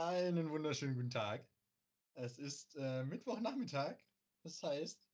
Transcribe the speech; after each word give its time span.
Einen 0.00 0.48
wunderschönen 0.48 0.94
guten 0.94 1.10
Tag. 1.10 1.46
Es 2.14 2.38
ist 2.38 2.74
äh, 2.76 3.04
Mittwochnachmittag, 3.04 3.98
das 4.42 4.62
heißt 4.62 5.06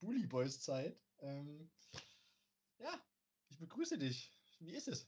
Bully 0.00 0.26
Boys 0.26 0.62
Zeit. 0.62 0.98
Ähm, 1.18 1.70
ja, 2.78 2.98
ich 3.50 3.58
begrüße 3.58 3.98
dich. 3.98 4.34
Wie 4.58 4.74
ist 4.74 4.88
es? 4.88 5.06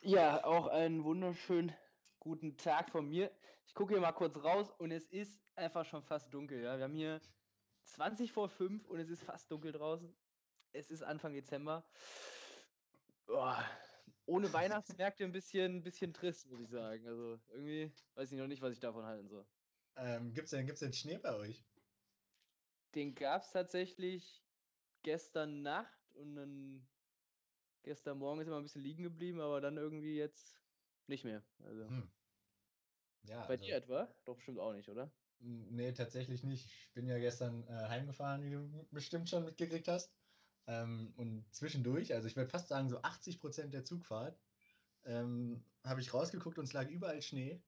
Ja, 0.00 0.42
auch 0.42 0.66
einen 0.66 1.04
wunderschönen 1.04 1.72
guten 2.18 2.56
Tag 2.56 2.90
von 2.90 3.08
mir. 3.08 3.30
Ich 3.66 3.72
gucke 3.72 3.92
hier 3.92 4.00
mal 4.00 4.10
kurz 4.10 4.36
raus 4.36 4.72
und 4.78 4.90
es 4.90 5.06
ist 5.06 5.40
einfach 5.54 5.86
schon 5.86 6.02
fast 6.02 6.34
dunkel. 6.34 6.60
Ja? 6.60 6.78
Wir 6.78 6.84
haben 6.84 6.96
hier 6.96 7.20
20 7.84 8.32
vor 8.32 8.48
5 8.48 8.84
und 8.88 8.98
es 8.98 9.10
ist 9.10 9.22
fast 9.22 9.48
dunkel 9.48 9.70
draußen. 9.70 10.12
Es 10.72 10.90
ist 10.90 11.04
Anfang 11.04 11.34
Dezember. 11.34 11.88
Boah, 13.26 13.64
ohne 14.32 14.52
Weihnachtsmärkte 14.52 15.24
ein 15.24 15.32
bisschen, 15.32 15.76
ein 15.76 15.82
bisschen 15.82 16.12
trist, 16.12 16.50
muss 16.50 16.60
ich 16.60 16.70
sagen. 16.70 17.06
Also 17.06 17.38
irgendwie 17.50 17.92
weiß 18.14 18.32
ich 18.32 18.38
noch 18.38 18.46
nicht, 18.46 18.62
was 18.62 18.72
ich 18.72 18.80
davon 18.80 19.04
halten 19.04 19.28
soll. 19.28 19.46
Ähm, 19.96 20.32
Gibt 20.32 20.46
es 20.46 20.50
denn, 20.50 20.66
gibt's 20.66 20.80
denn 20.80 20.92
Schnee 20.92 21.18
bei 21.18 21.34
euch? 21.36 21.62
Den 22.94 23.14
gab 23.14 23.42
es 23.42 23.52
tatsächlich 23.52 24.42
gestern 25.02 25.62
Nacht 25.62 26.14
und 26.14 26.36
dann 26.36 26.86
gestern 27.82 28.18
Morgen 28.18 28.40
ist 28.40 28.46
immer 28.46 28.58
ein 28.58 28.62
bisschen 28.62 28.82
liegen 28.82 29.02
geblieben, 29.02 29.40
aber 29.40 29.60
dann 29.60 29.76
irgendwie 29.76 30.16
jetzt 30.16 30.58
nicht 31.06 31.24
mehr. 31.24 31.42
Also. 31.64 31.88
Hm. 31.88 32.10
Ja, 33.24 33.46
bei 33.46 33.54
also, 33.54 33.64
dir 33.64 33.76
etwa? 33.76 34.08
Doch 34.24 34.36
bestimmt 34.36 34.58
auch 34.58 34.72
nicht, 34.72 34.88
oder? 34.88 35.10
Nee, 35.40 35.92
tatsächlich 35.92 36.44
nicht. 36.44 36.66
Ich 36.66 36.92
bin 36.94 37.06
ja 37.06 37.18
gestern 37.18 37.66
äh, 37.66 37.88
heimgefahren, 37.88 38.44
wie 38.44 38.50
du 38.50 38.86
bestimmt 38.90 39.28
schon 39.28 39.44
mitgekriegt 39.44 39.88
hast. 39.88 40.12
Ähm, 40.66 41.12
und 41.16 41.44
zwischendurch, 41.52 42.14
also 42.14 42.28
ich 42.28 42.36
würde 42.36 42.50
fast 42.50 42.68
sagen, 42.68 42.88
so 42.88 43.02
80 43.02 43.40
Prozent 43.40 43.74
der 43.74 43.84
Zugfahrt, 43.84 44.38
ähm, 45.04 45.64
habe 45.84 46.00
ich 46.00 46.14
rausgeguckt 46.14 46.58
und 46.58 46.64
es 46.64 46.72
lag 46.72 46.88
überall 46.88 47.20
Schnee. 47.22 47.60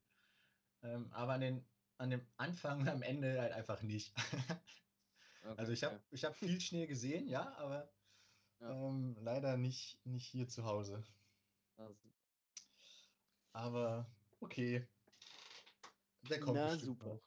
Ähm, 0.82 1.10
aber 1.12 1.32
an, 1.32 1.40
den, 1.40 1.66
an 1.98 2.10
dem 2.10 2.26
Anfang 2.36 2.80
und 2.80 2.88
am 2.88 3.02
Ende 3.02 3.40
halt 3.40 3.52
einfach 3.52 3.82
nicht. 3.82 4.14
okay, 5.42 5.54
also 5.56 5.72
ich 5.72 5.82
habe 5.82 6.00
ich 6.10 6.24
hab 6.24 6.36
viel 6.36 6.60
Schnee 6.60 6.86
gesehen, 6.86 7.26
ja, 7.26 7.52
aber 7.56 7.90
ja. 8.60 8.70
Ähm, 8.70 9.16
leider 9.20 9.56
nicht, 9.56 10.04
nicht 10.06 10.26
hier 10.26 10.48
zu 10.48 10.64
Hause. 10.64 11.04
Also. 11.76 12.08
Aber 13.52 14.06
okay. 14.40 14.86
Der 16.28 16.40
kommt 16.40 16.56
Na 16.56 16.78
super. 16.78 17.20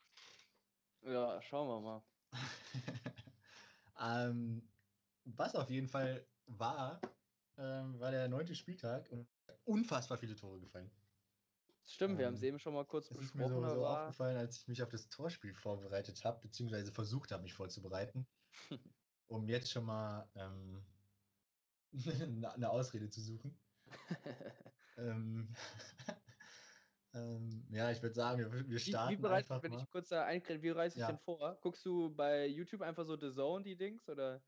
Noch. 1.02 1.12
Ja, 1.12 1.42
schauen 1.42 1.68
wir 1.68 1.80
mal. 1.82 2.04
ähm, 4.28 4.68
was 5.36 5.56
auf 5.56 5.70
jeden 5.70 5.88
Fall 5.88 6.26
war, 6.46 7.02
ähm, 7.58 8.00
war 8.00 8.12
der 8.12 8.28
neunte 8.28 8.56
Spieltag 8.56 9.10
und 9.12 9.28
unfassbar 9.66 10.18
viele 10.18 10.36
Tore 10.36 10.60
gefallen. 10.60 10.92
Stimmt, 11.86 12.14
ähm, 12.14 12.18
wir 12.20 12.26
haben 12.28 12.34
es 12.36 12.44
eben 12.44 12.60
schon 12.60 12.74
mal 12.74 12.86
kurz 12.86 13.10
besprochen. 13.10 13.26
Ist 13.26 13.36
mir 13.36 13.50
so, 13.50 13.76
so 13.76 13.86
aufgefallen, 13.86 14.38
als 14.38 14.58
ich 14.58 14.68
mich 14.68 14.82
auf 14.84 14.90
das 14.90 15.10
Torspiel 15.10 15.54
vorbereitet 15.54 16.24
habe, 16.24 16.40
beziehungsweise 16.42 16.92
versucht 16.92 17.32
habe, 17.32 17.44
mich 17.44 17.54
vorzubereiten, 17.54 18.28
um 19.28 19.48
jetzt 19.48 19.72
schon 19.72 19.86
mal 19.86 20.30
ähm, 20.36 20.86
eine 22.56 22.70
Ausrede 22.70 23.10
zu 23.10 23.22
suchen. 23.22 23.58
ähm, 24.98 25.54
ähm, 27.14 27.66
ja, 27.70 27.92
ich 27.92 28.02
würde 28.02 28.16
sagen, 28.16 28.40
wir, 28.40 28.70
wir 28.70 28.80
starten. 28.80 29.14
Wie, 29.14 29.18
wie 29.18 29.22
bereist, 29.22 29.52
einfach 29.52 29.64
wenn 29.64 29.72
mal. 29.72 29.82
ich 29.82 29.90
kurz 29.90 30.10
da 30.10 30.26
einkriege, 30.26 30.62
wie 30.62 30.70
reißt 30.70 30.98
ja. 30.98 31.06
ich 31.06 31.08
denn 31.08 31.20
vor? 31.20 31.58
Guckst 31.62 31.86
du 31.86 32.14
bei 32.14 32.48
YouTube 32.48 32.82
einfach 32.82 33.06
so 33.06 33.18
The 33.18 33.32
Zone, 33.32 33.64
die 33.64 33.76
Dings, 33.76 34.08
oder? 34.10 34.42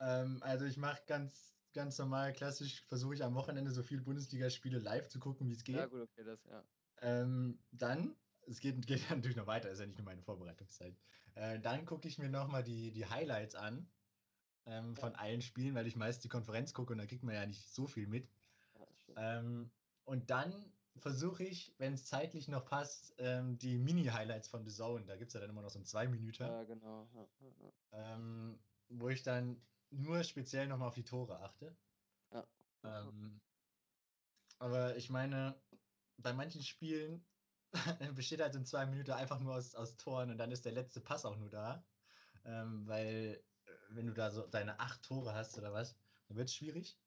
Ähm, 0.00 0.42
also 0.42 0.64
ich 0.64 0.76
mache 0.76 1.02
ganz, 1.06 1.56
ganz 1.72 1.98
normal, 1.98 2.32
klassisch, 2.32 2.82
versuche 2.86 3.14
ich 3.14 3.24
am 3.24 3.34
Wochenende 3.34 3.70
so 3.70 3.82
viele 3.82 4.02
Bundesligaspiele 4.02 4.78
live 4.78 5.08
zu 5.08 5.18
gucken, 5.18 5.48
wie 5.48 5.52
es 5.52 5.64
geht. 5.64 5.76
Ja, 5.76 5.86
gut, 5.86 6.02
okay, 6.02 6.24
das, 6.24 6.44
ja. 6.44 6.64
Ähm, 7.00 7.58
dann, 7.70 8.16
es 8.46 8.60
geht, 8.60 8.74
geht 8.86 9.08
natürlich 9.10 9.36
noch 9.36 9.46
weiter, 9.46 9.70
ist 9.70 9.80
ja 9.80 9.86
nicht 9.86 9.98
nur 9.98 10.04
meine 10.04 10.22
Vorbereitungszeit. 10.22 10.96
Äh, 11.34 11.60
dann 11.60 11.86
gucke 11.86 12.08
ich 12.08 12.18
mir 12.18 12.28
nochmal 12.28 12.64
die, 12.64 12.92
die 12.92 13.06
Highlights 13.06 13.54
an 13.54 13.86
ähm, 14.66 14.96
von 14.96 15.14
allen 15.14 15.40
Spielen, 15.42 15.74
weil 15.74 15.86
ich 15.86 15.96
meist 15.96 16.24
die 16.24 16.28
Konferenz 16.28 16.74
gucke 16.74 16.92
und 16.92 16.98
da 16.98 17.06
kriegt 17.06 17.22
man 17.22 17.34
ja 17.34 17.46
nicht 17.46 17.68
so 17.72 17.86
viel 17.86 18.06
mit. 18.06 18.28
Ja, 19.08 19.38
ähm, 19.38 19.70
und 20.04 20.30
dann 20.30 20.72
versuche 20.96 21.44
ich, 21.44 21.74
wenn 21.78 21.94
es 21.94 22.06
zeitlich 22.06 22.48
noch 22.48 22.64
passt, 22.64 23.14
ähm, 23.18 23.58
die 23.58 23.78
Mini-Highlights 23.78 24.48
von 24.48 24.64
The 24.64 24.72
Zone, 24.72 25.04
da 25.06 25.16
gibt 25.16 25.28
es 25.28 25.34
ja 25.34 25.40
dann 25.40 25.50
immer 25.50 25.62
noch 25.62 25.70
so 25.70 25.78
ein 25.78 25.84
zwei 25.84 26.08
Minuten. 26.08 26.42
Ja, 26.42 26.64
genau. 26.64 27.08
Ja, 27.14 27.28
ja, 27.40 27.72
ähm, 27.92 28.58
wo 28.88 29.08
ich 29.08 29.22
dann 29.22 29.60
nur 29.90 30.22
speziell 30.24 30.66
nochmal 30.66 30.88
auf 30.88 30.94
die 30.94 31.04
Tore 31.04 31.40
achte. 31.40 31.76
Ja. 32.32 32.46
Ähm, 32.84 33.40
aber 34.58 34.96
ich 34.96 35.10
meine, 35.10 35.54
bei 36.18 36.32
manchen 36.32 36.62
Spielen 36.62 37.24
besteht 38.14 38.40
halt 38.40 38.54
in 38.54 38.64
zwei 38.64 38.86
Minuten 38.86 39.12
einfach 39.12 39.40
nur 39.40 39.54
aus, 39.54 39.74
aus 39.74 39.96
Toren 39.96 40.30
und 40.30 40.38
dann 40.38 40.50
ist 40.50 40.64
der 40.64 40.72
letzte 40.72 41.00
Pass 41.00 41.24
auch 41.24 41.36
nur 41.36 41.50
da. 41.50 41.84
Ähm, 42.44 42.86
weil, 42.86 43.42
äh, 43.66 43.70
wenn 43.90 44.06
du 44.06 44.14
da 44.14 44.30
so 44.30 44.46
deine 44.46 44.78
acht 44.80 45.02
Tore 45.02 45.34
hast 45.34 45.58
oder 45.58 45.72
was, 45.72 45.96
dann 46.28 46.36
wird 46.36 46.48
es 46.48 46.54
schwierig. 46.54 46.98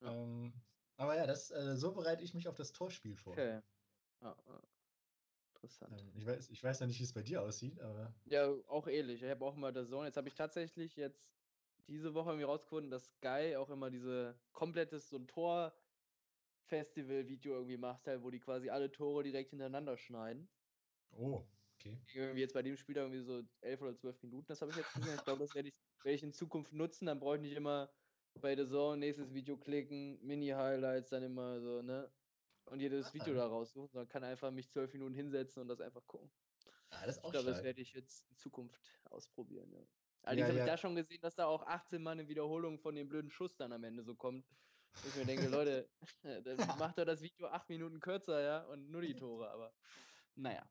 Ja. 0.00 0.12
Ähm, 0.12 0.52
aber 0.96 1.16
ja, 1.16 1.26
das, 1.26 1.50
äh, 1.50 1.76
so 1.76 1.92
bereite 1.92 2.22
ich 2.22 2.34
mich 2.34 2.48
auf 2.48 2.54
das 2.54 2.72
Torspiel 2.72 3.16
vor. 3.16 3.32
Okay. 3.32 3.60
Ja, 4.20 4.36
interessant. 5.54 6.00
Ähm, 6.00 6.12
ich, 6.14 6.26
weiß, 6.26 6.50
ich 6.50 6.62
weiß 6.62 6.80
ja 6.80 6.86
nicht, 6.86 6.98
wie 6.98 7.04
es 7.04 7.12
bei 7.12 7.22
dir 7.22 7.42
aussieht, 7.42 7.80
aber. 7.80 8.12
Ja, 8.26 8.48
auch 8.68 8.86
ähnlich. 8.86 9.22
Ich 9.22 9.30
habe 9.30 9.44
auch 9.44 9.54
mal 9.54 9.72
der 9.72 9.86
Zone. 9.86 10.06
Jetzt 10.06 10.16
habe 10.16 10.28
ich 10.28 10.34
tatsächlich 10.34 10.96
jetzt 10.96 11.41
diese 11.88 12.14
Woche 12.14 12.30
irgendwie 12.30 12.44
rausgefunden, 12.44 12.90
dass 12.90 13.14
Sky 13.14 13.56
auch 13.56 13.70
immer 13.70 13.90
diese 13.90 14.40
komplettes 14.52 15.08
so 15.08 15.16
ein 15.16 15.26
Tor-Festival-Video 15.26 17.54
irgendwie 17.54 17.76
macht, 17.76 18.06
halt, 18.06 18.22
wo 18.22 18.30
die 18.30 18.40
quasi 18.40 18.70
alle 18.70 18.90
Tore 18.90 19.22
direkt 19.22 19.50
hintereinander 19.50 19.96
schneiden. 19.96 20.48
Oh, 21.10 21.44
okay. 21.74 22.00
Irgendwie 22.14 22.40
jetzt 22.40 22.54
bei 22.54 22.62
dem 22.62 22.76
Spiel 22.76 22.96
irgendwie 22.96 23.20
so 23.20 23.42
elf 23.60 23.82
oder 23.82 23.94
zwölf 23.94 24.22
Minuten, 24.22 24.46
das 24.48 24.62
habe 24.62 24.70
ich 24.70 24.78
jetzt 24.78 24.94
gesehen. 24.94 25.16
Ich 25.16 25.24
glaube, 25.24 25.40
das 25.40 25.54
werde 25.54 25.68
ich, 25.68 25.74
werd 26.02 26.14
ich 26.14 26.22
in 26.22 26.32
Zukunft 26.32 26.72
nutzen. 26.72 27.06
Dann 27.06 27.20
brauche 27.20 27.36
ich 27.36 27.42
nicht 27.42 27.56
immer 27.56 27.92
bei 28.40 28.56
The 28.56 28.66
Zone 28.66 28.98
nächstes 28.98 29.34
Video 29.34 29.58
klicken, 29.58 30.18
Mini-Highlights, 30.22 31.10
dann 31.10 31.22
immer 31.22 31.60
so, 31.60 31.82
ne? 31.82 32.10
Und 32.64 32.80
jedes 32.80 33.12
Video 33.12 33.34
da 33.34 33.46
raussuchen, 33.46 33.88
sondern 33.88 34.08
kann 34.08 34.24
einfach 34.24 34.50
mich 34.50 34.70
zwölf 34.70 34.92
Minuten 34.92 35.14
hinsetzen 35.14 35.60
und 35.60 35.68
das 35.68 35.80
einfach 35.80 36.06
gucken. 36.06 36.32
Ja, 36.92 37.06
das 37.06 37.16
ist 37.16 37.24
auch 37.24 37.28
ich 37.28 37.32
glaube, 37.32 37.50
das 37.50 37.62
werde 37.62 37.80
ich 37.80 37.92
jetzt 37.92 38.28
in 38.30 38.36
Zukunft 38.36 39.00
ausprobieren, 39.04 39.72
ja. 39.72 39.86
Allerdings 40.22 40.46
ja, 40.46 40.48
habe 40.48 40.58
ja. 40.58 40.64
ich 40.64 40.70
da 40.70 40.76
schon 40.78 40.94
gesehen, 40.94 41.20
dass 41.20 41.34
da 41.34 41.46
auch 41.46 41.66
18 41.66 42.02
Mal 42.02 42.12
eine 42.12 42.28
Wiederholung 42.28 42.78
von 42.78 42.94
dem 42.94 43.08
blöden 43.08 43.30
Schuss 43.30 43.56
dann 43.56 43.72
am 43.72 43.82
Ende 43.84 44.04
so 44.04 44.14
kommt. 44.14 44.46
Wo 45.02 45.08
ich 45.08 45.16
mir 45.16 45.24
denke, 45.24 45.48
Leute, 45.48 45.88
dann 46.22 46.56
macht 46.78 46.98
doch 46.98 47.04
das 47.04 47.22
Video 47.22 47.48
acht 47.48 47.68
Minuten 47.68 47.98
kürzer, 47.98 48.40
ja, 48.40 48.62
und 48.66 48.90
nur 48.90 49.02
die 49.02 49.14
Tore, 49.14 49.50
aber 49.50 49.72
naja. 50.36 50.68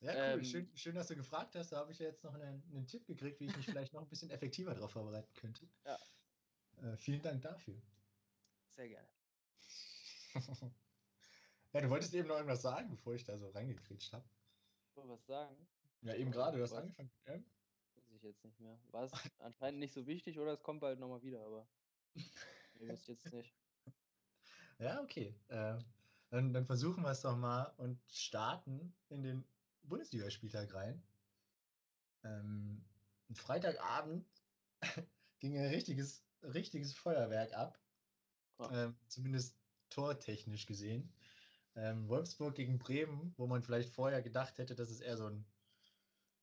Ja, 0.00 0.12
cool. 0.12 0.40
Ähm, 0.40 0.44
schön, 0.44 0.76
schön, 0.76 0.94
dass 0.94 1.06
du 1.06 1.16
gefragt 1.16 1.54
hast. 1.54 1.72
Da 1.72 1.78
habe 1.78 1.92
ich 1.92 1.98
ja 1.98 2.06
jetzt 2.06 2.22
noch 2.22 2.34
einen, 2.34 2.62
einen, 2.70 2.86
Tipp 2.86 3.06
gekriegt, 3.06 3.40
wie 3.40 3.46
ich 3.46 3.56
mich 3.56 3.66
vielleicht 3.66 3.92
noch 3.94 4.02
ein 4.02 4.08
bisschen 4.08 4.30
effektiver 4.30 4.74
darauf 4.74 4.90
vorbereiten 4.90 5.32
könnte. 5.34 5.68
Ja. 5.84 5.98
Äh, 6.82 6.96
vielen 6.96 7.22
Dank 7.22 7.40
dafür. 7.42 7.80
Sehr 8.68 8.88
gerne. 8.88 9.08
ja, 11.72 11.80
du 11.80 11.88
wolltest 11.88 12.12
eben 12.12 12.28
noch 12.28 12.36
irgendwas 12.36 12.60
sagen, 12.60 12.90
bevor 12.90 13.14
ich 13.14 13.24
da 13.24 13.38
so 13.38 13.48
reingekretscht 13.48 14.12
habe. 14.12 14.28
Ich 14.90 14.96
wollte 14.96 15.10
was 15.10 15.24
sagen? 15.24 15.66
Ja, 16.02 16.14
eben 16.14 16.30
gerade, 16.30 16.58
du 16.58 16.62
hast 16.62 16.74
angefangen. 16.74 17.10
Ja? 17.26 17.38
Jetzt 18.26 18.44
nicht 18.44 18.60
mehr. 18.60 18.78
War 18.90 19.04
es 19.04 19.12
anscheinend 19.38 19.80
nicht 19.80 19.94
so 19.94 20.06
wichtig 20.06 20.38
oder 20.38 20.52
es 20.52 20.62
kommt 20.62 20.80
bald 20.80 20.98
nochmal 20.98 21.22
wieder, 21.22 21.44
aber 21.44 21.68
ihr 22.80 22.88
wisst 22.88 23.08
jetzt 23.08 23.32
nicht. 23.32 23.54
Ja, 24.78 25.00
okay. 25.02 25.34
Äh, 25.48 25.78
dann, 26.30 26.52
dann, 26.52 26.66
versuchen 26.66 27.02
wir 27.02 27.10
es 27.10 27.22
doch 27.22 27.36
mal 27.36 27.72
und 27.78 27.98
starten 28.08 28.94
in 29.08 29.22
den 29.22 29.44
Bundesligaspieltag 29.84 30.74
rein. 30.74 31.02
Ähm, 32.24 32.84
Freitagabend 33.32 34.26
ging 35.38 35.56
ein 35.56 35.70
richtiges, 35.70 36.24
richtiges 36.42 36.92
Feuerwerk 36.92 37.52
ab. 37.54 37.78
Oh. 38.58 38.68
Ähm, 38.70 38.96
zumindest 39.06 39.56
tortechnisch 39.90 40.66
gesehen. 40.66 41.12
Ähm, 41.74 42.08
Wolfsburg 42.08 42.54
gegen 42.54 42.78
Bremen, 42.78 43.34
wo 43.36 43.46
man 43.46 43.62
vielleicht 43.62 43.90
vorher 43.90 44.22
gedacht 44.22 44.58
hätte, 44.58 44.74
dass 44.74 44.90
es 44.90 45.00
eher 45.00 45.16
so 45.16 45.26
ein 45.26 45.46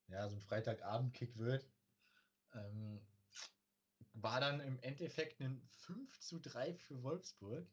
ja, 0.08 0.30
so 0.30 0.36
ein 0.36 0.42
Freitagabend-Kick 0.42 1.38
wird. 1.38 1.68
Ähm, 2.54 3.00
war 4.14 4.40
dann 4.40 4.60
im 4.60 4.80
Endeffekt 4.80 5.42
ein 5.42 5.62
5 5.68 6.20
zu 6.20 6.40
3 6.40 6.74
für 6.74 7.02
Wolfsburg. 7.04 7.68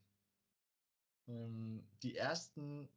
Ähm, 1.28 1.88
die 2.02 2.16
ersten 2.16 2.88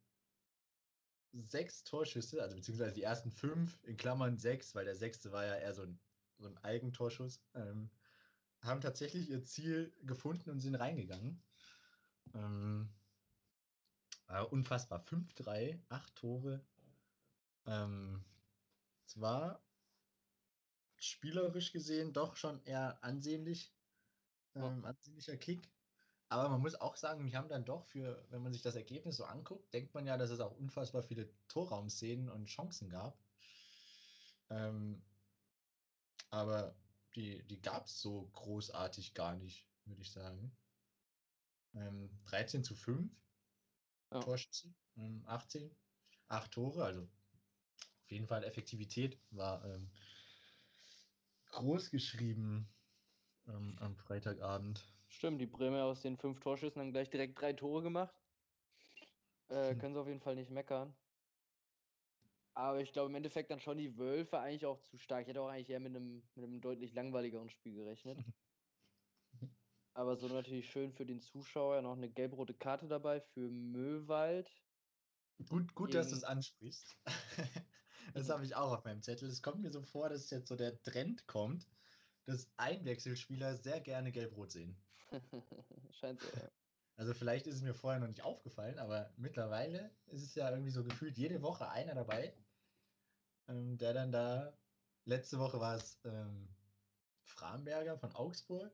sechs 1.32 1.84
Torschüsse, 1.84 2.42
also 2.42 2.56
beziehungsweise 2.56 2.94
die 2.94 3.02
ersten 3.02 3.30
fünf, 3.30 3.82
in 3.84 3.96
Klammern 3.96 4.38
sechs, 4.38 4.74
weil 4.74 4.84
der 4.84 4.96
sechste 4.96 5.32
war 5.32 5.44
ja 5.44 5.56
eher 5.56 5.74
so 5.74 5.82
ein, 5.82 5.98
so 6.38 6.48
ein 6.48 6.58
Eigentorschuss, 6.58 7.42
ähm, 7.54 7.90
haben 8.60 8.80
tatsächlich 8.80 9.30
ihr 9.30 9.44
Ziel 9.44 9.92
gefunden 10.02 10.50
und 10.50 10.60
sind 10.60 10.76
reingegangen. 10.76 11.42
Ähm, 12.34 12.88
unfassbar. 14.50 15.00
5-3, 15.00 15.84
acht 15.88 16.14
Tore. 16.16 16.64
Ähm, 17.66 18.24
zwar 19.04 19.63
spielerisch 21.04 21.72
gesehen 21.72 22.12
doch 22.12 22.36
schon 22.36 22.62
eher 22.64 23.02
ansehnlich, 23.02 23.74
ähm, 24.54 24.84
ansehnlicher 24.84 25.36
Kick. 25.36 25.70
Aber 26.28 26.48
man 26.48 26.62
muss 26.62 26.74
auch 26.74 26.96
sagen, 26.96 27.26
wir 27.26 27.36
haben 27.36 27.48
dann 27.48 27.64
doch 27.64 27.84
für, 27.84 28.26
wenn 28.30 28.42
man 28.42 28.52
sich 28.52 28.62
das 28.62 28.74
Ergebnis 28.74 29.16
so 29.16 29.24
anguckt, 29.24 29.72
denkt 29.72 29.94
man 29.94 30.06
ja, 30.06 30.16
dass 30.16 30.30
es 30.30 30.40
auch 30.40 30.56
unfassbar 30.56 31.02
viele 31.02 31.30
Torraumszenen 31.48 32.28
und 32.28 32.46
Chancen 32.46 32.88
gab. 32.88 33.18
Ähm, 34.50 35.02
aber 36.30 36.74
die, 37.14 37.42
die 37.44 37.60
gab 37.60 37.86
es 37.86 38.00
so 38.00 38.28
großartig 38.32 39.14
gar 39.14 39.36
nicht, 39.36 39.66
würde 39.84 40.02
ich 40.02 40.10
sagen. 40.10 40.56
Ähm, 41.74 42.10
13 42.26 42.64
zu 42.64 42.74
5 42.74 43.12
ja. 44.10 44.20
Torschüsse, 44.20 44.74
ähm, 44.96 45.22
18, 45.26 45.70
8 46.28 46.50
Tore, 46.50 46.84
also 46.84 47.02
auf 47.02 48.10
jeden 48.10 48.26
Fall 48.26 48.44
Effektivität 48.44 49.18
war 49.30 49.64
ähm, 49.64 49.90
groß 51.54 51.90
geschrieben 51.90 52.66
ähm, 53.46 53.76
am 53.80 53.96
Freitagabend. 53.96 54.84
Stimmt, 55.08 55.40
die 55.40 55.46
Bremer 55.46 55.84
aus 55.84 56.02
den 56.02 56.16
fünf 56.16 56.40
Torschüssen 56.40 56.80
haben 56.80 56.92
gleich 56.92 57.10
direkt 57.10 57.40
drei 57.40 57.52
Tore 57.52 57.82
gemacht. 57.82 58.14
Äh, 59.48 59.70
hm. 59.70 59.78
Können 59.78 59.94
sie 59.94 60.00
auf 60.00 60.08
jeden 60.08 60.20
Fall 60.20 60.34
nicht 60.34 60.50
meckern. 60.50 60.92
Aber 62.54 62.80
ich 62.80 62.92
glaube 62.92 63.10
im 63.10 63.16
Endeffekt 63.16 63.50
dann 63.50 63.60
schon 63.60 63.78
die 63.78 63.96
Wölfe 63.98 64.38
eigentlich 64.38 64.66
auch 64.66 64.80
zu 64.80 64.96
stark. 64.98 65.22
Ich 65.22 65.28
hätte 65.28 65.42
auch 65.42 65.48
eigentlich 65.48 65.70
eher 65.70 65.80
mit 65.80 65.94
einem, 65.94 66.22
mit 66.34 66.44
einem 66.44 66.60
deutlich 66.60 66.94
langweiligeren 66.94 67.50
Spiel 67.50 67.74
gerechnet. 67.74 68.18
Aber 69.94 70.16
so 70.16 70.26
natürlich 70.28 70.68
schön 70.68 70.92
für 70.92 71.06
den 71.06 71.20
Zuschauer 71.20 71.80
noch 71.82 71.96
eine 71.96 72.10
gelb-rote 72.10 72.54
Karte 72.54 72.88
dabei 72.88 73.20
für 73.20 73.48
Möwald. 73.48 74.50
Gut, 75.48 75.74
gut, 75.74 75.94
dass 75.94 76.08
du 76.08 76.16
es 76.16 76.24
ansprichst. 76.24 76.96
das 78.12 78.28
habe 78.28 78.44
ich 78.44 78.54
auch 78.54 78.72
auf 78.72 78.84
meinem 78.84 79.02
Zettel. 79.02 79.28
Es 79.28 79.42
kommt 79.42 79.62
mir 79.62 79.70
so 79.70 79.82
vor, 79.82 80.08
dass 80.08 80.30
jetzt 80.30 80.48
so 80.48 80.56
der 80.56 80.80
Trend 80.82 81.26
kommt, 81.26 81.68
dass 82.26 82.50
Einwechselspieler 82.56 83.56
sehr 83.56 83.80
gerne 83.80 84.12
gelb-rot 84.12 84.52
sehen. 84.52 84.76
Scheint 85.90 86.20
so, 86.20 86.28
ja. 86.36 86.50
Also 86.96 87.12
vielleicht 87.12 87.46
ist 87.46 87.56
es 87.56 87.62
mir 87.62 87.74
vorher 87.74 88.00
noch 88.00 88.08
nicht 88.08 88.22
aufgefallen, 88.22 88.78
aber 88.78 89.12
mittlerweile 89.16 89.90
ist 90.06 90.22
es 90.22 90.34
ja 90.34 90.48
irgendwie 90.50 90.70
so 90.70 90.84
gefühlt 90.84 91.18
jede 91.18 91.42
Woche 91.42 91.68
einer 91.68 91.94
dabei, 91.94 92.32
ähm, 93.48 93.76
der 93.78 93.94
dann 93.94 94.12
da, 94.12 94.56
letzte 95.04 95.38
Woche 95.38 95.58
war 95.58 95.76
es 95.76 95.98
ähm, 96.04 96.48
Framberger 97.24 97.98
von 97.98 98.12
Augsburg. 98.12 98.72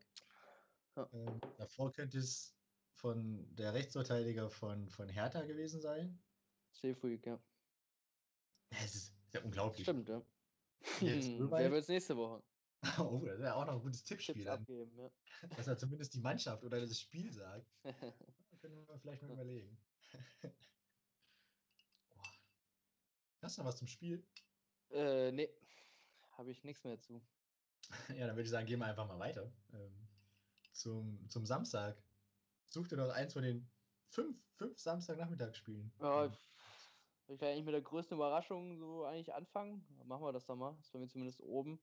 Ja. 0.97 1.09
Ähm, 1.13 1.41
davor 1.57 1.93
könnte 1.93 2.19
es 2.19 2.55
von 2.93 3.47
der 3.57 3.73
Rechtsverteidiger 3.73 4.51
von, 4.51 4.91
von 4.91 5.09
Hertha 5.09 5.43
gewesen 5.47 5.81
sein. 5.81 6.23
Seefuig, 6.73 7.25
ja. 7.25 7.41
Es 8.71 8.95
ist 8.95 9.10
ja 9.33 9.43
unglaublich. 9.43 9.85
Stimmt, 9.85 10.09
ja. 10.09 10.23
Wer 11.01 11.71
wird 11.71 11.83
es 11.83 11.89
nächste 11.89 12.17
Woche? 12.17 12.43
Oh, 12.99 13.23
das 13.27 13.39
wäre 13.39 13.55
auch 13.57 13.67
noch 13.67 13.75
ein 13.75 13.83
gutes 13.83 14.03
Tippspiel. 14.05 14.49
abgeben, 14.49 14.97
ja. 14.97 15.11
Dass 15.57 15.67
er 15.67 15.77
zumindest 15.77 16.15
die 16.15 16.21
Mannschaft 16.21 16.65
oder 16.65 16.81
das 16.81 16.99
Spiel 16.99 17.31
sagt. 17.31 17.71
können 18.63 18.87
wir 18.87 18.99
vielleicht 18.99 19.23
mal 19.23 19.33
überlegen. 19.33 19.79
Hast 23.43 23.57
du 23.57 23.63
noch 23.63 23.69
was 23.69 23.77
zum 23.77 23.87
Spiel? 23.87 24.27
Äh, 24.91 25.33
nee. 25.33 25.49
Habe 26.33 26.51
ich 26.51 26.65
nichts 26.65 26.85
mehr 26.85 26.99
zu. 26.99 27.23
ja, 28.09 28.27
dann 28.27 28.37
würde 28.37 28.43
ich 28.43 28.51
sagen, 28.51 28.67
gehen 28.67 28.79
wir 28.79 28.87
einfach 28.87 29.07
mal 29.07 29.19
weiter. 29.19 29.53
Ähm, 29.73 30.09
zum, 30.73 31.29
zum 31.29 31.47
Samstag. 31.47 32.03
Such 32.69 32.89
dir 32.89 32.97
doch 32.97 33.11
eins 33.11 33.33
von 33.33 33.43
den 33.43 33.71
fünf, 34.09 34.39
fünf 34.55 34.79
Samstagnachmittagsspielen. 34.79 35.93
Ja, 36.01 36.33
ähm. 37.31 37.35
ich 37.35 37.41
werde 37.41 37.53
eigentlich 37.53 37.65
mit 37.65 37.75
der 37.75 37.83
größten 37.83 38.17
Überraschung 38.17 38.77
so 38.79 39.05
eigentlich 39.05 39.33
anfangen. 39.33 39.87
Machen 40.05 40.23
wir 40.23 40.33
das 40.33 40.47
doch 40.47 40.57
mal. 40.57 40.73
Das 40.77 40.87
ist 40.87 40.93
bei 40.93 40.99
mir 40.99 41.09
zumindest 41.09 41.41
oben. 41.41 41.81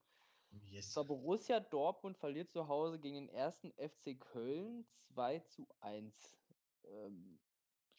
Yes. 0.69 0.93
So, 0.93 1.03
Borussia 1.03 1.59
Dortmund 1.59 2.17
verliert 2.17 2.51
zu 2.51 2.67
Hause 2.67 2.99
gegen 2.99 3.15
den 3.15 3.29
ersten 3.29 3.71
FC 3.73 4.19
Köln 4.19 4.85
2 5.13 5.39
zu 5.39 5.67
1. 5.81 6.37
Ähm, 6.85 7.39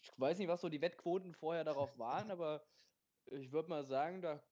ich 0.01 0.11
weiß 0.17 0.39
nicht, 0.39 0.49
was 0.49 0.61
so 0.61 0.69
die 0.69 0.81
Wettquoten 0.81 1.35
vorher 1.35 1.65
darauf 1.65 1.99
waren, 1.99 2.31
aber 2.31 2.65
ich 3.27 3.53
würde 3.53 3.69
mal 3.69 3.85
sagen, 3.85 4.23
da 4.23 4.43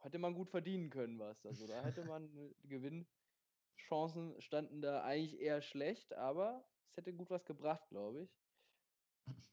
hätte 0.00 0.18
man 0.18 0.34
gut 0.34 0.50
verdienen 0.50 0.90
können, 0.90 1.18
was. 1.18 1.44
Also 1.46 1.66
da 1.66 1.82
hätte 1.82 2.04
man 2.04 2.30
Gewinnchancen 2.64 4.40
standen 4.40 4.82
da 4.82 5.02
eigentlich 5.02 5.40
eher 5.40 5.62
schlecht, 5.62 6.12
aber 6.14 6.64
es 6.90 6.96
hätte 6.98 7.14
gut 7.14 7.30
was 7.30 7.44
gebracht, 7.44 7.88
glaube 7.88 8.22
ich. 8.22 8.43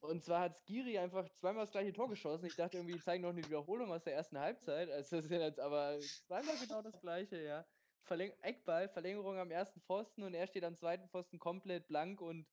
Und 0.01 0.23
zwar 0.23 0.41
hat 0.41 0.57
Skiri 0.57 0.97
einfach 0.97 1.29
zweimal 1.35 1.65
das 1.65 1.71
gleiche 1.71 1.94
Tor 1.94 2.09
geschossen. 2.09 2.45
Ich 2.45 2.56
dachte 2.56 2.77
irgendwie, 2.77 2.95
die 2.95 3.03
zeigen 3.03 3.21
noch 3.21 3.29
eine 3.29 3.45
Wiederholung 3.45 3.91
aus 3.91 4.03
der 4.03 4.15
ersten 4.15 4.39
Halbzeit. 4.39 4.89
Also 4.89 5.15
das 5.15 5.25
ist 5.25 5.31
jetzt 5.31 5.59
aber 5.59 6.00
zweimal 6.00 6.57
genau 6.57 6.81
das 6.81 7.00
gleiche, 7.00 7.41
ja. 7.41 7.65
Verläng 8.03 8.33
Eckball, 8.41 8.89
Verlängerung 8.89 9.38
am 9.38 9.51
ersten 9.51 9.79
Pfosten 9.79 10.23
und 10.23 10.33
er 10.33 10.47
steht 10.47 10.63
am 10.63 10.75
zweiten 10.75 11.07
Pfosten 11.07 11.38
komplett 11.38 11.88
blank 11.88 12.19
und 12.19 12.47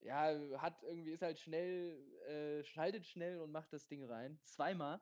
ja, 0.00 0.38
hat 0.58 0.82
irgendwie, 0.84 1.12
ist 1.12 1.22
halt 1.22 1.38
schnell, 1.40 1.98
äh, 2.28 2.64
schaltet 2.64 3.06
schnell 3.06 3.40
und 3.40 3.50
macht 3.50 3.72
das 3.72 3.88
Ding 3.88 4.04
rein. 4.04 4.38
Zweimal. 4.44 5.00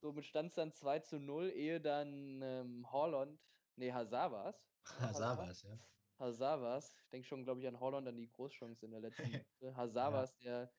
Somit 0.00 0.24
stand 0.24 0.48
es 0.48 0.54
dann 0.54 0.72
2 0.72 1.00
zu 1.00 1.18
0, 1.20 1.50
ehe 1.50 1.80
dann 1.80 2.40
ähm, 2.42 2.90
Holland, 2.90 3.38
nee, 3.76 3.92
Hazard 3.92 4.32
war 4.32 4.46
es. 4.48 4.66
Hazard 5.00 5.38
war 5.38 5.50
es, 5.50 5.62
ja. 5.62 5.78
Es. 6.20 6.96
Ich 7.02 7.08
denke 7.10 7.26
schon, 7.26 7.44
glaube 7.44 7.60
ich, 7.60 7.68
an 7.68 7.80
Holland, 7.80 8.06
an 8.06 8.16
die 8.16 8.28
Großchance 8.28 8.84
in 8.84 8.92
der 8.92 9.00
letzten 9.00 9.22
Minute. 9.60 9.76
Hazard 9.76 10.34
ja. 10.40 10.50
der 10.50 10.72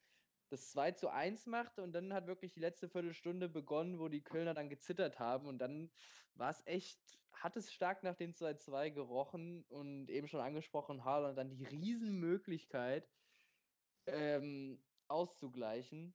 das 0.52 0.70
2 0.72 0.92
zu 0.92 1.10
1 1.10 1.46
machte 1.48 1.82
und 1.82 1.94
dann 1.94 2.14
hat 2.14 2.28
wirklich 2.28 2.54
die 2.54 2.60
letzte 2.60 2.90
Viertelstunde 2.90 3.48
begonnen, 3.48 4.00
wo 4.00 4.10
die 4.10 4.22
Kölner 4.22 4.54
dann 4.54 4.70
gezittert 4.70 5.18
haben 5.18 5.48
und 5.48 5.60
dann 5.60 5.90
war 6.36 6.52
es 6.52 6.62
echt, 6.66 7.00
hat 7.32 7.56
es 7.56 7.72
stark 7.72 8.04
nach 8.04 8.16
dem 8.16 8.34
2-2 8.34 8.92
gerochen 8.92 9.64
und 9.70 10.10
eben 10.10 10.28
schon 10.28 10.42
angesprochen, 10.42 11.06
Haaland 11.06 11.38
dann 11.38 11.50
die 11.50 11.64
Riesenmöglichkeit 11.64 13.10
ähm, 14.08 14.84
auszugleichen. 15.08 16.14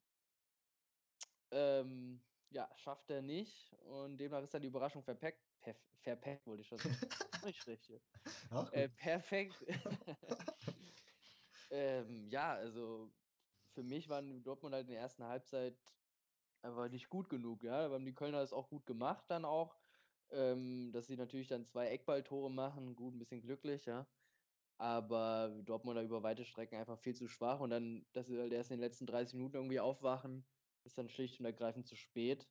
Ähm, 1.50 2.22
ja, 2.56 2.70
schafft 2.74 3.10
er 3.10 3.20
nicht 3.20 3.70
und 3.80 4.16
demnach 4.16 4.42
ist 4.42 4.54
dann 4.54 4.62
die 4.62 4.68
Überraschung 4.68 5.02
verpackt. 5.02 5.38
Perf 5.60 5.76
verpackt 6.00 6.46
wollte 6.46 6.62
ich 6.62 6.68
schon 6.68 6.78
sagen. 6.78 6.96
nicht 7.44 7.66
richtig. 7.66 8.00
Äh, 8.72 8.88
perfekt. 8.88 9.62
ähm, 11.70 12.28
ja, 12.30 12.54
also 12.54 13.12
für 13.74 13.82
mich 13.82 14.08
waren 14.08 14.42
Dortmund 14.42 14.74
halt 14.74 14.86
in 14.86 14.92
der 14.92 15.02
ersten 15.02 15.24
Halbzeit 15.24 15.76
einfach 16.62 16.88
nicht 16.88 17.10
gut 17.10 17.28
genug. 17.28 17.62
Ja, 17.62 17.88
da 17.88 17.94
haben 17.94 18.06
die 18.06 18.14
Kölner 18.14 18.40
das 18.40 18.54
auch 18.54 18.70
gut 18.70 18.86
gemacht 18.86 19.26
dann 19.28 19.44
auch. 19.44 19.76
Ähm, 20.30 20.90
dass 20.92 21.06
sie 21.06 21.16
natürlich 21.16 21.48
dann 21.48 21.66
zwei 21.66 21.88
Eckballtore 21.88 22.50
machen, 22.50 22.96
gut, 22.96 23.14
ein 23.14 23.18
bisschen 23.18 23.42
glücklich, 23.42 23.84
ja. 23.84 24.06
Aber 24.78 25.60
Dortmunder 25.62 26.02
über 26.02 26.22
weite 26.22 26.44
Strecken 26.44 26.76
einfach 26.78 26.98
viel 26.98 27.14
zu 27.14 27.28
schwach 27.28 27.60
und 27.60 27.70
dann, 27.70 28.06
dass 28.12 28.26
sie 28.26 28.38
halt 28.38 28.52
erst 28.52 28.70
in 28.70 28.78
den 28.78 28.82
letzten 28.84 29.06
30 29.06 29.34
Minuten 29.34 29.56
irgendwie 29.56 29.78
aufwachen, 29.78 30.44
ist 30.86 30.98
dann 30.98 31.08
schlicht 31.08 31.38
und 31.40 31.46
ergreifend 31.46 31.86
zu 31.86 31.96
spät. 31.96 32.48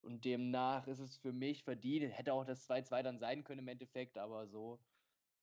Und 0.00 0.24
demnach 0.24 0.86
ist 0.86 1.00
es 1.00 1.16
für 1.16 1.32
mich 1.32 1.64
verdient. 1.64 2.12
Hätte 2.12 2.32
auch 2.32 2.44
das 2.44 2.68
2-2 2.68 3.02
dann 3.02 3.18
sein 3.18 3.44
können 3.44 3.60
im 3.60 3.68
Endeffekt, 3.68 4.16
aber 4.18 4.46
so 4.46 4.80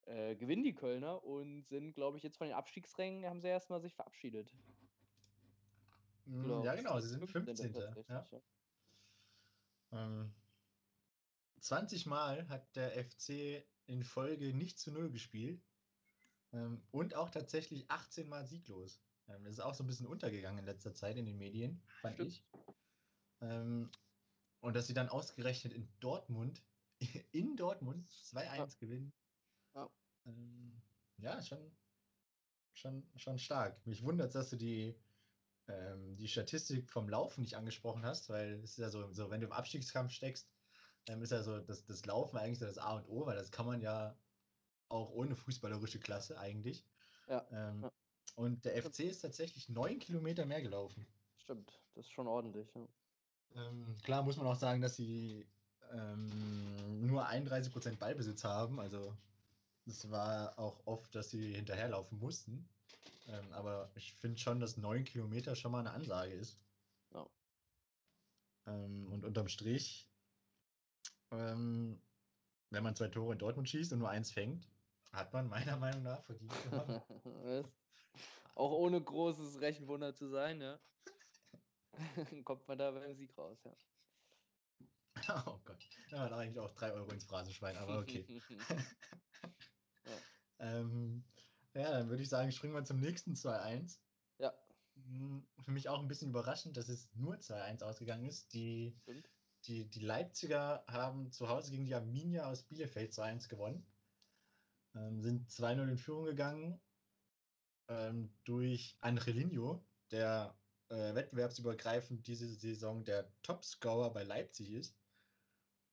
äh, 0.05 0.35
gewinnen 0.35 0.63
die 0.63 0.75
Kölner 0.75 1.23
und 1.23 1.67
sind, 1.67 1.93
glaube 1.93 2.17
ich, 2.17 2.23
jetzt 2.23 2.37
von 2.37 2.47
den 2.47 2.55
Abstiegsrängen, 2.55 3.25
haben 3.25 3.41
sie 3.41 3.47
erstmal 3.47 3.81
sich 3.81 3.95
verabschiedet. 3.95 4.53
Genau, 6.25 6.63
ja, 6.63 6.75
genau, 6.75 6.99
sie 6.99 7.09
sind 7.09 7.27
15. 7.29 7.73
15. 7.73 8.05
Ja. 8.09 8.27
Ähm, 9.91 10.33
20 11.59 12.05
Mal 12.05 12.47
hat 12.49 12.75
der 12.75 12.91
FC 13.03 13.65
in 13.87 14.03
Folge 14.03 14.53
nicht 14.53 14.79
zu 14.79 14.91
Null 14.91 15.11
gespielt 15.11 15.63
ähm, 16.53 16.83
und 16.91 17.15
auch 17.15 17.29
tatsächlich 17.29 17.89
18 17.89 18.27
Mal 18.27 18.45
sieglos. 18.45 19.01
Ähm, 19.27 19.43
das 19.43 19.53
ist 19.53 19.59
auch 19.59 19.73
so 19.73 19.83
ein 19.83 19.87
bisschen 19.87 20.07
untergegangen 20.07 20.59
in 20.59 20.65
letzter 20.65 20.93
Zeit 20.93 21.17
in 21.17 21.25
den 21.25 21.37
Medien, 21.37 21.81
fand 22.01 22.15
Stimmt. 22.15 22.29
ich. 22.29 22.45
Ähm, 23.41 23.89
und 24.59 24.75
dass 24.75 24.87
sie 24.87 24.93
dann 24.93 25.09
ausgerechnet 25.09 25.73
in 25.73 25.87
Dortmund, 25.99 26.63
in 27.31 27.55
Dortmund 27.55 28.09
2-1 28.11 28.57
ja. 28.57 28.65
gewinnen. 28.79 29.13
Ja, 29.73 29.89
ähm, 30.25 30.81
ja 31.17 31.41
schon, 31.41 31.75
schon, 32.73 33.07
schon 33.15 33.37
stark. 33.37 33.85
Mich 33.85 34.03
wundert, 34.03 34.33
dass 34.35 34.49
du 34.49 34.57
die 34.57 34.95
ähm, 35.67 36.15
die 36.17 36.27
Statistik 36.27 36.89
vom 36.89 37.09
Laufen 37.09 37.41
nicht 37.41 37.55
angesprochen 37.55 38.05
hast, 38.05 38.29
weil 38.29 38.59
es 38.63 38.71
ist 38.71 38.77
ja 38.77 38.89
so, 38.89 39.11
so 39.11 39.29
wenn 39.29 39.41
du 39.41 39.47
im 39.47 39.53
Abstiegskampf 39.53 40.11
steckst, 40.11 40.47
ähm, 41.07 41.21
ist 41.21 41.31
ja 41.31 41.41
so 41.41 41.59
das, 41.59 41.85
das 41.85 42.05
Laufen 42.05 42.37
eigentlich 42.37 42.59
so 42.59 42.65
das 42.65 42.77
A 42.77 42.95
und 42.95 43.07
O, 43.07 43.25
weil 43.25 43.35
das 43.35 43.51
kann 43.51 43.65
man 43.65 43.81
ja 43.81 44.15
auch 44.89 45.09
ohne 45.11 45.35
fußballerische 45.35 45.99
Klasse 45.99 46.37
eigentlich. 46.39 46.85
Ja. 47.27 47.45
Ähm, 47.51 47.81
ja. 47.83 47.91
Und 48.35 48.65
der 48.65 48.81
FC 48.81 49.01
ist 49.01 49.21
tatsächlich 49.21 49.69
neun 49.69 49.99
Kilometer 49.99 50.45
mehr 50.45 50.61
gelaufen. 50.61 51.05
Stimmt, 51.37 51.79
das 51.93 52.05
ist 52.05 52.11
schon 52.11 52.27
ordentlich. 52.27 52.67
Ja. 52.75 52.87
Ähm, 53.55 53.95
klar 54.03 54.23
muss 54.23 54.37
man 54.37 54.47
auch 54.47 54.57
sagen, 54.57 54.81
dass 54.81 54.95
sie 54.95 55.45
ähm, 55.91 57.05
nur 57.07 57.27
31% 57.27 57.97
Ballbesitz 57.97 58.43
haben. 58.43 58.79
Also 58.79 59.15
es 59.85 60.09
war 60.11 60.57
auch 60.59 60.85
oft, 60.85 61.13
dass 61.15 61.29
sie 61.29 61.53
hinterherlaufen 61.53 62.19
mussten. 62.19 62.67
Ähm, 63.27 63.51
aber 63.53 63.89
ich 63.95 64.13
finde 64.13 64.37
schon, 64.37 64.59
dass 64.59 64.77
neun 64.77 65.03
Kilometer 65.03 65.55
schon 65.55 65.71
mal 65.71 65.79
eine 65.79 65.91
Ansage 65.91 66.33
ist. 66.33 66.57
Ja. 67.13 67.25
Ähm, 68.67 69.11
und 69.11 69.23
unterm 69.23 69.47
Strich, 69.47 70.09
ähm, 71.31 72.01
wenn 72.69 72.83
man 72.83 72.95
zwei 72.95 73.07
Tore 73.07 73.33
in 73.33 73.39
Dortmund 73.39 73.69
schießt 73.69 73.93
und 73.93 73.99
nur 73.99 74.09
eins 74.09 74.31
fängt, 74.31 74.67
Hat 75.11 75.31
man 75.31 75.47
meiner 75.47 75.77
Meinung 75.77 76.03
nach 76.03 76.21
verdient. 76.23 76.51
Auch 78.55 78.71
ohne 78.71 79.01
großes 79.01 79.59
Rechenwunder 79.59 80.15
zu 80.15 80.29
sein, 80.29 80.61
ja. 80.61 80.79
Kommt 82.45 82.67
man 82.67 82.77
da 82.77 82.91
beim 82.91 83.13
Sieg 83.15 83.37
raus, 83.37 83.61
ja. 83.65 83.75
Oh 85.45 85.59
Gott. 85.65 85.85
Ja, 86.09 86.29
man 86.29 86.33
eigentlich 86.33 86.59
auch 86.59 86.73
3 86.73 86.93
Euro 86.93 87.11
ins 87.11 87.25
Phrasenschwein, 87.25 87.75
aber 87.75 87.99
okay. 87.99 88.25
ja. 90.05 90.17
Ähm, 90.59 91.25
ja, 91.73 91.91
dann 91.91 92.09
würde 92.09 92.23
ich 92.23 92.29
sagen, 92.29 92.51
springen 92.51 92.73
wir 92.73 92.85
zum 92.85 93.01
nächsten 93.01 93.33
2-1. 93.33 93.99
Ja. 94.39 94.53
Hm, 94.95 95.45
für 95.59 95.71
mich 95.71 95.89
auch 95.89 95.99
ein 95.99 96.07
bisschen 96.07 96.29
überraschend, 96.29 96.77
dass 96.77 96.87
es 96.87 97.13
nur 97.13 97.35
2-1 97.35 97.83
ausgegangen 97.83 98.25
ist. 98.25 98.53
Die, 98.53 98.97
die, 99.65 99.89
die 99.89 99.99
Leipziger 99.99 100.85
haben 100.87 101.29
zu 101.31 101.49
Hause 101.49 101.71
gegen 101.71 101.85
die 101.85 101.95
Arminia 101.95 102.49
aus 102.49 102.63
Bielefeld 102.63 103.11
2-1 103.11 103.49
gewonnen. 103.49 103.85
Ähm, 104.95 105.21
sind 105.21 105.49
2-0 105.49 105.89
in 105.89 105.97
Führung 105.97 106.25
gegangen 106.25 106.81
ähm, 107.87 108.33
durch 108.43 108.97
Angelino, 109.01 109.83
der 110.11 110.55
äh, 110.89 111.15
wettbewerbsübergreifend 111.15 112.27
diese 112.27 112.47
Saison 112.47 113.03
der 113.03 113.31
Topscorer 113.41 114.11
bei 114.11 114.23
Leipzig 114.23 114.71
ist. 114.71 114.97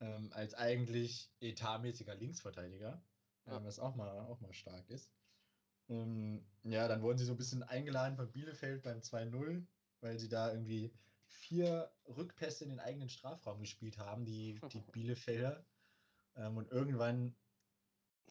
Ähm, 0.01 0.31
als 0.33 0.55
eigentlich 0.55 1.31
etatmäßiger 1.41 2.15
Linksverteidiger, 2.15 3.03
ja. 3.47 3.57
ähm, 3.57 3.65
was 3.65 3.79
auch 3.79 3.95
mal, 3.95 4.21
auch 4.27 4.41
mal 4.41 4.53
stark 4.53 4.89
ist. 4.91 5.13
Ähm, 5.89 6.45
ja, 6.65 6.89
dann 6.89 7.03
wurden 7.03 7.19
sie 7.19 7.25
so 7.25 7.33
ein 7.33 7.37
bisschen 7.37 7.63
eingeladen 7.63 8.17
von 8.17 8.33
Bielefeld 8.33 8.83
beim 8.83 8.99
2-0, 8.99 9.65
weil 10.01 10.19
sie 10.19 10.29
da 10.29 10.51
irgendwie 10.51 10.93
vier 11.27 11.93
Rückpässe 12.07 12.65
in 12.65 12.71
den 12.71 12.81
eigenen 12.81 13.09
Strafraum 13.09 13.61
gespielt 13.61 13.99
haben, 13.99 14.25
die, 14.25 14.61
die 14.73 14.81
Bielefelder. 14.93 15.65
Ähm, 16.37 16.57
und 16.57 16.71
irgendwann 16.71 17.37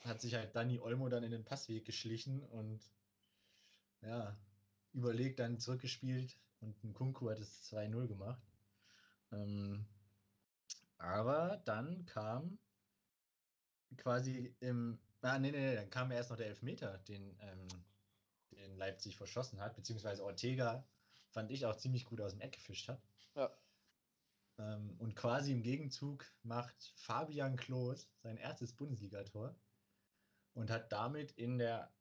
hat 0.01 0.21
sich 0.21 0.35
halt 0.35 0.55
Danny 0.55 0.79
Olmo 0.79 1.09
dann 1.09 1.23
in 1.23 1.31
den 1.31 1.45
Passweg 1.45 1.85
geschlichen 1.85 2.43
und 2.43 2.81
ja, 4.01 4.37
überlegt 4.93 5.39
dann 5.39 5.59
zurückgespielt 5.59 6.37
und 6.59 6.83
ein 6.83 6.93
Kunku 6.93 7.29
hat 7.29 7.39
es 7.39 7.71
2-0 7.71 8.07
gemacht. 8.07 8.41
Ähm, 9.31 9.85
aber 10.97 11.61
dann 11.65 12.05
kam 12.05 12.59
quasi 13.97 14.55
im. 14.59 14.99
Ah, 15.21 15.37
nee, 15.37 15.51
nee, 15.51 15.59
nee, 15.59 15.75
dann 15.75 15.89
kam 15.89 16.11
erst 16.11 16.31
noch 16.31 16.37
der 16.37 16.47
Elfmeter, 16.47 16.97
den, 17.07 17.37
ähm, 17.41 17.67
den 18.51 18.75
Leipzig 18.75 19.17
verschossen 19.17 19.59
hat, 19.59 19.75
beziehungsweise 19.75 20.23
Ortega 20.23 20.83
fand 21.29 21.51
ich 21.51 21.65
auch 21.65 21.77
ziemlich 21.77 22.05
gut 22.05 22.21
aus 22.21 22.31
dem 22.31 22.41
Eck 22.41 22.53
gefischt 22.53 22.87
hat. 22.87 23.01
Ja. 23.35 23.55
Ähm, 24.57 24.95
und 24.97 25.15
quasi 25.15 25.51
im 25.51 25.61
Gegenzug 25.61 26.25
macht 26.43 26.93
Fabian 26.95 27.55
Klos 27.55 28.09
sein 28.17 28.37
erstes 28.37 28.73
Bundesligator 28.73 29.55
und 30.53 30.69
hat 30.69 30.91
damit 30.91 31.31
in 31.33 31.57
der 31.57 31.93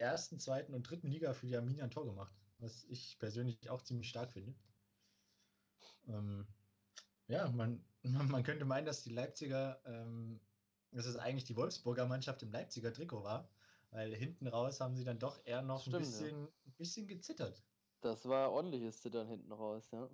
ersten, 0.00 0.38
zweiten 0.38 0.74
und 0.74 0.82
dritten 0.82 1.08
Liga 1.08 1.34
für 1.34 1.46
die 1.46 1.56
Arminia 1.56 1.84
ein 1.84 1.90
Tor 1.90 2.06
gemacht, 2.06 2.34
was 2.58 2.84
ich 2.84 3.18
persönlich 3.18 3.68
auch 3.70 3.82
ziemlich 3.82 4.08
stark 4.08 4.32
finde. 4.32 4.54
Ähm, 6.08 6.46
ja, 7.28 7.48
man, 7.50 7.84
man 8.02 8.42
könnte 8.42 8.64
meinen, 8.64 8.86
dass 8.86 9.02
die 9.02 9.10
Leipziger, 9.12 9.80
ähm, 9.84 10.40
dass 10.90 11.06
es 11.06 11.16
eigentlich 11.16 11.44
die 11.44 11.56
Wolfsburger 11.56 12.06
Mannschaft 12.06 12.42
im 12.42 12.50
Leipziger 12.50 12.92
Trikot 12.92 13.22
war, 13.22 13.48
weil 13.90 14.14
hinten 14.14 14.46
raus 14.46 14.80
haben 14.80 14.96
sie 14.96 15.04
dann 15.04 15.18
doch 15.18 15.44
eher 15.44 15.62
noch 15.62 15.82
Stimmt, 15.82 15.96
ein, 15.96 16.00
bisschen, 16.00 16.40
ja. 16.40 16.48
ein 16.66 16.72
bisschen 16.76 17.06
gezittert. 17.06 17.62
Das 18.00 18.26
war 18.26 18.50
ordentliches 18.50 19.02
Zittern 19.02 19.28
hinten 19.28 19.52
raus, 19.52 19.90
ja. 19.92 20.08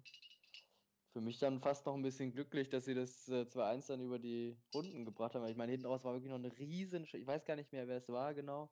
Für 1.13 1.21
mich 1.21 1.39
dann 1.39 1.61
fast 1.61 1.87
noch 1.87 1.95
ein 1.95 2.03
bisschen 2.03 2.33
glücklich, 2.33 2.69
dass 2.69 2.85
sie 2.85 2.95
das 2.95 3.29
äh, 3.29 3.47
2-1 3.47 3.87
dann 3.87 4.01
über 4.03 4.19
die 4.19 4.59
Runden 4.75 5.05
gebracht 5.05 5.35
haben. 5.35 5.47
Ich 5.47 5.57
meine, 5.57 5.73
hinten 5.73 5.87
raus 5.87 6.05
war 6.05 6.13
wirklich 6.13 6.31
noch 6.31 6.39
eine 6.39 6.55
riesen, 6.59 7.05
ich 7.05 7.27
weiß 7.27 7.45
gar 7.45 7.57
nicht 7.57 7.73
mehr, 7.73 7.89
wer 7.89 7.99
es 7.99 8.09
war 8.09 8.35
genau, 8.35 8.71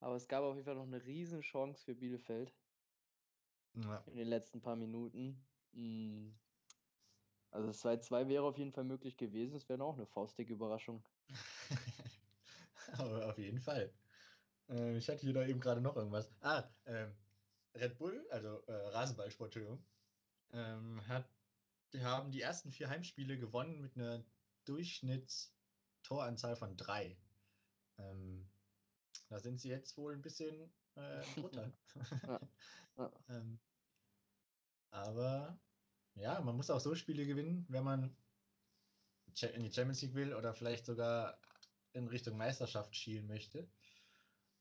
aber 0.00 0.16
es 0.16 0.28
gab 0.28 0.42
auf 0.42 0.54
jeden 0.54 0.64
Fall 0.64 0.74
noch 0.74 0.86
eine 0.86 1.04
riesen 1.04 1.40
Chance 1.40 1.84
für 1.84 1.94
Bielefeld. 1.94 2.54
Ja. 3.74 4.02
In 4.06 4.16
den 4.16 4.28
letzten 4.28 4.60
paar 4.60 4.76
Minuten. 4.76 5.44
Mhm. 5.72 6.34
Also 7.50 7.70
2-2 7.70 8.28
wäre 8.28 8.44
auf 8.44 8.58
jeden 8.58 8.72
Fall 8.72 8.84
möglich 8.84 9.16
gewesen. 9.16 9.56
Es 9.56 9.68
wäre 9.68 9.82
auch 9.82 9.96
eine 9.96 10.06
faustige 10.06 10.52
Überraschung. 10.52 11.02
Aber 12.98 13.30
auf 13.30 13.38
jeden 13.38 13.60
Fall. 13.60 13.92
Äh, 14.68 14.96
ich 14.96 15.08
hatte 15.08 15.22
hier 15.22 15.32
da 15.32 15.46
eben 15.46 15.60
gerade 15.60 15.80
noch 15.80 15.96
irgendwas. 15.96 16.30
Ah, 16.40 16.68
ähm, 16.86 17.14
Red 17.74 17.98
Bull, 17.98 18.26
also 18.30 18.62
äh, 18.66 18.72
Rasenballsport, 18.72 19.48
Entschuldigung, 19.48 19.84
ähm, 20.52 21.06
hat, 21.08 21.28
die 21.92 22.02
haben 22.02 22.30
die 22.30 22.40
ersten 22.40 22.72
vier 22.72 22.88
Heimspiele 22.88 23.38
gewonnen 23.38 23.80
mit 23.80 23.96
einer 23.96 24.24
Durchschnittstoranzahl 24.64 26.56
von 26.56 26.76
drei. 26.76 27.16
Ähm, 27.98 28.48
da 29.28 29.38
sind 29.38 29.60
sie 29.60 29.68
jetzt 29.68 29.96
wohl 29.96 30.14
ein 30.14 30.22
bisschen 30.22 30.72
äh, 30.94 31.22
drunter. 31.34 31.72
ja. 32.26 32.40
Ja. 32.98 33.12
ähm, 33.28 33.58
aber 34.88 35.60
ja, 36.14 36.40
man 36.40 36.56
muss 36.56 36.70
auch 36.70 36.80
so 36.80 36.94
Spiele 36.94 37.26
gewinnen, 37.26 37.66
wenn 37.68 37.84
man 37.84 38.16
in 39.52 39.62
die 39.62 39.70
Champions 39.70 40.00
League 40.00 40.14
will 40.14 40.32
oder 40.32 40.54
vielleicht 40.54 40.86
sogar 40.86 41.38
in 41.92 42.08
Richtung 42.08 42.38
Meisterschaft 42.38 42.96
schielen 42.96 43.26
möchte. 43.26 43.68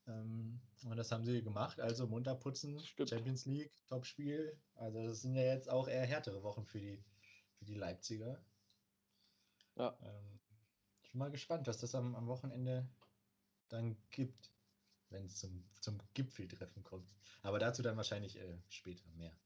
Ähm, 0.08 0.60
und 0.84 0.98
das 0.98 1.12
haben 1.12 1.24
sie 1.24 1.42
gemacht. 1.42 1.80
Also 1.80 2.08
munter 2.08 2.36
putzen, 2.36 2.80
Stimmt. 2.80 3.10
Champions 3.10 3.46
League, 3.46 3.72
Topspiel. 3.88 4.60
Also 4.76 5.02
das 5.08 5.22
sind 5.22 5.36
ja 5.36 5.44
jetzt 5.44 5.70
auch 5.70 5.88
eher 5.88 6.06
härtere 6.06 6.44
Wochen 6.44 6.66
für 6.66 6.80
die, 6.80 7.04
für 7.54 7.66
die 7.66 7.76
Leipziger. 7.76 8.44
Ja. 9.76 9.98
Ähm, 10.02 10.40
ich 11.04 11.12
bin 11.12 11.20
mal 11.20 11.32
gespannt, 11.32 11.68
was 11.68 11.78
das 11.78 11.96
am, 11.96 12.16
am 12.16 12.28
Wochenende 12.28 12.88
dann 13.70 13.98
gibt, 14.10 14.52
wenn 15.10 15.26
es 15.26 15.38
zum, 15.38 15.64
zum 15.82 16.00
Gipfeltreffen 16.14 16.84
kommt. 16.84 17.14
Aber 17.42 17.60
dazu 17.60 17.82
dann 17.82 17.98
wahrscheinlich 17.98 18.40
äh, 18.40 18.58
später 18.70 19.08
mehr. 19.16 19.38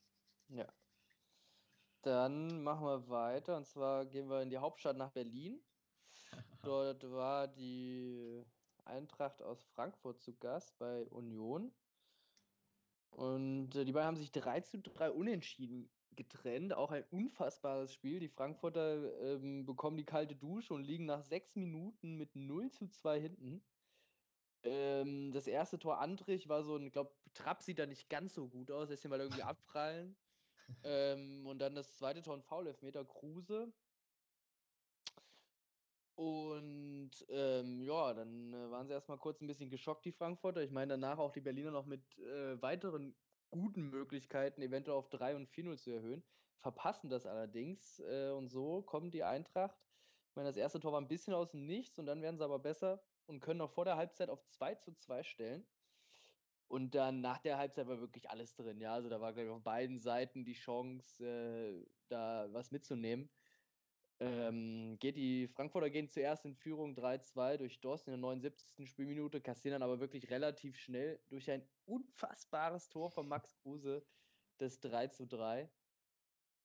Ja. 0.50 0.68
Dann 2.02 2.64
machen 2.64 2.86
wir 2.86 3.10
weiter 3.10 3.58
und 3.58 3.68
zwar 3.68 4.06
gehen 4.06 4.30
wir 4.30 4.42
in 4.42 4.50
die 4.50 4.58
Hauptstadt 4.58 4.98
nach 4.98 5.12
Berlin. 5.12 5.62
Dort 6.64 7.04
war 7.12 7.48
die 7.48 8.46
Eintracht 8.86 9.42
aus 9.42 9.64
Frankfurt 9.64 10.22
zu 10.22 10.34
Gast 10.36 10.78
bei 10.78 11.06
Union. 11.08 11.72
Und 13.12 13.76
äh, 13.76 13.86
die 13.86 13.92
beiden 13.92 14.08
haben 14.08 14.16
sich 14.18 14.32
3 14.32 14.62
zu 14.62 14.80
3 14.80 15.12
unentschieden 15.12 15.90
getrennt. 16.16 16.74
Auch 16.74 16.92
ein 16.92 17.06
unfassbares 17.12 17.94
Spiel. 17.94 18.20
Die 18.20 18.30
Frankfurter 18.30 19.20
ähm, 19.22 19.66
bekommen 19.66 19.98
die 19.98 20.06
kalte 20.06 20.36
Dusche 20.36 20.74
und 20.74 20.84
liegen 20.84 21.06
nach 21.06 21.24
sechs 21.24 21.56
Minuten 21.56 22.16
mit 22.16 22.36
0 22.36 22.72
zu 22.72 22.88
2 22.88 23.20
hinten. 23.20 23.62
Ähm, 24.64 25.32
das 25.32 25.48
erste 25.48 25.80
Tor 25.80 26.00
Andrich 26.00 26.50
war 26.50 26.64
so 26.64 26.76
ein, 26.76 26.88
ich 26.88 26.94
glaube, 26.94 27.14
Trapp 27.34 27.62
sieht 27.62 27.80
da 27.80 27.86
nicht 27.86 28.10
ganz 28.10 28.34
so 28.34 28.48
gut 28.48 28.72
aus, 28.72 28.90
lässt 28.90 29.06
ihn 29.06 29.10
mal 29.10 29.20
irgendwie 29.20 29.44
abprallen 29.44 30.18
ähm, 30.84 31.46
und 31.48 31.60
dann 31.60 31.76
das 31.76 31.98
zweite 31.98 32.22
Tor 32.22 32.36
ein 32.36 32.44
Foul-Elfmeter 32.44 33.06
Kruse. 33.06 33.72
Und 36.16 37.12
ähm, 37.30 37.82
ja, 37.82 38.14
dann 38.14 38.54
äh, 38.54 38.70
waren 38.72 38.88
sie 38.88 38.94
erstmal 38.94 39.18
kurz 39.18 39.40
ein 39.40 39.48
bisschen 39.48 39.70
geschockt, 39.70 40.04
die 40.04 40.12
Frankfurter. 40.12 40.62
Ich 40.62 40.72
meine, 40.72 40.94
danach 40.94 41.18
auch 41.18 41.32
die 41.32 41.40
Berliner 41.40 41.72
noch 41.72 41.86
mit 41.86 42.18
äh, 42.18 42.62
weiteren 42.62 43.16
guten 43.52 43.90
Möglichkeiten, 43.90 44.62
eventuell 44.62 44.98
auf 44.98 45.10
3 45.10 45.38
und 45.38 45.50
4-0 45.50 45.78
zu 45.78 45.92
erhöhen. 45.92 46.24
Verpassen 46.58 47.10
das 47.10 47.26
allerdings. 47.26 48.00
Äh, 48.02 48.32
und 48.32 48.50
so 48.50 48.82
kommt 48.82 49.14
die 49.14 49.24
Eintracht. 49.24 49.80
Ich 50.30 50.36
meine, 50.36 50.50
das 50.50 50.58
erste 50.58 50.82
Tor 50.82 50.92
war 50.92 51.00
ein 51.00 51.08
bisschen 51.08 51.34
aus 51.34 51.52
dem 51.52 51.66
Nichts 51.66 51.98
und 51.98 52.06
dann 52.06 52.22
werden 52.22 52.38
sie 52.38 52.44
aber 52.44 52.60
besser 52.60 53.02
und 53.30 53.40
können 53.40 53.60
noch 53.60 53.72
vor 53.72 53.86
der 53.86 53.96
Halbzeit 53.96 54.30
auf 54.30 54.46
2 54.50 54.76
zu 54.76 54.94
2 54.94 55.24
stellen. 55.24 55.66
Und 56.68 56.94
dann 56.94 57.22
nach 57.22 57.40
der 57.40 57.58
Halbzeit 57.58 57.88
war 57.88 58.00
wirklich 58.00 58.30
alles 58.30 58.56
drin. 58.56 58.82
Ja, 58.82 58.94
also 58.94 59.10
da 59.10 59.22
war, 59.22 59.34
glaube 59.34 59.48
ich, 59.48 59.52
auf 59.52 59.64
beiden 59.64 60.00
Seiten 60.00 60.46
die 60.46 60.54
Chance, 60.54 61.26
äh, 61.26 61.86
da 62.10 62.48
was 62.52 62.72
mitzunehmen. 62.72 63.30
Ähm, 64.20 64.98
geht 65.00 65.16
die 65.16 65.48
Frankfurter 65.48 65.90
gehen 65.90 66.10
zuerst 66.10 66.44
in 66.46 66.56
Führung 66.56 66.94
3-2 66.94 67.58
durch 67.58 67.80
Dost 67.80 68.08
in 68.08 68.12
der 68.12 68.20
79. 68.20 68.88
Spielminute, 68.90 69.42
kassieren 69.42 69.80
dann 69.80 69.90
aber 69.90 70.00
wirklich 70.00 70.30
relativ 70.30 70.78
schnell 70.78 71.20
durch 71.30 71.50
ein 71.50 71.68
unfassbares 71.86 72.90
Tor 72.90 73.10
von 73.12 73.28
Max 73.28 73.56
Kruse 73.56 74.06
das 74.58 74.80
3 74.80 75.08
3. 75.08 75.70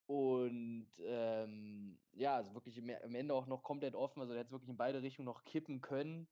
Und 0.07 0.89
ähm, 0.99 1.99
ja, 2.13 2.37
also 2.37 2.53
wirklich 2.55 2.79
am 2.79 3.15
Ende 3.15 3.35
auch 3.35 3.47
noch 3.47 3.63
komplett 3.63 3.95
offen. 3.95 4.21
Also 4.21 4.33
der 4.33 4.43
hätte 4.43 4.53
wirklich 4.53 4.69
in 4.69 4.77
beide 4.77 5.01
Richtungen 5.01 5.27
noch 5.27 5.45
kippen 5.45 5.81
können 5.81 6.29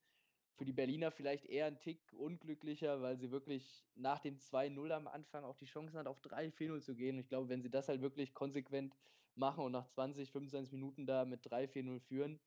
für 0.54 0.64
die 0.64 0.73
Berliner 0.73 1.11
vielleicht 1.11 1.47
eher 1.47 1.66
ein 1.66 1.78
Tick 1.78 2.12
unglücklicher, 2.12 3.00
weil 3.02 3.16
sie 3.18 3.30
wirklich 3.30 3.87
nach 3.94 4.21
dem 4.21 4.38
2-0 4.38 4.90
am 4.92 5.09
Anfang 5.09 5.44
auch 5.44 5.56
die 5.56 5.66
Chancen 5.66 5.99
hat, 5.99 6.06
auf 6.06 6.21
3-4-0 6.21 6.80
zu 6.80 6.94
gehen. 6.94 7.16
Und 7.16 7.21
ich 7.23 7.28
glaube, 7.28 7.49
wenn 7.49 7.62
sie 7.62 7.71
das 7.71 7.88
halt 7.88 8.02
wirklich 8.02 8.35
konsequent 8.35 8.97
machen 9.35 9.64
und 9.64 9.73
nach 9.73 9.87
20, 9.87 10.30
25 10.30 10.73
Minuten 10.73 11.06
da 11.06 11.25
mit 11.25 11.44
3-4-0 11.47 12.00
führen, 12.00 12.40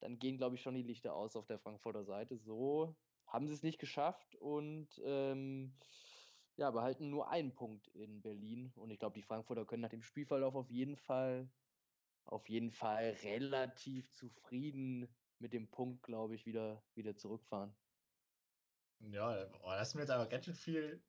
dann 0.00 0.18
gehen, 0.18 0.36
glaube 0.38 0.56
ich, 0.56 0.62
schon 0.62 0.74
die 0.74 0.82
Lichter 0.82 1.14
aus 1.14 1.36
auf 1.36 1.46
der 1.46 1.58
Frankfurter 1.58 2.04
Seite. 2.04 2.36
So 2.36 2.96
haben 3.26 3.46
sie 3.46 3.54
es 3.54 3.62
nicht 3.62 3.78
geschafft 3.78 4.36
und 4.36 5.00
ähm, 5.04 5.78
ja, 6.56 6.70
behalten 6.70 7.10
nur 7.10 7.30
einen 7.30 7.54
Punkt 7.54 7.88
in 7.88 8.22
Berlin. 8.22 8.72
Und 8.76 8.90
ich 8.90 8.98
glaube, 8.98 9.14
die 9.14 9.22
Frankfurter 9.22 9.64
können 9.64 9.82
nach 9.82 9.90
dem 9.90 10.02
Spielverlauf 10.02 10.54
auf 10.54 10.70
jeden 10.70 10.96
Fall, 10.96 11.50
auf 12.24 12.48
jeden 12.48 12.70
Fall 12.70 13.16
relativ 13.22 14.10
zufrieden 14.10 15.08
mit 15.40 15.52
dem 15.52 15.68
Punkt, 15.68 16.02
glaube 16.02 16.34
ich, 16.34 16.46
wieder, 16.46 16.82
wieder 16.94 17.16
zurückfahren. 17.16 17.74
Ja, 19.00 19.46
oh, 19.62 19.70
das 19.70 19.80
hast 19.80 19.94
mir 19.94 20.02
jetzt 20.02 20.10
aber 20.10 20.26
ganz 20.26 20.44
schön 20.44 20.54
viel, 20.54 21.02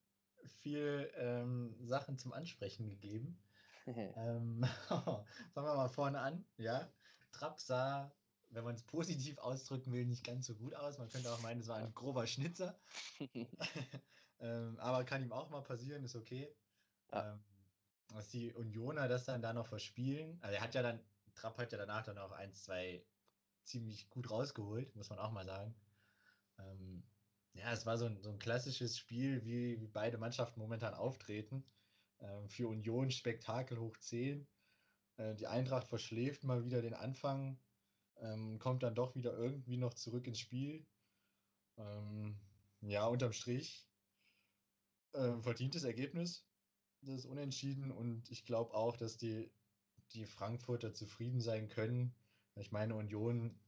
viel 0.61 1.11
ähm, 1.15 1.75
Sachen 1.81 2.17
zum 2.17 2.31
Ansprechen 2.33 2.89
gegeben. 2.89 3.37
ähm, 3.85 4.63
fangen 4.87 5.25
wir 5.53 5.75
mal 5.75 5.89
vorne 5.89 6.19
an. 6.19 6.45
Ja, 6.57 6.89
Trapp 7.31 7.59
sah, 7.59 8.13
wenn 8.49 8.63
man 8.63 8.75
es 8.75 8.83
positiv 8.83 9.37
ausdrücken 9.39 9.91
will, 9.91 10.05
nicht 10.05 10.25
ganz 10.25 10.45
so 10.45 10.55
gut 10.55 10.73
aus. 10.75 10.97
Man 10.97 11.09
könnte 11.09 11.31
auch 11.31 11.41
meinen, 11.41 11.59
es 11.59 11.67
war 11.67 11.77
ein 11.77 11.93
grober 11.93 12.27
Schnitzer. 12.27 12.79
ähm, 14.39 14.79
aber 14.79 15.03
kann 15.03 15.23
ihm 15.23 15.33
auch 15.33 15.49
mal 15.49 15.61
passieren, 15.61 16.03
ist 16.03 16.15
okay. 16.15 16.55
Ja. 17.11 17.33
Ähm, 17.33 17.43
dass 18.13 18.27
die 18.27 18.53
Unioner 18.53 19.07
das 19.07 19.25
dann 19.25 19.41
da 19.41 19.53
noch 19.53 19.67
verspielen. 19.67 20.37
Also 20.41 20.55
er 20.55 20.61
hat 20.61 20.75
ja 20.75 20.81
dann, 20.81 20.99
Trapp 21.33 21.57
hat 21.57 21.71
ja 21.71 21.77
danach 21.77 22.03
dann 22.03 22.17
auch 22.17 22.31
ein, 22.31 22.53
zwei 22.53 23.05
ziemlich 23.65 24.09
gut 24.09 24.29
rausgeholt, 24.29 24.95
muss 24.95 25.09
man 25.09 25.19
auch 25.19 25.31
mal 25.31 25.45
sagen. 25.45 25.75
Ähm, 26.59 27.03
ja, 27.53 27.71
es 27.71 27.85
war 27.85 27.97
so 27.97 28.05
ein, 28.05 28.21
so 28.21 28.29
ein 28.29 28.39
klassisches 28.39 28.97
Spiel, 28.97 29.43
wie, 29.43 29.79
wie 29.79 29.87
beide 29.87 30.17
Mannschaften 30.17 30.59
momentan 30.59 30.93
auftreten. 30.93 31.65
Ähm, 32.19 32.49
für 32.49 32.67
Union 32.67 33.11
Spektakel 33.11 33.79
hoch 33.79 33.97
10. 33.97 34.47
Äh, 35.17 35.35
die 35.35 35.47
Eintracht 35.47 35.87
verschläft 35.87 36.43
mal 36.43 36.63
wieder 36.63 36.81
den 36.81 36.93
Anfang, 36.93 37.59
ähm, 38.17 38.59
kommt 38.59 38.83
dann 38.83 38.95
doch 38.95 39.15
wieder 39.15 39.33
irgendwie 39.33 39.77
noch 39.77 39.93
zurück 39.93 40.27
ins 40.27 40.39
Spiel. 40.39 40.85
Ähm, 41.77 42.39
ja, 42.81 43.05
unterm 43.07 43.33
Strich 43.33 43.87
äh, 45.13 45.41
verdientes 45.41 45.83
Ergebnis. 45.83 46.45
Das 47.01 47.15
ist 47.15 47.25
unentschieden 47.25 47.91
und 47.91 48.29
ich 48.29 48.45
glaube 48.45 48.73
auch, 48.73 48.95
dass 48.95 49.17
die, 49.17 49.51
die 50.13 50.25
Frankfurter 50.25 50.93
zufrieden 50.93 51.41
sein 51.41 51.67
können. 51.67 52.13
Ich 52.55 52.71
meine, 52.71 52.95
Union 52.95 53.59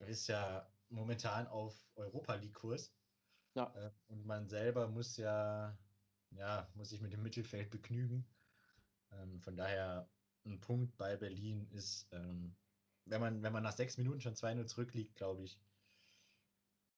ist 0.00 0.26
ja 0.28 0.68
momentan 0.88 1.46
auf 1.46 1.86
Europa 1.94 2.34
League-Kurs. 2.34 2.92
Ja. 3.54 3.72
Äh, 3.74 3.90
und 4.08 4.26
man 4.26 4.48
selber 4.48 4.88
muss 4.88 5.16
ja, 5.16 5.76
ja, 6.30 6.68
muss 6.74 6.90
sich 6.90 7.00
mit 7.00 7.12
dem 7.12 7.22
Mittelfeld 7.22 7.70
begnügen. 7.70 8.26
Ähm, 9.12 9.40
von 9.40 9.56
daher 9.56 10.08
ein 10.44 10.60
Punkt 10.60 10.96
bei 10.96 11.16
Berlin 11.16 11.68
ist, 11.72 12.08
ähm, 12.12 12.56
wenn, 13.04 13.20
man, 13.20 13.42
wenn 13.42 13.52
man 13.52 13.62
nach 13.62 13.76
sechs 13.76 13.98
Minuten 13.98 14.20
schon 14.20 14.34
2-0 14.34 14.66
zurückliegt, 14.66 15.16
glaube 15.16 15.42
ich, 15.42 15.60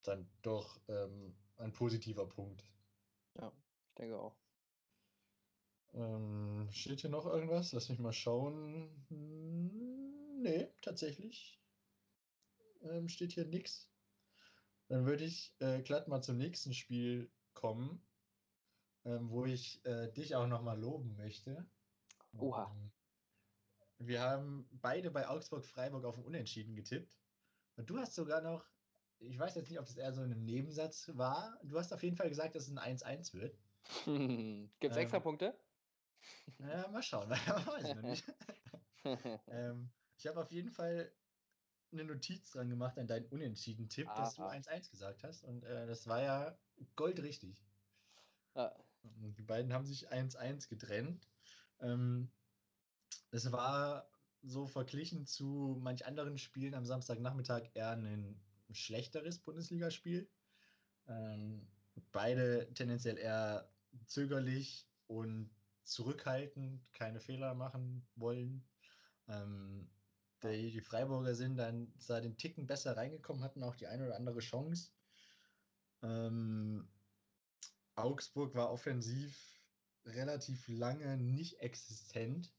dann 0.03 0.29
doch 0.43 0.81
ähm, 0.89 1.35
ein 1.57 1.73
positiver 1.73 2.27
Punkt. 2.27 2.65
Ja, 3.39 3.53
ich 3.89 3.95
denke 3.95 4.19
auch. 4.19 4.37
Steht 6.71 7.03
hier 7.03 7.11
noch 7.11 7.27
irgendwas? 7.27 7.73
Lass 7.73 7.89
mich 7.89 7.99
mal 7.99 8.13
schauen. 8.13 8.89
Hm, 9.09 9.92
nee, 10.43 10.69
tatsächlich 10.81 11.61
ähm, 12.83 13.09
steht 13.09 13.33
hier 13.33 13.47
nichts. 13.47 13.91
Dann 14.89 15.07
würde 15.07 15.25
ich 15.25 15.55
äh, 15.61 15.81
glatt 15.83 16.09
mal 16.09 16.23
zum 16.23 16.37
nächsten 16.37 16.75
Spiel 16.75 17.31
kommen, 17.55 18.05
ähm, 19.05 19.31
wo 19.31 19.45
ich 19.47 19.85
äh, 19.85 20.13
dich 20.13 20.35
auch 20.35 20.47
nochmal 20.47 20.79
loben 20.79 21.17
möchte. 21.17 21.67
Oha. 22.39 22.71
Ähm, 22.71 22.93
wir 23.99 24.21
haben 24.21 24.69
beide 24.73 25.11
bei 25.11 25.29
Augsburg-Freiburg 25.29 26.05
auf 26.05 26.19
ein 26.19 26.25
Unentschieden 26.25 26.75
getippt. 26.75 27.17
Und 27.77 27.89
du 27.89 27.99
hast 27.99 28.15
sogar 28.15 28.43
noch, 28.43 28.67
ich 29.21 29.39
weiß 29.39 29.55
jetzt 29.55 29.71
nicht, 29.71 29.79
ob 29.79 29.87
das 29.87 29.97
eher 29.97 30.13
so 30.13 30.23
ein 30.23 30.45
Nebensatz 30.45 31.11
war, 31.15 31.59
du 31.63 31.79
hast 31.79 31.93
auf 31.93 32.03
jeden 32.03 32.17
Fall 32.17 32.29
gesagt, 32.29 32.55
dass 32.55 32.69
es 32.69 32.77
ein 32.77 32.99
1-1 32.99 33.35
wird. 33.35 33.57
Gibt 34.81 34.93
es 34.93 34.97
ähm, 34.97 35.03
extra 35.03 35.21
Punkte? 35.21 35.59
Naja, 36.59 36.89
mal 36.89 37.03
schauen. 37.03 37.31
weiß 37.31 37.85
ich 37.85 37.95
noch 37.95 38.03
nicht. 38.03 38.25
ähm, 39.49 39.91
ich 40.23 40.29
habe 40.29 40.41
auf 40.41 40.53
jeden 40.53 40.71
Fall 40.71 41.11
eine 41.91 42.05
Notiz 42.05 42.53
dran 42.53 42.71
gemacht 42.71 42.97
an 42.97 43.09
deinen 43.09 43.27
Unentschieden-Tipp, 43.27 44.07
dass 44.17 44.37
du 44.37 44.43
1-1 44.43 44.93
gesagt 44.93 45.25
hast. 45.25 45.43
Und 45.43 45.65
äh, 45.65 45.85
das 45.89 46.07
war 46.07 46.23
ja 46.23 46.57
goldrichtig. 46.95 47.61
Ah. 48.55 48.73
Die 49.03 49.43
beiden 49.43 49.73
haben 49.73 49.85
sich 49.85 50.13
1-1 50.13 50.69
getrennt. 50.69 51.29
Ähm, 51.81 52.31
es 53.33 53.51
war 53.51 54.09
so 54.43 54.69
verglichen 54.69 55.27
zu 55.27 55.77
manch 55.81 56.07
anderen 56.07 56.39
Spielen 56.39 56.75
am 56.75 56.87
Samstagnachmittag 56.87 57.71
eher 57.75 57.91
ein 57.91 58.41
schlechteres 58.71 59.41
Bundesligaspiel. 59.41 60.31
Ähm, 61.09 61.67
beide 62.13 62.73
tendenziell 62.75 63.19
eher 63.19 63.69
zögerlich 64.07 64.87
und 65.09 65.51
zurückhaltend, 65.83 66.81
keine 66.93 67.19
Fehler 67.19 67.55
machen 67.55 68.07
wollen. 68.15 68.65
Ähm, 69.27 69.91
die, 70.43 70.71
die 70.71 70.81
Freiburger 70.81 71.35
sind 71.35 71.57
dann 71.57 71.93
zwar 71.99 72.21
den 72.21 72.37
Ticken 72.37 72.67
besser 72.67 72.97
reingekommen, 72.97 73.43
hatten 73.43 73.63
auch 73.63 73.77
die 73.77 73.87
eine 73.87 74.07
oder 74.07 74.17
andere 74.17 74.41
Chance. 74.41 74.93
Ähm, 76.03 76.89
Augsburg 77.95 78.55
war 78.55 78.71
offensiv 78.71 79.63
relativ 80.05 80.67
lange 80.69 81.17
nicht 81.17 81.61
existent, 81.61 82.55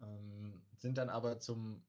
ähm, 0.00 0.62
sind 0.78 0.98
dann 0.98 1.08
aber 1.08 1.40
zum, 1.40 1.82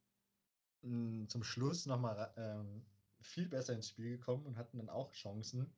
mh, 0.81 1.27
zum 1.27 1.43
Schluss 1.43 1.85
nochmal 1.85 2.33
ähm, 2.37 2.85
viel 3.21 3.47
besser 3.47 3.73
ins 3.73 3.89
Spiel 3.89 4.17
gekommen 4.17 4.45
und 4.45 4.57
hatten 4.57 4.77
dann 4.77 4.89
auch 4.89 5.13
Chancen. 5.13 5.77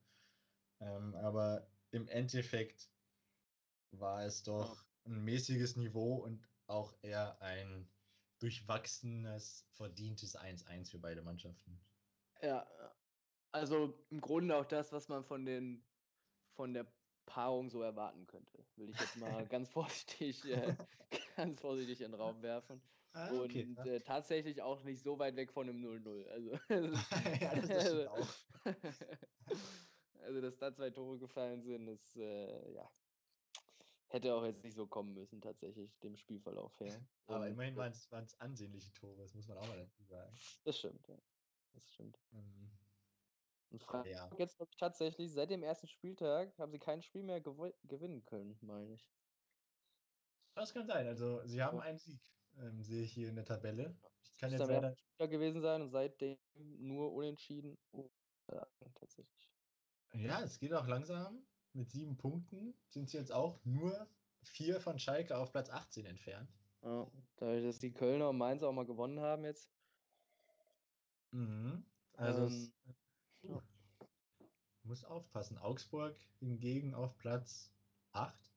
Ähm, 0.80 1.16
aber 1.16 1.68
im 1.92 2.08
Endeffekt 2.08 2.90
war 3.92 4.24
es 4.24 4.44
doch 4.44 4.86
ein 5.06 5.24
mäßiges 5.24 5.76
Niveau 5.76 6.16
und 6.16 6.48
auch 6.68 6.96
eher 7.02 7.42
ein 7.42 7.88
durchwachsenes, 8.44 9.66
verdientes 9.72 10.38
1-1 10.38 10.92
für 10.92 11.00
beide 11.00 11.22
Mannschaften. 11.22 11.80
Ja, 12.42 12.68
also 13.54 14.06
im 14.10 14.20
Grunde 14.20 14.58
auch 14.58 14.66
das, 14.66 14.92
was 14.92 15.08
man 15.08 15.24
von 15.24 15.46
den 15.46 15.88
von 16.52 16.74
der 16.74 16.86
Paarung 17.26 17.70
so 17.70 17.82
erwarten 17.82 18.28
könnte, 18.28 18.66
will 18.76 18.90
ich 18.90 19.00
jetzt 19.00 19.16
mal 19.16 19.48
ganz 19.50 19.70
vorsichtig, 19.70 20.44
äh, 20.46 20.76
ganz 21.38 21.62
vorsichtig 21.62 22.02
in 22.02 22.12
den 22.12 22.20
Raum 22.20 22.42
werfen. 22.42 22.82
Ah, 23.14 23.32
okay, 23.32 23.64
und 23.64 23.86
äh, 23.86 24.02
tatsächlich 24.02 24.62
auch 24.62 24.84
nicht 24.84 25.02
so 25.02 25.18
weit 25.20 25.38
weg 25.38 25.52
von 25.54 25.70
einem 25.70 25.82
0-0. 25.82 26.26
Also, 26.28 26.52
ja, 27.42 27.56
das 27.56 27.70
also, 27.70 28.10
also, 30.20 30.42
dass 30.42 30.58
da 30.58 30.74
zwei 30.74 30.90
Tore 30.90 31.18
gefallen 31.18 31.62
sind, 31.62 31.88
ist 31.88 32.18
äh, 32.18 32.74
ja 32.74 32.92
Hätte 34.14 34.36
auch 34.36 34.46
jetzt 34.46 34.64
nicht 34.64 34.76
so 34.76 34.86
kommen 34.86 35.16
müssen, 35.16 35.42
tatsächlich, 35.42 35.98
dem 36.02 36.16
Spielverlauf 36.16 36.80
her. 36.80 37.04
Aber 37.26 37.46
Und, 37.46 37.48
immerhin 37.48 37.76
waren 37.76 37.92
es 37.92 38.40
ansehnliche 38.40 38.94
Tore, 38.94 39.24
das 39.24 39.34
muss 39.34 39.48
man 39.48 39.58
auch 39.58 39.68
mal 39.68 39.78
dazu 39.78 40.04
sagen. 40.04 40.32
Das 40.66 40.78
stimmt, 40.78 41.08
ja. 41.08 41.18
Das 41.74 41.92
stimmt. 41.92 42.20
Mhm. 42.30 42.70
Und 43.72 43.82
Freiburg 43.82 44.12
ja. 44.12 44.30
jetzt 44.38 44.62
ich, 44.62 44.78
tatsächlich 44.78 45.32
seit 45.32 45.50
dem 45.50 45.64
ersten 45.64 45.88
Spieltag 45.88 46.56
haben 46.60 46.72
sie 46.72 46.78
kein 46.78 47.02
Spiel 47.02 47.24
mehr 47.24 47.42
gewinnen 47.42 48.24
können, 48.24 48.56
meine 48.62 48.94
ich. 48.94 49.12
Das 50.54 50.72
kann 50.72 50.86
sein. 50.86 51.08
Also 51.08 51.44
sie 51.48 51.64
haben 51.64 51.80
einen 51.80 51.98
Sieg, 51.98 52.22
ähm, 52.58 52.84
sehe 52.84 53.02
ich 53.06 53.14
hier 53.14 53.30
in 53.30 53.36
der 53.36 53.46
Tabelle. 53.46 53.98
Ich 54.22 54.38
kann 54.38 54.52
das 54.52 54.60
jetzt 54.60 54.70
leider 54.70 54.96
Spieler 54.96 55.28
gewesen 55.28 55.62
sein 55.62 55.82
und 55.82 55.90
seitdem 55.90 56.38
nur 56.54 57.14
unentschieden. 57.14 57.80
Oh, 57.94 58.12
tatsächlich. 58.94 59.50
Ja, 60.14 60.44
es 60.44 60.60
geht 60.60 60.72
auch 60.72 60.86
langsam 60.86 61.44
mit 61.74 61.90
sieben 61.90 62.18
Punkten 62.18 62.74
sind 62.90 63.10
sie 63.10 63.18
jetzt 63.18 63.32
auch 63.32 63.60
nur 63.66 64.08
vier 64.42 64.80
von 64.80 65.00
Schalke 65.00 65.38
auf 65.38 65.52
Platz 65.52 65.70
18 65.70 66.06
entfernt. 66.06 66.50
Ja, 66.82 67.08
dadurch, 67.38 67.64
dass 67.64 67.80
die 67.80 67.94
Kölner 67.94 68.30
und 68.30 68.38
Mainz 68.38 68.62
auch 68.64 68.74
mal 68.74 68.86
gewonnen 68.86 69.20
haben 69.20 69.46
jetzt. 69.46 69.70
Mhm. 71.32 71.86
Also 72.14 72.46
ähm, 72.46 72.48
es, 72.48 73.50
uh, 73.50 73.62
muss 74.84 75.04
aufpassen. 75.06 75.58
Augsburg 75.58 76.16
hingegen 76.40 76.94
auf 76.94 77.18
Platz 77.18 77.72
8 78.12 78.54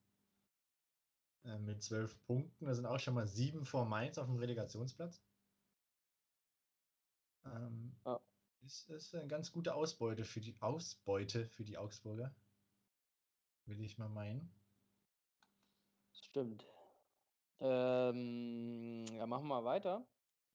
äh, 1.44 1.58
mit 1.58 1.82
zwölf 1.82 2.20
Punkten. 2.26 2.66
Da 2.66 2.74
sind 2.74 2.86
auch 2.86 2.98
schon 2.98 3.14
mal 3.14 3.28
sieben 3.28 3.64
vor 3.64 3.86
Mainz 3.86 4.18
auf 4.18 4.26
dem 4.26 4.36
Relegationsplatz. 4.36 5.22
Ähm, 7.44 7.96
ja. 8.04 8.20
ist, 8.62 8.90
ist 8.90 9.14
eine 9.14 9.28
ganz 9.28 9.52
gute 9.52 9.74
Ausbeute 9.74 10.24
für 10.24 10.40
die 10.40 10.60
Ausbeute 10.60 11.46
für 11.46 11.64
die 11.64 11.78
Augsburger. 11.78 12.34
Will 13.66 13.80
ich 13.80 13.98
mal 13.98 14.08
meinen. 14.08 14.48
Stimmt. 16.12 16.64
Ähm, 17.58 19.04
ja, 19.12 19.26
machen 19.26 19.48
wir 19.48 19.64
weiter. 19.64 20.06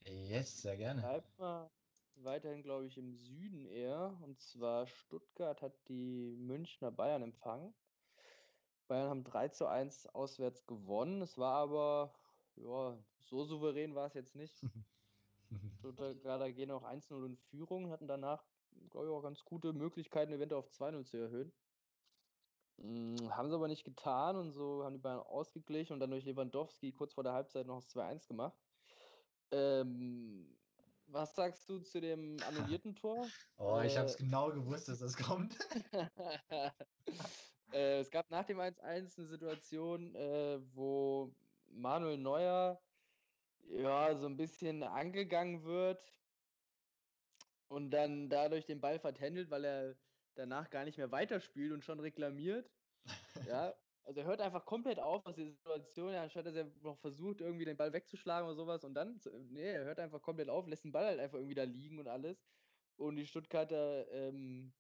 Yes, 0.06 0.62
sehr 0.62 0.78
gerne. 0.78 1.02
Bleibt 1.02 1.38
mal 1.38 1.70
weiterhin, 2.16 2.64
glaube 2.64 2.86
ich, 2.86 2.98
im 2.98 3.14
Süden 3.14 3.66
eher. 3.66 4.18
Und 4.22 4.40
zwar 4.40 4.88
Stuttgart 4.88 5.62
hat 5.62 5.74
die 5.90 6.36
Münchner 6.38 6.92
Bayern 6.92 7.24
empfangen. 7.24 7.74
Bayern 8.88 9.10
haben 9.10 9.24
3 9.24 9.50
zu 9.50 9.68
1 9.68 10.08
auswärts 10.08 10.66
gewonnen. 10.66 11.22
Es 11.22 11.38
war 11.38 11.56
aber, 11.56 12.14
ja, 12.56 12.98
so 13.20 13.44
souverän 13.44 13.94
war 13.94 14.08
es 14.08 14.14
jetzt 14.14 14.36
nicht. 14.36 14.62
Stuttgart 15.80 16.56
gehen 16.56 16.72
auch 16.72 16.84
1-0 16.84 17.26
in 17.26 17.36
Führung, 17.36 17.90
hatten 17.90 18.08
danach, 18.08 18.46
glaube 18.90 19.08
ich, 19.08 19.12
auch 19.12 19.22
ganz 19.22 19.44
gute 19.44 19.74
Möglichkeiten, 19.74 20.32
eventuell 20.32 20.60
auf 20.60 20.72
2-0 20.72 21.06
zu 21.06 21.18
erhöhen. 21.18 21.52
Hm, 22.82 23.36
haben 23.36 23.50
sie 23.50 23.56
aber 23.56 23.68
nicht 23.68 23.84
getan 23.84 24.36
und 24.36 24.52
so 24.52 24.84
haben 24.84 24.94
die 24.94 25.00
Bayern 25.00 25.20
ausgeglichen 25.20 25.94
und 25.94 26.00
dann 26.00 26.10
durch 26.10 26.26
Lewandowski 26.26 26.92
kurz 26.92 27.14
vor 27.14 27.24
der 27.24 27.34
Halbzeit 27.34 27.68
noch 27.68 27.76
das 27.76 27.90
2-1 27.90 28.28
gemacht. 28.28 28.58
Ähm, 29.52 30.58
was 31.06 31.36
sagst 31.36 31.70
du 31.70 31.80
zu 31.80 32.02
dem 32.02 32.38
annullierten 32.48 32.96
Tor? 32.96 33.28
Oh, 33.58 33.78
äh, 33.80 33.88
ich 33.88 33.98
habe 33.98 34.08
es 34.08 34.18
genau 34.18 34.52
gewusst, 34.52 34.88
dass 34.88 35.00
das 35.00 35.16
kommt. 35.16 35.58
äh, 37.72 38.00
es 38.00 38.10
gab 38.10 38.30
nach 38.32 38.46
dem 38.46 38.60
1-1 38.60 38.82
eine 38.82 39.28
Situation, 39.28 40.16
äh, 40.16 40.60
wo 40.74 41.32
Manuel 41.68 42.18
Neuer 42.18 42.82
ja 43.70 44.16
so 44.16 44.26
ein 44.26 44.38
bisschen 44.38 44.82
angegangen 44.82 45.64
wird 45.64 46.14
und 47.68 47.92
dann 47.92 48.28
dadurch 48.28 48.66
den 48.66 48.82
Ball 48.82 48.98
vertändelt, 49.00 49.52
weil 49.52 49.66
er 49.66 49.96
danach 50.36 50.70
gar 50.70 50.86
nicht 50.86 50.98
mehr 50.98 51.12
weiterspielt 51.12 51.72
und 51.72 51.84
schon 51.84 52.00
reklamiert. 52.00 52.70
ja, 53.48 53.74
also 54.04 54.20
er 54.20 54.26
hört 54.26 54.42
einfach 54.42 54.66
komplett 54.66 55.00
auf 55.00 55.26
aus 55.26 55.36
der 55.36 55.46
Situation, 55.46 56.14
anstatt 56.14 56.46
dass 56.46 56.56
er 56.56 56.72
noch 56.82 56.98
versucht, 57.00 57.42
irgendwie 57.42 57.66
den 57.66 57.78
Ball 57.78 57.94
wegzuschlagen 57.94 58.48
oder 58.48 58.56
sowas. 58.56 58.84
Und 58.84 58.94
dann, 58.94 59.20
nee, 59.50 59.72
er 59.72 59.86
hört 59.86 60.00
einfach 60.00 60.22
komplett 60.22 60.50
auf, 60.50 60.68
lässt 60.68 60.84
den 60.84 60.92
Ball 60.92 61.06
halt 61.06 61.20
einfach 61.20 61.38
irgendwie 61.38 61.56
da 61.56 61.64
liegen 61.64 62.00
und 62.00 62.08
alles. 62.08 62.44
Und 62.98 63.16
die 63.16 63.26
Stuttgarter 63.26 64.12
ähm, 64.12 64.74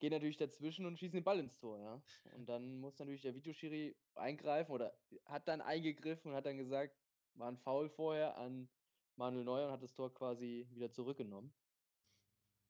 gehen 0.00 0.10
natürlich 0.10 0.36
dazwischen 0.36 0.86
und 0.86 0.98
schießen 0.98 1.18
den 1.18 1.24
Ball 1.24 1.38
ins 1.38 1.58
Tor, 1.58 1.78
ja. 1.78 2.02
Und 2.34 2.46
dann 2.48 2.80
muss 2.80 2.98
natürlich 2.98 3.22
der 3.22 3.34
Videoschiri 3.34 3.96
eingreifen 4.14 4.72
oder 4.72 4.98
hat 5.26 5.46
dann 5.48 5.60
eingegriffen 5.60 6.32
und 6.32 6.36
hat 6.36 6.46
dann 6.46 6.58
gesagt, 6.58 6.96
war 7.34 7.48
ein 7.48 7.56
Foul 7.58 7.88
vorher 7.88 8.36
an 8.36 8.68
Manuel 9.16 9.44
Neuer 9.44 9.66
und 9.66 9.72
hat 9.72 9.82
das 9.82 9.94
Tor 9.94 10.12
quasi 10.12 10.68
wieder 10.72 10.90
zurückgenommen. 10.90 11.54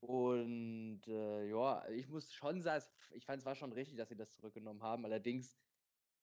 Und 0.03 1.03
äh, 1.07 1.49
ja, 1.49 1.89
ich 1.89 2.09
muss 2.09 2.33
schon 2.33 2.61
sagen, 2.61 2.85
ich 3.13 3.25
fand 3.25 3.39
es 3.39 3.47
war 3.47 3.55
schon 3.55 3.73
richtig, 3.73 3.97
dass 3.97 4.09
sie 4.09 4.17
das 4.17 4.33
zurückgenommen 4.33 4.83
haben. 4.83 5.05
Allerdings 5.05 5.57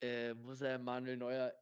äh, 0.02 0.34
muss 0.34 0.60
er 0.60 0.78
Manuel 0.80 1.16
Neuer 1.16 1.54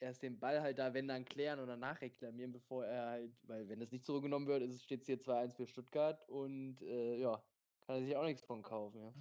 erst 0.00 0.22
den 0.22 0.38
Ball 0.40 0.62
halt 0.62 0.78
da, 0.78 0.94
wenn 0.94 1.08
dann 1.08 1.26
klären 1.26 1.60
und 1.60 1.68
danach 1.68 2.00
reklamieren, 2.00 2.52
bevor 2.52 2.86
er 2.86 3.06
halt, 3.10 3.38
weil 3.46 3.68
wenn 3.68 3.80
das 3.80 3.90
nicht 3.90 4.06
zurückgenommen 4.06 4.46
wird, 4.46 4.62
steht 4.80 5.02
es 5.02 5.06
hier 5.06 5.20
2-1 5.20 5.56
für 5.56 5.66
Stuttgart 5.66 6.26
und 6.30 6.80
äh, 6.80 7.16
ja, 7.16 7.44
kann 7.82 7.96
er 7.96 8.02
sich 8.02 8.16
auch 8.16 8.24
nichts 8.24 8.42
von 8.42 8.62
kaufen, 8.62 9.02
ja. 9.02 9.12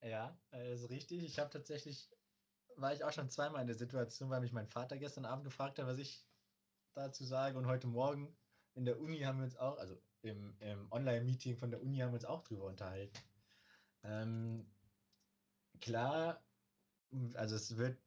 ja, 0.52 0.62
ist 0.72 0.88
richtig. 0.88 1.22
Ich 1.22 1.38
habe 1.38 1.50
tatsächlich, 1.50 2.10
war 2.76 2.94
ich 2.94 3.04
auch 3.04 3.12
schon 3.12 3.28
zweimal 3.28 3.60
in 3.60 3.66
der 3.66 3.76
Situation, 3.76 4.30
weil 4.30 4.40
mich 4.40 4.52
mein 4.52 4.68
Vater 4.68 4.96
gestern 4.96 5.26
Abend 5.26 5.44
gefragt 5.44 5.78
hat, 5.78 5.86
was 5.86 5.98
ich 5.98 6.26
dazu 6.94 7.24
sage 7.24 7.58
und 7.58 7.66
heute 7.66 7.88
Morgen 7.88 8.34
in 8.74 8.86
der 8.86 8.98
Uni 8.98 9.20
haben 9.20 9.38
wir 9.38 9.44
uns 9.44 9.56
auch, 9.56 9.76
also 9.76 10.00
im, 10.22 10.54
im 10.60 10.90
Online-Meeting 10.90 11.56
von 11.56 11.70
der 11.70 11.82
Uni 11.82 11.98
haben 11.98 12.10
wir 12.10 12.14
uns 12.14 12.24
auch 12.24 12.42
drüber 12.42 12.64
unterhalten. 12.64 13.18
Ähm, 14.04 14.66
klar, 15.80 16.42
also 17.34 17.56
es 17.56 17.76
wird 17.76 17.98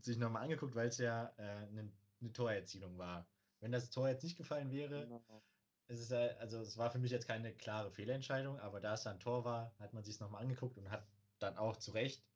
sich 0.00 0.16
nochmal 0.18 0.42
angeguckt, 0.42 0.74
weil 0.74 0.88
es 0.88 0.98
ja 0.98 1.32
äh, 1.36 1.42
eine, 1.42 1.92
eine 2.20 2.32
Torerzielung 2.32 2.98
war. 2.98 3.26
Wenn 3.60 3.72
das 3.72 3.90
Tor 3.90 4.08
jetzt 4.08 4.24
nicht 4.24 4.36
gefallen 4.36 4.70
wäre, 4.70 5.02
genau. 5.06 5.42
es 5.86 6.00
ist 6.00 6.12
also 6.12 6.58
es 6.60 6.76
war 6.76 6.90
für 6.90 6.98
mich 6.98 7.12
jetzt 7.12 7.26
keine 7.26 7.54
klare 7.54 7.90
Fehlentscheidung, 7.90 8.58
aber 8.60 8.80
da 8.80 8.94
es 8.94 9.06
ein 9.06 9.20
Tor 9.20 9.44
war, 9.44 9.74
hat 9.78 9.94
man 9.94 10.02
sich 10.02 10.14
es 10.14 10.20
nochmal 10.20 10.42
angeguckt 10.42 10.76
und 10.76 10.90
hat 10.90 11.06
dann 11.38 11.56
auch 11.56 11.76
zu 11.76 11.92
Recht 11.92 12.26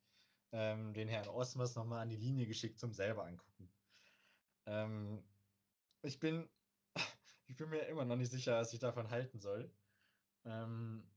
ähm, 0.53 0.95
den 0.95 1.09
Herrn 1.09 1.29
Osmers 1.29 1.75
nochmal 1.75 2.01
an 2.01 2.09
die 2.09 2.17
Linie 2.17 2.47
geschickt 2.47 2.79
zum 2.79 2.93
selber 2.93 3.27
angucken. 3.27 3.71
Ähm, 4.67 5.23
ich 6.03 6.21
bin 6.21 6.49
ich 7.49 7.57
bin 7.57 7.71
mir 7.71 7.87
immer 7.87 8.05
noch 8.05 8.17
nicht 8.17 8.31
sicher, 8.31 8.61
was 8.61 8.73
ich 8.73 8.79
davon 8.79 9.11
halten 9.11 9.41
soll. 9.41 9.71
Ähm, 10.45 11.11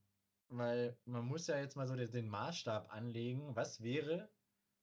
weil 0.48 0.98
man 1.06 1.26
muss 1.26 1.48
ja 1.48 1.58
jetzt 1.58 1.76
mal 1.76 1.88
so 1.88 1.96
den 1.96 2.28
Maßstab 2.28 2.92
anlegen. 2.94 3.56
Was 3.56 3.82
wäre, 3.82 4.30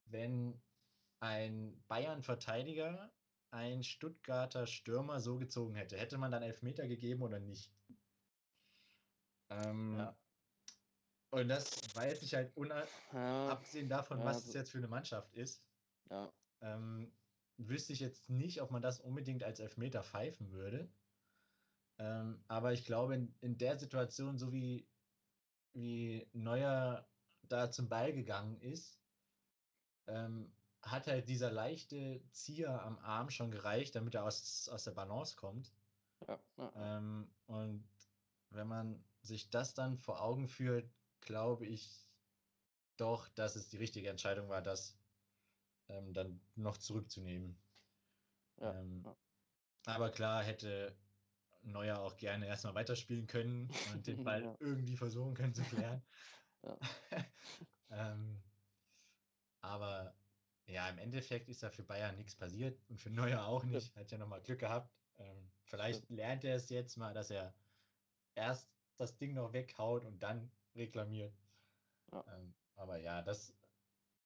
wenn 0.04 0.60
ein 1.20 1.82
Bayern-Verteidiger 1.88 3.12
ein 3.50 3.82
Stuttgarter 3.82 4.66
Stürmer 4.66 5.20
so 5.20 5.38
gezogen 5.38 5.74
hätte? 5.74 5.96
Hätte 5.96 6.18
man 6.18 6.30
dann 6.30 6.42
Elfmeter 6.42 6.86
gegeben 6.86 7.22
oder 7.22 7.40
nicht? 7.40 7.72
Ähm, 9.50 9.96
ja. 9.96 10.16
Und 11.30 11.48
das 11.48 11.94
weiß 11.94 12.22
ich 12.22 12.34
halt, 12.34 12.52
ja. 13.12 13.48
abgesehen 13.48 13.88
davon, 13.88 14.18
ja, 14.20 14.24
was 14.24 14.46
es 14.46 14.54
jetzt 14.54 14.70
für 14.70 14.78
eine 14.78 14.88
Mannschaft 14.88 15.34
ist, 15.34 15.62
ja. 16.10 16.32
ähm, 16.62 17.12
wüsste 17.58 17.92
ich 17.92 18.00
jetzt 18.00 18.30
nicht, 18.30 18.62
ob 18.62 18.70
man 18.70 18.80
das 18.80 19.00
unbedingt 19.00 19.44
als 19.44 19.60
Elfmeter 19.60 20.02
pfeifen 20.02 20.52
würde. 20.52 20.90
Ähm, 21.98 22.44
aber 22.48 22.72
ich 22.72 22.84
glaube, 22.84 23.14
in, 23.14 23.34
in 23.40 23.58
der 23.58 23.78
Situation, 23.78 24.38
so 24.38 24.52
wie, 24.52 24.88
wie 25.72 26.28
Neuer 26.32 27.08
da 27.42 27.70
zum 27.70 27.88
Ball 27.88 28.12
gegangen 28.12 28.60
ist, 28.60 29.00
ähm, 30.06 30.52
hat 30.82 31.06
halt 31.06 31.28
dieser 31.28 31.50
leichte 31.50 32.22
Zieher 32.30 32.82
am 32.82 32.98
Arm 33.00 33.30
schon 33.30 33.50
gereicht, 33.50 33.94
damit 33.94 34.14
er 34.14 34.24
aus, 34.24 34.68
aus 34.68 34.84
der 34.84 34.92
Balance 34.92 35.36
kommt. 35.36 35.72
Ja, 36.26 36.38
ja. 36.56 36.72
Ähm, 36.98 37.28
und 37.46 37.88
wenn 38.50 38.68
man 38.68 39.04
sich 39.22 39.50
das 39.50 39.74
dann 39.74 39.98
vor 39.98 40.22
Augen 40.22 40.46
führt, 40.46 40.90
glaube 41.20 41.66
ich 41.66 42.08
doch, 42.96 43.28
dass 43.30 43.56
es 43.56 43.68
die 43.68 43.76
richtige 43.76 44.08
Entscheidung 44.08 44.48
war, 44.48 44.62
das 44.62 44.96
ähm, 45.88 46.12
dann 46.12 46.40
noch 46.54 46.78
zurückzunehmen. 46.78 47.56
Ja, 48.60 48.74
ähm, 48.74 49.04
aber 49.86 50.10
klar 50.10 50.42
hätte 50.42 50.96
Neuer 51.62 51.98
auch 52.00 52.16
gerne 52.16 52.46
erstmal 52.46 52.74
weiterspielen 52.74 53.26
können 53.26 53.70
und 53.92 54.06
den 54.06 54.24
Ball 54.24 54.42
ja. 54.44 54.56
irgendwie 54.60 54.96
versuchen 54.96 55.34
können 55.34 55.54
zu 55.54 55.62
klären. 55.62 56.02
ähm, 57.90 58.42
aber 59.60 60.14
ja, 60.66 60.88
im 60.88 60.98
Endeffekt 60.98 61.48
ist 61.48 61.62
da 61.62 61.70
für 61.70 61.82
Bayern 61.82 62.16
nichts 62.16 62.34
passiert 62.34 62.78
und 62.88 63.00
für 63.00 63.10
Neuer 63.10 63.44
auch 63.44 63.64
nicht. 63.64 63.96
Hat 63.96 64.10
ja 64.10 64.18
nochmal 64.18 64.42
Glück 64.42 64.60
gehabt. 64.60 64.92
Ähm, 65.18 65.50
vielleicht 65.64 66.08
lernt 66.10 66.44
er 66.44 66.56
es 66.56 66.68
jetzt 66.68 66.96
mal, 66.96 67.14
dass 67.14 67.30
er 67.30 67.54
erst 68.34 68.70
das 68.96 69.16
Ding 69.16 69.34
noch 69.34 69.52
weghaut 69.52 70.04
und 70.04 70.22
dann 70.22 70.50
reklamiert. 70.74 71.34
Ja. 72.12 72.24
Ähm, 72.36 72.54
aber 72.74 72.98
ja, 72.98 73.22
das, 73.22 73.54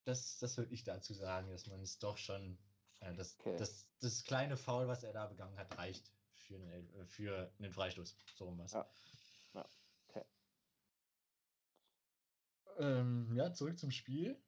das, 0.04 0.38
das 0.38 0.56
würde 0.56 0.74
ich 0.74 0.84
dazu 0.84 1.14
sagen, 1.14 1.50
dass 1.50 1.66
man 1.66 1.80
es 1.80 1.98
doch 1.98 2.18
schon, 2.18 2.58
äh, 3.00 3.14
das, 3.14 3.38
okay. 3.38 3.56
das, 3.56 3.86
das 4.00 4.24
kleine 4.24 4.56
Foul, 4.56 4.88
was 4.88 5.04
er 5.04 5.12
da 5.12 5.26
begangen 5.26 5.56
hat, 5.58 5.78
reicht 5.78 6.12
für 6.52 6.62
einen, 6.62 6.94
äh, 6.94 7.06
für 7.06 7.52
einen 7.58 7.72
Freistoß. 7.72 8.16
So 8.36 8.44
rum 8.44 8.58
was. 8.58 8.72
Ja. 8.72 8.88
Ja. 9.54 9.68
Okay. 10.08 10.24
Ähm, 12.78 13.34
ja, 13.34 13.52
zurück 13.52 13.78
zum 13.78 13.90
Spiel. 13.90 14.40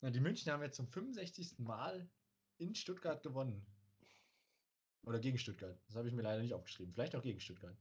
Na, 0.00 0.10
die 0.10 0.20
München 0.20 0.52
haben 0.52 0.62
jetzt 0.62 0.76
zum 0.76 0.86
65. 0.86 1.58
Mal 1.58 2.08
in 2.58 2.74
Stuttgart 2.74 3.22
gewonnen. 3.22 3.66
Oder 5.02 5.18
gegen 5.20 5.38
Stuttgart. 5.38 5.80
Das 5.86 5.96
habe 5.96 6.08
ich 6.08 6.14
mir 6.14 6.22
leider 6.22 6.42
nicht 6.42 6.54
aufgeschrieben. 6.54 6.92
Vielleicht 6.92 7.16
auch 7.16 7.22
gegen 7.22 7.40
Stuttgart. 7.40 7.76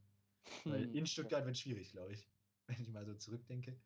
Weil 0.63 0.86
hm, 0.86 0.95
in 0.95 1.08
Stuttgart 1.08 1.45
wird 1.45 1.58
schwierig, 1.58 1.91
glaube 1.91 2.13
ich. 2.13 2.28
Wenn 2.67 2.82
ich 2.82 2.89
mal 2.89 3.06
so 3.06 3.15
zurückdenke. 3.15 3.80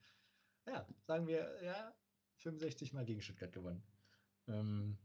Ja, 0.67 0.87
sagen 1.05 1.27
wir, 1.27 1.63
ja, 1.63 1.95
65 2.37 2.93
Mal 2.93 3.05
gegen 3.05 3.21
Stuttgart 3.21 3.51
gewonnen. 3.51 3.83
Ähm, 4.47 4.97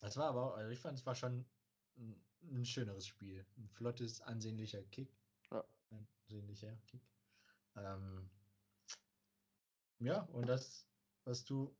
das 0.00 0.16
war 0.16 0.28
aber, 0.28 0.56
also 0.56 0.70
ich 0.70 0.78
fand, 0.78 0.98
es 0.98 1.06
war 1.06 1.14
schon 1.14 1.44
ein 1.96 2.24
ein 2.50 2.64
schöneres 2.64 3.06
Spiel. 3.06 3.46
Ein 3.56 3.68
flottes, 3.68 4.20
ansehnlicher 4.20 4.82
Kick. 4.84 5.16
Ja. 5.50 5.64
Ansehnlicher 5.90 6.76
Kick. 6.86 7.02
Ähm, 7.76 8.30
ja, 9.98 10.22
und 10.32 10.46
das, 10.46 10.86
was 11.24 11.44
du 11.44 11.76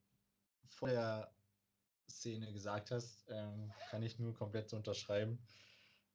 vor 0.67 0.89
der 0.89 1.33
Szene 2.09 2.51
gesagt 2.53 2.91
hast, 2.91 3.25
ähm, 3.29 3.71
kann 3.89 4.03
ich 4.03 4.19
nur 4.19 4.33
komplett 4.33 4.69
so 4.69 4.77
unterschreiben, 4.77 5.45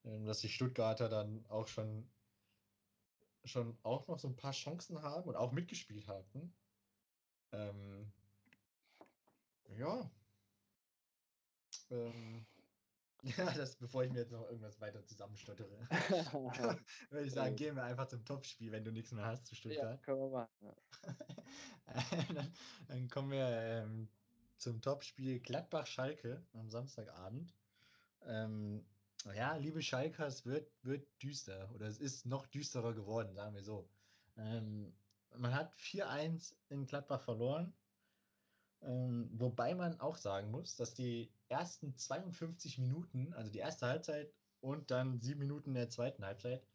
ähm, 0.04 0.26
dass 0.26 0.40
die 0.40 0.48
Stuttgarter 0.48 1.08
dann 1.08 1.44
auch 1.46 1.68
schon 1.68 2.10
schon 3.44 3.78
auch 3.82 4.06
noch 4.06 4.18
so 4.18 4.28
ein 4.28 4.36
paar 4.36 4.52
Chancen 4.52 5.00
haben 5.02 5.28
und 5.28 5.36
auch 5.36 5.52
mitgespielt 5.52 6.06
hatten. 6.06 6.54
Ähm, 7.52 8.12
ja. 9.76 10.10
Ähm, 11.90 12.46
Ja, 13.22 13.52
das, 13.52 13.76
bevor 13.76 14.04
ich 14.04 14.12
mir 14.12 14.20
jetzt 14.20 14.32
noch 14.32 14.46
irgendwas 14.46 14.80
weiter 14.80 15.04
zusammenstottere, 15.04 15.70
würde 17.10 17.26
ich 17.26 17.32
sagen, 17.32 17.56
gehen 17.56 17.76
wir 17.76 17.84
einfach 17.84 18.06
zum 18.06 18.24
Topspiel, 18.24 18.72
wenn 18.72 18.84
du 18.84 18.92
nichts 18.92 19.12
mehr 19.12 19.26
hast 19.26 19.46
zu 19.46 19.54
Stuttgart. 19.54 19.92
Ja, 19.92 19.96
können 19.98 20.20
wir 20.20 20.30
machen. 20.30 20.76
Dann, 22.34 22.52
dann, 22.86 23.08
kommen 23.08 23.32
wir 23.32 23.48
ähm, 23.48 24.08
zum 24.58 24.80
Topspiel 24.80 25.40
Gladbach-Schalke 25.40 26.40
am 26.52 26.70
Samstagabend. 26.70 27.52
Ähm, 28.26 28.84
ja, 29.34 29.56
liebe 29.56 29.82
Schalker, 29.82 30.26
es 30.26 30.46
wird, 30.46 30.70
wird 30.82 31.08
düster 31.20 31.68
oder 31.74 31.86
es 31.86 31.98
ist 31.98 32.26
noch 32.26 32.46
düsterer 32.46 32.94
geworden, 32.94 33.34
sagen 33.34 33.54
wir 33.54 33.64
so. 33.64 33.88
Ähm, 34.36 34.94
man 35.36 35.54
hat 35.54 35.74
4-1 35.74 36.54
in 36.68 36.86
Gladbach 36.86 37.20
verloren. 37.20 37.72
Ähm, 38.82 39.28
wobei 39.34 39.74
man 39.74 40.00
auch 40.00 40.16
sagen 40.16 40.50
muss, 40.50 40.76
dass 40.76 40.94
die 40.94 41.30
ersten 41.50 41.96
52 41.96 42.78
Minuten, 42.78 43.32
also 43.34 43.50
die 43.50 43.58
erste 43.58 43.86
Halbzeit 43.86 44.32
und 44.60 44.90
dann 44.90 45.20
sieben 45.20 45.40
Minuten 45.40 45.74
der 45.74 45.90
zweiten 45.90 46.24
Halbzeit 46.24 46.66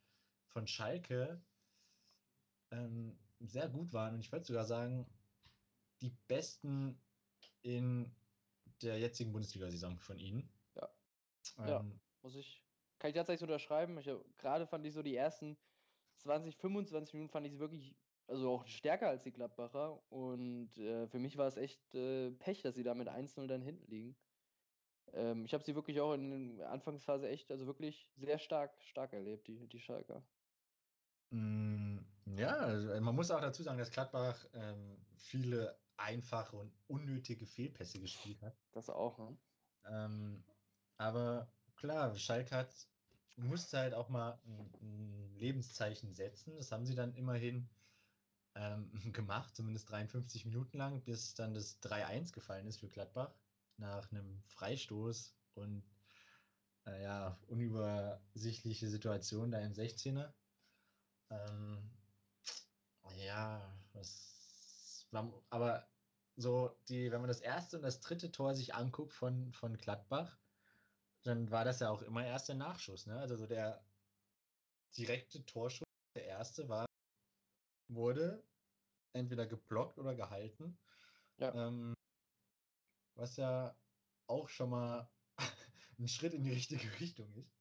von 0.47 0.67
Schalke 0.67 1.41
ähm, 2.71 3.17
sehr 3.39 3.69
gut 3.69 3.93
waren. 3.93 4.15
Und 4.15 4.19
ich 4.19 4.31
würde 4.31 4.45
sogar 4.45 4.65
sagen, 4.65 5.05
die 6.01 6.11
besten 6.27 7.01
in 7.61 8.13
der 8.81 8.99
jetzigen 8.99 9.31
Bundesliga-Saison 9.31 9.97
von 9.99 10.19
ihnen. 10.19 10.49
Ja. 10.75 10.89
Ähm, 11.59 11.67
ja, 11.67 11.85
muss 12.21 12.35
ich, 12.35 12.63
kann 12.99 13.09
ich 13.09 13.15
tatsächlich 13.15 13.43
unterschreiben. 13.43 13.99
Gerade 14.37 14.67
fand 14.67 14.85
ich 14.85 14.93
so 14.93 15.01
die 15.01 15.15
ersten 15.15 15.57
20, 16.17 16.57
25 16.57 17.13
Minuten 17.13 17.31
fand 17.31 17.45
ich 17.45 17.53
sie 17.53 17.59
wirklich, 17.59 17.95
also 18.27 18.51
auch 18.51 18.67
stärker 18.67 19.07
als 19.07 19.23
die 19.23 19.31
Gladbacher. 19.31 20.01
Und 20.11 20.77
äh, 20.77 21.07
für 21.07 21.19
mich 21.19 21.37
war 21.37 21.47
es 21.47 21.57
echt 21.57 21.95
äh, 21.95 22.31
Pech, 22.31 22.61
dass 22.61 22.75
sie 22.75 22.83
da 22.83 22.93
mit 22.93 23.07
1-0 23.07 23.47
dann 23.47 23.61
hinten 23.61 23.89
liegen. 23.89 24.17
Ähm, 25.13 25.45
ich 25.45 25.53
habe 25.53 25.63
sie 25.63 25.75
wirklich 25.75 25.99
auch 26.01 26.13
in 26.13 26.57
der 26.57 26.71
Anfangsphase 26.71 27.29
echt, 27.29 27.51
also 27.51 27.65
wirklich 27.65 28.09
sehr 28.15 28.39
stark, 28.39 28.73
stark 28.83 29.13
erlebt, 29.13 29.47
die, 29.47 29.67
die 29.67 29.79
Schalker. 29.79 30.23
Mm, 31.31 31.99
ja, 32.37 32.55
also 32.55 32.89
äh, 32.91 32.99
man 32.99 33.15
muss 33.15 33.31
auch 33.31 33.41
dazu 33.41 33.63
sagen, 33.63 33.77
dass 33.77 33.91
Gladbach 33.91 34.45
ähm, 34.53 34.97
viele 35.15 35.77
einfache 35.97 36.57
und 36.57 36.73
unnötige 36.87 37.45
Fehlpässe 37.45 37.99
gespielt 37.99 38.41
hat. 38.41 38.55
Das 38.71 38.89
auch, 38.89 39.17
ne? 39.17 39.37
Ähm, 39.85 40.43
aber 40.97 41.47
klar, 41.75 42.15
Schalke 42.15 42.55
hat, 42.55 42.73
musste 43.37 43.77
halt 43.77 43.93
auch 43.93 44.09
mal 44.09 44.39
ein, 44.45 44.73
ein, 44.81 45.35
Lebenszeichen 45.37 46.13
setzen. 46.13 46.55
Das 46.55 46.71
haben 46.71 46.85
sie 46.85 46.95
dann 46.95 47.13
immerhin 47.13 47.69
ähm, 48.55 48.91
gemacht, 49.13 49.55
zumindest 49.55 49.89
53 49.91 50.45
Minuten 50.45 50.77
lang, 50.77 51.01
bis 51.03 51.33
dann 51.35 51.53
das 51.53 51.81
3-1 51.81 52.33
gefallen 52.33 52.67
ist 52.67 52.79
für 52.79 52.89
Gladbach 52.89 53.33
nach 53.77 54.11
einem 54.11 54.41
Freistoß 54.47 55.35
und 55.55 55.83
äh, 56.85 57.03
ja, 57.03 57.37
unübersichtliche 57.47 58.89
Situation 58.89 59.51
da 59.51 59.59
im 59.59 59.73
16er. 59.73 60.33
Ähm, 61.29 61.91
ja, 63.17 63.61
was, 63.93 65.07
aber 65.49 65.87
so 66.35 66.77
die, 66.89 67.11
wenn 67.11 67.21
man 67.21 67.29
das 67.29 67.41
erste 67.41 67.77
und 67.77 67.83
das 67.83 68.01
dritte 68.01 68.31
Tor 68.31 68.53
sich 68.53 68.75
anguckt 68.75 69.13
von, 69.13 69.53
von 69.53 69.77
Gladbach, 69.77 70.37
dann 71.23 71.49
war 71.49 71.65
das 71.65 71.79
ja 71.79 71.89
auch 71.89 72.01
immer 72.01 72.25
erst 72.25 72.49
der 72.49 72.55
Nachschuss. 72.55 73.07
Ne? 73.07 73.17
Also 73.17 73.35
so 73.35 73.47
der 73.47 73.83
direkte 74.97 75.45
Torschuss, 75.45 75.87
der 76.15 76.25
erste 76.25 76.69
war, 76.69 76.85
wurde 77.87 78.43
entweder 79.13 79.47
geblockt 79.47 79.97
oder 79.97 80.15
gehalten. 80.15 80.77
Ja. 81.37 81.53
Ähm, 81.53 81.95
was 83.15 83.37
ja 83.37 83.75
auch 84.27 84.49
schon 84.49 84.69
mal 84.69 85.09
ein 85.99 86.07
Schritt 86.07 86.33
in 86.33 86.43
die 86.43 86.53
richtige 86.53 86.87
Richtung 86.99 87.33
ist. 87.33 87.53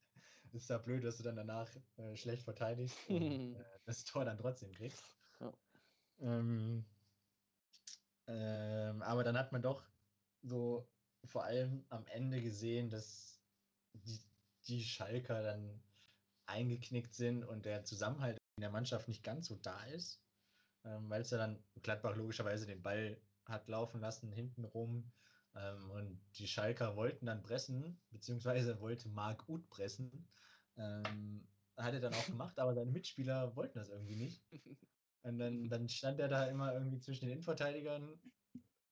Ist 0.52 0.70
ja 0.70 0.78
blöd, 0.78 1.02
dass 1.02 1.16
du 1.16 1.24
dann 1.24 1.34
danach 1.34 1.68
äh, 1.96 2.16
schlecht 2.16 2.44
verteidigst 2.44 2.96
und 3.08 3.22
äh, 3.56 3.64
das 3.86 4.04
Tor 4.04 4.24
dann 4.24 4.38
trotzdem 4.38 4.72
kriegst. 4.72 5.02
Ähm, 6.20 6.84
ähm, 8.28 9.02
aber 9.02 9.24
dann 9.24 9.36
hat 9.36 9.50
man 9.50 9.62
doch 9.62 9.82
so 10.42 10.88
vor 11.24 11.44
allem 11.44 11.84
am 11.88 12.06
Ende 12.06 12.40
gesehen, 12.40 12.88
dass 12.88 13.40
die, 13.94 14.20
die 14.68 14.84
Schalker 14.84 15.42
dann 15.42 15.82
eingeknickt 16.46 17.14
sind 17.14 17.44
und 17.44 17.64
der 17.64 17.84
Zusammenhalt 17.84 18.38
in 18.56 18.60
der 18.60 18.70
Mannschaft 18.70 19.08
nicht 19.08 19.24
ganz 19.24 19.46
so 19.46 19.56
da 19.56 19.82
ist, 19.86 20.22
ähm, 20.84 21.08
weil 21.10 21.22
es 21.22 21.30
ja 21.30 21.38
dann 21.38 21.62
Gladbach 21.82 22.14
logischerweise 22.14 22.66
den 22.66 22.82
Ball 22.82 23.20
hat 23.46 23.68
laufen 23.68 24.00
lassen 24.00 24.30
hinten 24.32 24.64
rum 24.64 25.12
ähm, 25.54 25.90
und 25.90 26.20
die 26.38 26.48
Schalker 26.48 26.96
wollten 26.96 27.26
dann 27.26 27.42
pressen, 27.42 28.00
beziehungsweise 28.10 28.78
wollte 28.80 29.08
Marc 29.08 29.48
Uth 29.48 29.68
pressen. 29.68 30.28
Ähm, 30.76 31.46
hat 31.76 31.94
er 31.94 32.00
dann 32.00 32.14
auch 32.14 32.26
gemacht, 32.26 32.58
aber 32.58 32.74
seine 32.74 32.90
Mitspieler 32.90 33.54
wollten 33.56 33.78
das 33.78 33.88
irgendwie 33.88 34.16
nicht. 34.16 34.42
Und 35.22 35.38
dann, 35.38 35.68
dann 35.68 35.88
stand 35.88 36.20
er 36.20 36.28
da 36.28 36.46
immer 36.46 36.72
irgendwie 36.72 37.00
zwischen 37.00 37.26
den 37.26 37.32
Innenverteidigern, 37.32 38.20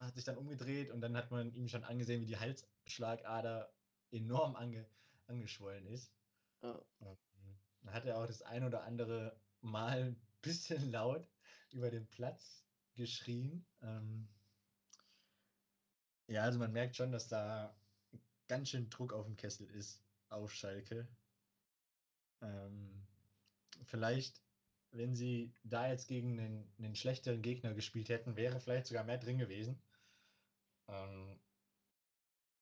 hat 0.01 0.14
sich 0.14 0.25
dann 0.25 0.37
umgedreht 0.37 0.90
und 0.90 1.01
dann 1.01 1.16
hat 1.16 1.31
man 1.31 1.55
ihm 1.55 1.68
schon 1.68 1.85
angesehen, 1.85 2.20
wie 2.20 2.27
die 2.27 2.38
Halsschlagader 2.38 3.72
enorm 4.11 4.57
ange, 4.57 4.87
angeschwollen 5.27 5.87
ist. 5.87 6.12
Oh. 6.62 7.16
Dann 7.83 7.94
hat 7.94 8.05
er 8.05 8.18
auch 8.18 8.27
das 8.27 8.42
ein 8.42 8.64
oder 8.64 8.85
andere 8.85 9.37
Mal 9.61 10.03
ein 10.03 10.20
bisschen 10.40 10.90
laut 10.90 11.29
über 11.70 11.90
den 11.90 12.07
Platz 12.09 12.64
geschrien. 12.94 13.64
Ähm, 13.81 14.29
ja, 16.28 16.42
also 16.42 16.58
man 16.58 16.72
merkt 16.72 16.96
schon, 16.96 17.12
dass 17.12 17.28
da 17.28 17.74
ganz 18.48 18.70
schön 18.70 18.90
Druck 18.90 19.12
auf 19.12 19.26
dem 19.26 19.37
Kessel 19.37 19.68
ist, 19.70 20.02
auf 20.28 20.52
Schalke. 20.52 21.08
Ähm, 22.40 23.06
vielleicht, 23.85 24.42
wenn 24.90 25.14
sie 25.14 25.52
da 25.64 25.88
jetzt 25.88 26.08
gegen 26.08 26.38
einen, 26.38 26.72
einen, 26.78 26.94
schlechteren 26.94 27.42
Gegner 27.42 27.74
gespielt 27.74 28.08
hätten, 28.08 28.37
wäre 28.37 28.61
vielleicht 28.61 28.87
sogar 28.87 29.04
mehr 29.04 29.18
drin 29.18 29.38
gewesen. 29.38 29.80
Ähm, 30.88 31.38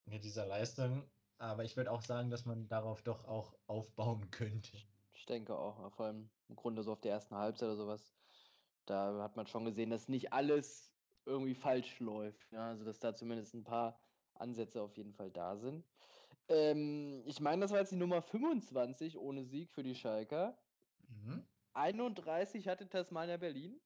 mit 0.05 0.25
dieser 0.25 0.47
Leistung. 0.47 1.09
Aber 1.39 1.65
ich 1.65 1.77
würde 1.77 1.91
auch 1.91 2.03
sagen, 2.03 2.31
dass 2.31 2.45
man 2.45 2.69
darauf 2.69 3.03
doch 3.03 3.25
auch 3.25 3.57
aufbauen 3.67 4.31
könnte. 4.31 4.77
Ich 5.13 5.27
denke 5.27 5.57
auch, 5.57 5.93
vor 5.93 6.07
allem 6.07 6.31
im 6.49 6.57
Grunde 6.57 6.83
so 6.83 6.93
auf 6.93 7.01
der 7.01 7.13
ersten 7.13 7.35
Halbzeit 7.35 7.69
oder 7.69 7.77
sowas. 7.77 8.13
Da 8.87 9.23
hat 9.23 9.37
man 9.37 9.47
schon 9.47 9.65
gesehen, 9.65 9.91
dass 9.91 10.09
nicht 10.09 10.33
alles 10.33 10.90
irgendwie 11.27 11.55
falsch 11.55 11.99
läuft. 12.01 12.53
Ja? 12.53 12.69
Also, 12.69 12.85
dass 12.85 12.99
da 12.99 13.15
zumindest 13.15 13.55
ein 13.55 13.65
paar 13.65 14.01
Ansätze 14.35 14.83
auf 14.83 14.97
jeden 14.97 15.13
Fall 15.13 15.31
da 15.31 15.57
sind. 15.57 15.85
Ähm, 16.49 17.23
ich 17.27 17.41
meine, 17.41 17.63
das 17.63 17.71
war 17.71 17.79
jetzt 17.79 17.93
die 17.93 17.97
Nummer 17.97 18.23
25 18.23 19.17
ohne 19.19 19.45
Sieg 19.45 19.71
für 19.71 19.83
die 19.83 19.95
Schalker. 19.95 20.59
Mhm. 21.09 21.47
31 21.75 22.67
hatte 22.67 22.89
Tasmania 22.89 23.37
Berlin. 23.37 23.81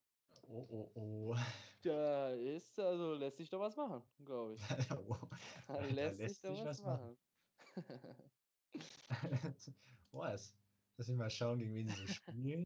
Oh, 0.49 0.67
oh, 0.71 0.91
oh. 0.95 1.37
Da 1.83 2.31
ist, 2.31 2.81
also 2.81 3.13
lässt 3.13 3.37
sich 3.37 3.51
doch 3.51 3.61
was 3.61 3.77
machen, 3.77 4.03
glaube 4.25 4.55
ich. 4.55 4.61
oh, 5.07 5.19
da 5.69 5.81
lässt, 5.85 5.99
da 5.99 6.23
lässt 6.23 6.43
sich 6.43 6.43
doch 6.43 6.65
was, 6.65 6.83
was 6.83 6.83
machen. 6.83 7.17
was? 10.13 10.57
Lass 10.97 11.09
mich 11.09 11.19
mal 11.19 11.29
schauen, 11.29 11.59
gegen 11.59 11.75
wen 11.75 11.89
sie 11.89 11.95
so 11.95 12.07
spielen. 12.07 12.65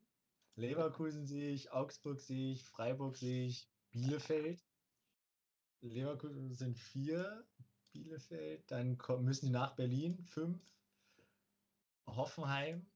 Leverkusen 0.54 1.26
sehe 1.26 1.50
ich, 1.50 1.72
Augsburg 1.72 2.20
sehe 2.20 2.52
ich, 2.52 2.62
Freiburg 2.64 3.16
sehe 3.16 3.46
ich, 3.46 3.68
Bielefeld. 3.90 4.64
Leverkusen 5.80 6.52
sind 6.54 6.76
vier, 6.76 7.46
Bielefeld, 7.92 8.70
dann 8.70 8.98
müssen 9.20 9.46
die 9.46 9.52
nach 9.52 9.76
Berlin, 9.76 10.24
fünf, 10.24 10.60
Hoffenheim 12.06 12.86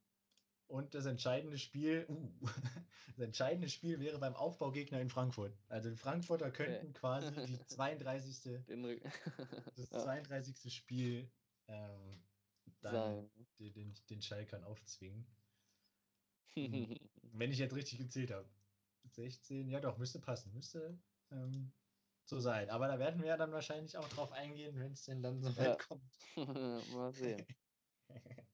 und 0.67 0.95
das 0.95 1.07
entscheidende 1.07 1.59
Spiel, 1.59 2.07
uh, 2.09 2.33
das 3.17 3.19
entscheidende 3.19 3.69
Spiel 3.69 4.01
wäre 4.01 4.19
beim 4.19 4.35
Aufbaugegner 4.35 5.01
in 5.01 5.11
Frankfurt. 5.11 5.57
Also 5.69 5.91
die 5.91 5.97
Frankfurter 5.97 6.51
könnten 6.51 6.89
okay. 6.89 6.93
quasi 6.93 7.47
die 7.47 7.59
32. 7.67 8.63
das 9.77 9.91
32. 9.91 10.75
Spiel 10.75 11.31
ähm, 11.69 12.23
dann 12.81 13.31
den, 13.59 13.73
den, 13.75 13.95
den 14.11 14.23
Schalkern 14.23 14.65
aufzwingen. 14.65 15.27
Wenn 16.55 17.51
ich 17.51 17.59
jetzt 17.59 17.75
richtig 17.75 17.99
gezählt 17.99 18.31
habe. 18.31 18.49
16, 19.15 19.69
ja 19.69 19.81
doch, 19.81 19.99
müsste 19.99 20.21
passen, 20.21 20.53
müsste 20.55 20.99
ähm, 21.31 21.73
so 22.25 22.41
sein. 22.41 22.71
Aber 22.71 22.89
da 22.89 22.99
werden 22.99 23.21
wir 23.21 23.29
ja 23.29 23.37
dann 23.37 23.53
wahrscheinlich 23.53 23.97
auch 23.97 24.09
drauf 24.09 24.33
eingehen, 24.33 24.79
wenn 24.79 24.93
es 24.93 25.05
denn 25.05 25.23
dann 25.23 25.41
so 25.41 25.55
weit 25.57 25.67
ja. 25.67 25.77
kommt. 25.77 26.13
Mal 26.95 27.13
sehen. 27.13 27.47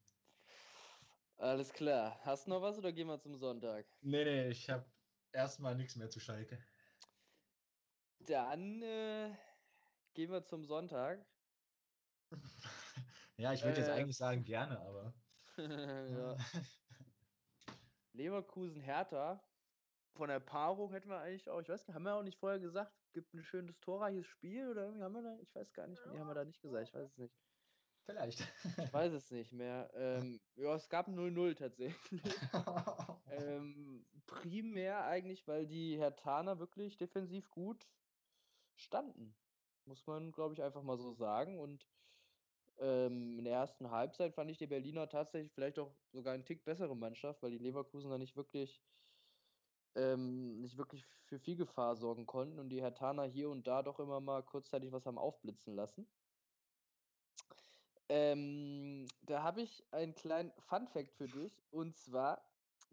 Alles 1.36 1.72
klar. 1.72 2.18
Hast 2.24 2.46
du 2.46 2.50
noch 2.50 2.62
was 2.62 2.78
oder 2.78 2.92
gehen 2.92 3.06
wir 3.06 3.20
zum 3.20 3.36
Sonntag? 3.36 3.86
Nee, 4.00 4.24
nee, 4.24 4.48
ich 4.48 4.68
habe 4.68 4.84
erstmal 5.32 5.76
nichts 5.76 5.94
mehr 5.94 6.10
zu 6.10 6.18
Schalke. 6.18 6.58
Dann 8.18 8.82
äh, 8.82 9.32
gehen 10.14 10.32
wir 10.32 10.44
zum 10.44 10.64
Sonntag. 10.64 11.24
ja, 13.36 13.52
ich 13.52 13.62
würde 13.62 13.76
äh, 13.76 13.80
jetzt 13.80 13.90
eigentlich 13.90 14.16
sagen 14.16 14.44
gerne, 14.44 14.80
aber. 14.80 15.14
ja. 15.56 16.36
Leverkusen 18.12 18.80
Hertha 18.80 19.47
von 20.18 20.28
der 20.28 20.40
Paarung 20.40 20.92
hätten 20.92 21.08
wir 21.08 21.20
eigentlich 21.20 21.48
auch, 21.48 21.60
ich 21.60 21.68
weiß 21.68 21.86
gar 21.86 21.92
nicht, 21.92 21.94
haben 21.94 22.02
wir 22.02 22.14
auch 22.14 22.22
nicht 22.22 22.38
vorher 22.38 22.58
gesagt, 22.58 22.92
gibt 23.12 23.32
ein 23.32 23.42
schönes 23.42 23.78
torreiches 23.80 24.26
Spiel 24.26 24.68
oder 24.68 24.82
irgendwie 24.82 25.02
haben 25.02 25.14
wir 25.14 25.22
da, 25.22 25.38
ich 25.40 25.54
weiß 25.54 25.72
gar 25.72 25.86
nicht, 25.86 26.04
nee, 26.06 26.18
haben 26.18 26.28
wir 26.28 26.34
da 26.34 26.44
nicht 26.44 26.60
gesagt, 26.60 26.88
ich 26.88 26.94
weiß 26.94 27.06
es 27.06 27.16
nicht. 27.16 27.34
Vielleicht. 28.04 28.40
ich 28.82 28.92
weiß 28.92 29.12
es 29.12 29.30
nicht 29.30 29.52
mehr. 29.52 29.90
Ähm, 29.94 30.40
ja, 30.56 30.74
es 30.74 30.88
gab 30.88 31.08
0-0 31.08 31.54
tatsächlich. 31.54 32.22
ähm, 33.30 34.06
primär 34.26 35.04
eigentlich, 35.04 35.46
weil 35.46 35.66
die 35.66 35.98
Hertaner 35.98 36.58
wirklich 36.58 36.96
defensiv 36.96 37.50
gut 37.50 37.86
standen. 38.76 39.36
Muss 39.84 40.06
man, 40.06 40.32
glaube 40.32 40.54
ich, 40.54 40.62
einfach 40.62 40.82
mal 40.82 40.96
so 40.96 41.12
sagen. 41.12 41.58
Und 41.58 41.86
ähm, 42.78 43.38
in 43.38 43.44
der 43.44 43.54
ersten 43.54 43.90
Halbzeit 43.90 44.34
fand 44.34 44.50
ich 44.50 44.56
die 44.56 44.66
Berliner 44.66 45.08
tatsächlich 45.08 45.52
vielleicht 45.52 45.78
auch 45.78 45.94
sogar 46.10 46.32
ein 46.32 46.46
Tick 46.46 46.64
bessere 46.64 46.96
Mannschaft, 46.96 47.42
weil 47.42 47.50
die 47.50 47.58
Leverkusen 47.58 48.10
da 48.10 48.16
nicht 48.16 48.36
wirklich 48.36 48.82
ähm, 49.94 50.60
nicht 50.60 50.76
wirklich 50.76 51.04
für 51.24 51.38
viel 51.38 51.56
Gefahr 51.56 51.96
sorgen 51.96 52.26
konnten 52.26 52.58
und 52.58 52.68
die 52.68 52.80
Hertaner 52.80 53.24
hier 53.24 53.50
und 53.50 53.66
da 53.66 53.82
doch 53.82 54.00
immer 54.00 54.20
mal 54.20 54.42
kurzzeitig 54.42 54.92
was 54.92 55.06
haben 55.06 55.18
aufblitzen 55.18 55.74
lassen. 55.74 56.06
Ähm, 58.08 59.06
da 59.22 59.42
habe 59.42 59.62
ich 59.62 59.84
einen 59.90 60.14
kleinen 60.14 60.52
Fun-Fact 60.58 61.12
für 61.12 61.28
dich. 61.28 61.62
Und 61.70 61.96
zwar 61.96 62.42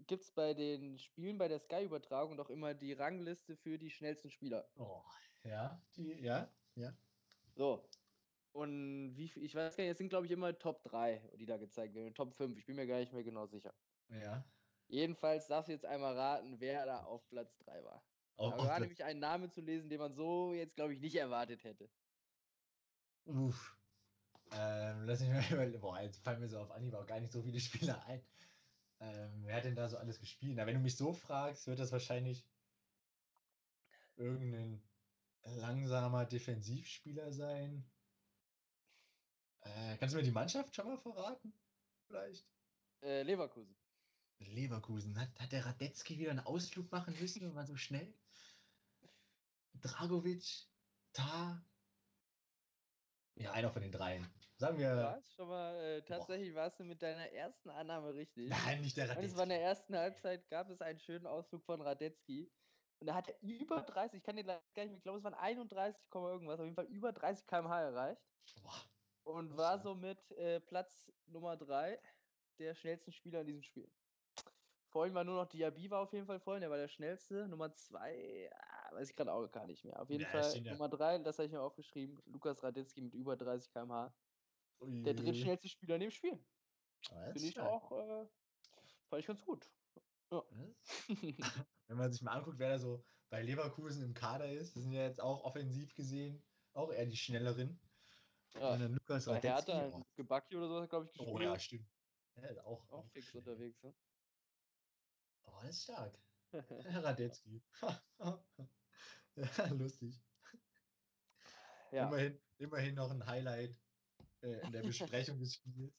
gibt 0.07 0.23
es 0.23 0.31
bei 0.31 0.53
den 0.53 0.99
Spielen 0.99 1.37
bei 1.37 1.47
der 1.47 1.59
Sky-Übertragung 1.59 2.35
doch 2.37 2.49
immer 2.49 2.73
die 2.73 2.93
Rangliste 2.93 3.55
für 3.55 3.77
die 3.77 3.89
schnellsten 3.89 4.29
Spieler. 4.29 4.67
Oh, 4.75 5.01
ja, 5.43 5.81
die, 5.95 6.21
ja, 6.21 6.49
ja. 6.75 6.93
So. 7.55 7.89
Und 8.51 9.15
wie 9.17 9.31
ich 9.35 9.55
weiß 9.55 9.75
gar 9.75 9.83
nicht, 9.83 9.91
es 9.91 9.97
sind 9.97 10.09
glaube 10.09 10.25
ich 10.25 10.31
immer 10.31 10.57
Top 10.57 10.83
3, 10.83 11.21
die 11.37 11.45
da 11.45 11.57
gezeigt 11.57 11.93
werden. 11.93 12.13
Top 12.13 12.33
5, 12.35 12.57
ich 12.57 12.65
bin 12.65 12.75
mir 12.75 12.87
gar 12.87 12.99
nicht 12.99 13.13
mehr 13.13 13.23
genau 13.23 13.45
sicher. 13.47 13.73
Ja. 14.09 14.43
Jedenfalls 14.87 15.47
darfst 15.47 15.69
du 15.69 15.73
jetzt 15.73 15.85
einmal 15.85 16.17
raten, 16.17 16.59
wer 16.59 16.85
da 16.85 17.03
auf 17.03 17.27
Platz 17.29 17.57
3 17.57 17.83
war. 17.83 18.03
Auf, 18.37 18.55
da 18.57 18.65
war 18.65 18.79
nämlich 18.79 19.03
ein 19.03 19.19
Name 19.19 19.49
zu 19.49 19.61
lesen, 19.61 19.89
den 19.89 19.99
man 19.99 20.13
so 20.13 20.53
jetzt, 20.53 20.75
glaube 20.75 20.93
ich, 20.93 20.99
nicht 20.99 21.15
erwartet 21.15 21.63
hätte. 21.63 21.89
Uff. 23.25 23.75
Ähm, 24.51 25.05
lass 25.05 25.21
mich 25.21 25.29
mal 25.29 25.43
überlegen. 25.51 25.81
Boah, 25.81 26.01
jetzt 26.01 26.23
fallen 26.23 26.39
mir 26.39 26.49
so 26.49 26.59
auf 26.59 26.71
Anhieb 26.71 26.93
auch 26.93 27.05
gar 27.05 27.19
nicht 27.19 27.31
so 27.31 27.41
viele 27.41 27.59
Spieler 27.61 28.03
ein. 28.05 28.21
Ähm, 28.99 29.43
wer 29.45 29.55
hat 29.55 29.65
denn 29.65 29.75
da 29.75 29.89
so 29.89 29.97
alles 29.97 30.19
gespielt? 30.19 30.55
Na, 30.55 30.65
wenn 30.65 30.75
du 30.75 30.81
mich 30.81 30.95
so 30.95 31.13
fragst, 31.13 31.67
wird 31.67 31.79
das 31.79 31.91
wahrscheinlich 31.91 32.45
irgendein 34.15 34.81
langsamer 35.43 36.25
Defensivspieler 36.25 37.31
sein. 37.31 37.83
Äh, 39.61 39.97
kannst 39.97 40.13
du 40.13 40.17
mir 40.17 40.23
die 40.23 40.31
Mannschaft 40.31 40.75
schon 40.75 40.87
mal 40.87 40.97
verraten? 40.97 41.53
Vielleicht? 42.07 42.45
Äh, 43.01 43.23
Leverkusen. 43.23 43.75
Leverkusen. 44.39 45.19
Hat, 45.19 45.29
hat 45.39 45.51
der 45.51 45.65
Radetzky 45.65 46.17
wieder 46.17 46.31
einen 46.31 46.39
Ausflug 46.39 46.91
machen 46.91 47.15
müssen, 47.19 47.53
mal 47.53 47.65
so 47.65 47.75
schnell? 47.75 48.13
Dragovic, 49.81 50.67
Ta. 51.15 51.63
Ja, 53.35 53.51
einer 53.51 53.71
von 53.71 53.81
den 53.81 53.91
dreien. 53.91 54.27
Sagen 54.57 54.77
wir. 54.77 54.87
Ja, 54.87 55.21
schon 55.35 55.47
mal, 55.47 55.75
äh, 55.75 56.01
tatsächlich 56.03 56.53
boah. 56.53 56.61
warst 56.61 56.79
du 56.79 56.83
mit 56.85 57.01
deiner 57.01 57.29
ersten 57.31 57.69
Annahme 57.69 58.13
richtig. 58.13 58.49
Nein, 58.49 58.81
nicht 58.81 58.95
der 58.95 59.09
Radetzky. 59.09 59.25
Und 59.25 59.31
es 59.31 59.35
war 59.35 59.43
in 59.43 59.49
der 59.49 59.61
ersten 59.61 59.95
Halbzeit, 59.95 60.49
gab 60.49 60.69
es 60.69 60.81
einen 60.81 60.99
schönen 60.99 61.27
Ausflug 61.27 61.63
von 61.65 61.81
Radetzky. 61.81 62.51
Und 62.99 63.07
da 63.07 63.15
hat 63.15 63.27
er 63.27 63.41
über 63.41 63.81
30, 63.81 64.19
ich 64.19 64.23
kann 64.23 64.37
dir 64.37 64.45
gar 64.45 64.61
nicht 64.75 64.75
mehr, 64.75 64.97
ich 64.97 65.03
glaube, 65.03 65.17
es 65.17 65.23
waren 65.23 65.33
31, 65.33 66.01
irgendwas, 66.13 66.59
auf 66.59 66.65
jeden 66.65 66.75
Fall 66.75 66.85
über 66.85 67.11
30 67.11 67.45
km/h 67.45 67.81
erreicht. 67.81 68.21
Boah. 68.61 68.81
Und 69.23 69.57
war 69.57 69.79
somit 69.79 70.31
äh, 70.31 70.61
Platz 70.61 71.11
Nummer 71.25 71.57
3 71.57 71.99
der 72.59 72.75
schnellsten 72.75 73.11
Spieler 73.11 73.41
in 73.41 73.47
diesem 73.47 73.63
Spiel. 73.63 73.89
Vorhin 74.95 75.13
war 75.13 75.25
nur 75.25 75.35
noch 75.35 75.49
Diaby 75.49 75.91
war 75.91 75.99
auf 75.99 76.13
jeden 76.13 76.25
Fall 76.25 76.39
vorhin, 76.39 76.61
der 76.61 76.69
war 76.69 76.77
der 76.77 76.87
schnellste. 76.87 77.49
Nummer 77.49 77.69
2, 77.69 78.49
ah, 78.49 78.95
weiß 78.95 79.09
ich 79.09 79.15
gerade 79.17 79.33
auch 79.33 79.45
gar 79.51 79.67
nicht 79.67 79.83
mehr. 79.83 80.01
Auf 80.01 80.09
jeden 80.09 80.23
ja, 80.23 80.29
Fall 80.29 80.61
Nummer 80.61 80.87
3, 80.87 81.17
das 81.17 81.37
habe 81.37 81.47
ich 81.47 81.51
mir 81.51 81.59
aufgeschrieben, 81.59 82.17
Lukas 82.27 82.63
Radetzky 82.63 83.01
mit 83.01 83.13
über 83.13 83.35
30 83.35 83.69
km/h. 83.73 84.15
Der 84.79 85.13
drittschnellste 85.13 85.67
Spieler 85.67 85.95
in 85.95 85.99
dem 86.01 86.11
Spiel. 86.11 86.39
Finde 87.01 87.45
ich 87.45 87.59
auch, 87.59 87.91
äh, 87.91 88.25
fand 89.09 89.19
ich 89.19 89.27
ganz 89.27 89.43
gut. 89.43 89.69
Ja. 90.31 90.41
Wenn 91.87 91.97
man 91.97 92.13
sich 92.13 92.21
mal 92.21 92.31
anguckt, 92.31 92.57
wer 92.57 92.69
da 92.69 92.79
so 92.79 93.03
bei 93.29 93.41
Leverkusen 93.41 94.01
im 94.01 94.13
Kader 94.13 94.49
ist, 94.49 94.77
das 94.77 94.83
sind 94.83 94.93
ja 94.93 95.03
jetzt 95.03 95.19
auch 95.19 95.43
offensiv 95.43 95.93
gesehen 95.93 96.41
auch 96.71 96.93
eher 96.93 97.05
die 97.05 97.17
schnelleren. 97.17 97.77
Ja. 98.53 98.75
Lukas 98.75 99.27
Radetzky. 99.27 99.73
Hertha, 99.73 99.89
oh. 99.93 100.05
Gebacki 100.15 100.55
oder 100.55 100.69
so, 100.69 100.87
glaube 100.87 101.05
ich, 101.05 101.11
gespielt. 101.11 101.35
Oh 101.35 101.41
ja, 101.41 101.59
stimmt. 101.59 101.89
Ja, 102.37 102.63
auch, 102.63 102.89
auch, 102.89 103.05
fix 103.09 103.27
schnell. 103.27 103.43
unterwegs, 103.43 103.83
ne? 103.83 103.93
Oh, 105.45 105.59
das 105.61 105.77
ist 105.77 105.83
stark. 105.83 106.17
Radetzky. 107.03 107.63
ja, 109.35 109.67
lustig. 109.71 110.21
Ja. 111.91 112.07
Immerhin, 112.07 112.39
immerhin 112.57 112.95
noch 112.95 113.11
ein 113.11 113.25
Highlight 113.25 113.77
äh, 114.41 114.65
in 114.65 114.71
der 114.71 114.81
Besprechung 114.83 115.39
des 115.39 115.55
Spiels, 115.55 115.93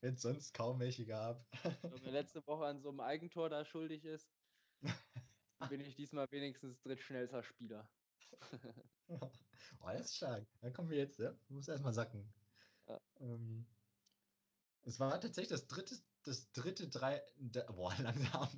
wenn 0.00 0.14
es 0.14 0.22
sonst 0.22 0.52
kaum 0.54 0.78
welche 0.78 1.06
gab. 1.06 1.44
Wenn 1.82 2.04
er 2.04 2.12
letzte 2.12 2.46
Woche 2.46 2.66
an 2.66 2.80
so 2.80 2.90
einem 2.90 3.00
Eigentor 3.00 3.48
da 3.48 3.64
schuldig 3.64 4.04
ist, 4.04 4.28
bin 5.68 5.80
ich 5.80 5.94
diesmal 5.94 6.30
wenigstens 6.30 6.80
drittschnellster 6.82 7.42
Spieler. 7.42 7.90
oh, 9.08 9.30
das 9.86 10.06
ist 10.06 10.16
stark. 10.16 10.46
Dann 10.60 10.72
kommen 10.72 10.90
wir 10.90 10.98
jetzt, 10.98 11.18
ja? 11.18 11.34
Muss 11.48 11.68
erstmal 11.68 11.94
sacken. 11.94 12.32
Ja. 12.88 13.00
Ähm, 13.20 13.66
es 14.82 15.00
war 15.00 15.20
tatsächlich 15.20 15.48
das 15.48 15.66
dritte, 15.66 15.96
das 16.26 16.50
dritte 16.52 16.88
drei, 16.88 17.22
boah, 17.74 17.94
langsam. 18.02 18.48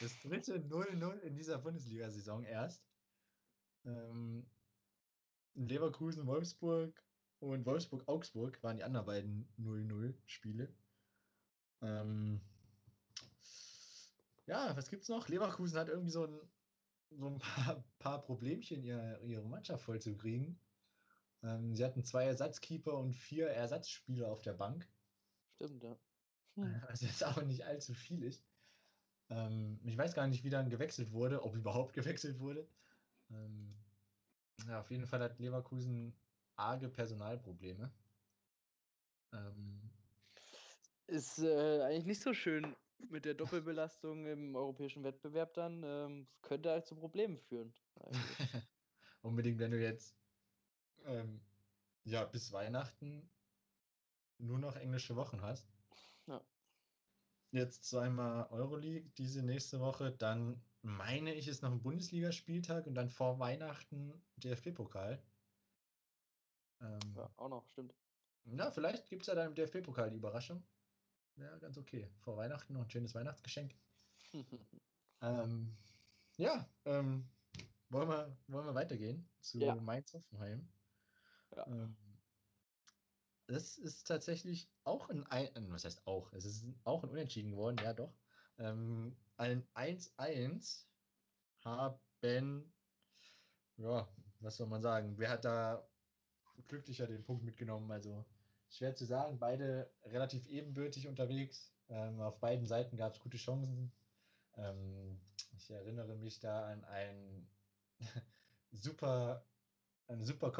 Das 0.00 0.18
dritte 0.20 0.58
0-0 0.58 1.18
in 1.20 1.36
dieser 1.36 1.58
Bundesliga-Saison 1.58 2.44
erst. 2.44 2.82
Ähm, 3.84 4.48
Leverkusen, 5.54 6.26
Wolfsburg 6.26 7.02
und 7.40 7.66
Wolfsburg-Augsburg 7.66 8.62
waren 8.62 8.76
die 8.76 8.84
anderen 8.84 9.06
beiden 9.06 9.48
0-0-Spiele. 9.58 10.72
Ähm, 11.82 12.40
ja, 14.46 14.74
was 14.76 14.88
gibt's 14.88 15.08
noch? 15.08 15.28
Leverkusen 15.28 15.78
hat 15.78 15.88
irgendwie 15.88 16.10
so 16.10 16.26
ein, 16.26 16.40
so 17.10 17.26
ein 17.26 17.38
paar, 17.38 17.84
paar 17.98 18.22
Problemchen, 18.22 18.82
ihre, 18.82 19.20
ihre 19.24 19.46
Mannschaft 19.46 19.84
vollzukriegen. 19.84 20.58
Ähm, 21.42 21.74
sie 21.74 21.84
hatten 21.84 22.04
zwei 22.04 22.24
Ersatzkeeper 22.24 22.94
und 22.94 23.12
vier 23.14 23.48
Ersatzspieler 23.48 24.28
auf 24.28 24.42
der 24.42 24.54
Bank. 24.54 24.88
Stimmt, 25.56 25.82
ja. 25.82 25.98
Hm. 26.54 26.82
Was 26.88 27.02
jetzt 27.02 27.24
auch 27.24 27.42
nicht 27.42 27.64
allzu 27.64 27.94
viel 27.94 28.22
ist. 28.22 28.44
Ähm, 29.30 29.80
ich 29.84 29.96
weiß 29.96 30.14
gar 30.14 30.26
nicht, 30.26 30.44
wie 30.44 30.50
dann 30.50 30.70
gewechselt 30.70 31.12
wurde, 31.12 31.42
ob 31.42 31.54
überhaupt 31.54 31.92
gewechselt 31.94 32.38
wurde. 32.40 32.66
Ähm, 33.30 33.74
ja, 34.66 34.80
auf 34.80 34.90
jeden 34.90 35.06
Fall 35.06 35.20
hat 35.20 35.38
Leverkusen 35.38 36.14
arge 36.56 36.88
Personalprobleme. 36.88 37.90
Ähm, 39.32 39.80
ist 41.06 41.38
äh, 41.38 41.82
eigentlich 41.82 42.06
nicht 42.06 42.22
so 42.22 42.34
schön 42.34 42.76
mit 43.10 43.24
der 43.24 43.34
Doppelbelastung 43.34 44.26
im 44.26 44.56
europäischen 44.56 45.04
Wettbewerb 45.04 45.54
dann. 45.54 45.82
Ähm, 45.84 46.28
könnte 46.42 46.70
halt 46.70 46.86
zu 46.86 46.96
Problemen 46.96 47.38
führen. 47.38 47.72
Unbedingt, 49.22 49.58
wenn 49.58 49.70
du 49.70 49.80
jetzt 49.80 50.16
ähm, 51.04 51.40
ja 52.04 52.24
bis 52.24 52.52
Weihnachten 52.52 53.30
nur 54.38 54.58
noch 54.58 54.76
englische 54.76 55.16
Wochen 55.16 55.40
hast. 55.42 55.66
Jetzt 57.50 57.84
zweimal 57.84 58.46
Euroleague 58.50 59.10
diese 59.16 59.42
nächste 59.42 59.80
Woche, 59.80 60.12
dann 60.12 60.62
meine 60.82 61.34
ich, 61.34 61.48
ist 61.48 61.62
noch 61.62 61.72
ein 61.72 61.82
Bundesligaspieltag 61.82 62.86
und 62.86 62.94
dann 62.94 63.08
vor 63.08 63.38
Weihnachten 63.38 64.12
DFB-Pokal. 64.36 65.22
Ähm, 66.80 66.98
ja, 67.16 67.30
auch 67.36 67.48
noch, 67.48 67.66
stimmt. 67.68 67.94
Na, 68.44 68.70
vielleicht 68.70 69.08
gibt 69.08 69.22
es 69.22 69.28
ja 69.28 69.34
dann 69.34 69.48
im 69.48 69.54
DFB-Pokal 69.54 70.10
die 70.10 70.16
Überraschung. 70.16 70.62
Ja, 71.36 71.56
ganz 71.58 71.78
okay. 71.78 72.10
Vor 72.20 72.36
Weihnachten 72.36 72.74
noch 72.74 72.82
ein 72.82 72.90
schönes 72.90 73.14
Weihnachtsgeschenk. 73.14 73.74
ähm, 75.22 75.76
ja, 76.36 76.68
ähm, 76.84 77.28
wollen, 77.88 78.08
wir, 78.08 78.36
wollen 78.48 78.66
wir 78.66 78.74
weitergehen 78.74 79.28
zu 79.40 79.58
ja. 79.58 79.74
Mainz-Hoffenheim? 79.74 80.68
Ja. 81.56 81.66
Ähm, 81.66 81.96
das 83.48 83.78
ist 83.78 84.04
tatsächlich 84.06 84.70
auch 84.84 85.08
ein, 85.10 85.24
ein, 85.26 85.70
was 85.72 85.84
heißt 85.84 86.06
auch, 86.06 86.32
es 86.32 86.44
ist 86.44 86.66
auch 86.84 87.02
ein 87.04 87.10
Unentschieden 87.10 87.52
geworden, 87.52 87.78
ja 87.82 87.94
doch. 87.94 88.14
Ähm, 88.58 89.16
ein 89.36 89.66
1-1 89.74 90.90
haben, 91.64 92.00
ja, 93.76 94.08
was 94.40 94.56
soll 94.56 94.66
man 94.68 94.82
sagen, 94.82 95.18
wer 95.18 95.30
hat 95.30 95.44
da 95.44 95.88
glücklicher 96.68 97.06
den 97.06 97.24
Punkt 97.24 97.44
mitgenommen? 97.44 97.90
Also 97.90 98.26
schwer 98.68 98.94
zu 98.94 99.04
sagen, 99.06 99.38
beide 99.38 99.94
relativ 100.04 100.46
ebenbürtig 100.46 101.08
unterwegs. 101.08 101.74
Ähm, 101.88 102.20
auf 102.20 102.40
beiden 102.40 102.66
Seiten 102.66 102.96
gab 102.96 103.14
es 103.14 103.20
gute 103.20 103.38
Chancen. 103.38 103.92
Ähm, 104.56 105.20
ich 105.56 105.70
erinnere 105.70 106.16
mich 106.16 106.40
da 106.40 106.68
an 106.68 106.84
ein 106.84 107.50
super, 108.72 109.46
eine 110.08 110.24
super 110.24 110.52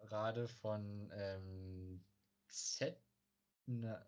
Kopfballparade 0.00 0.48
von 0.48 1.10
ähm, 1.14 2.04
Zentner. 2.48 4.06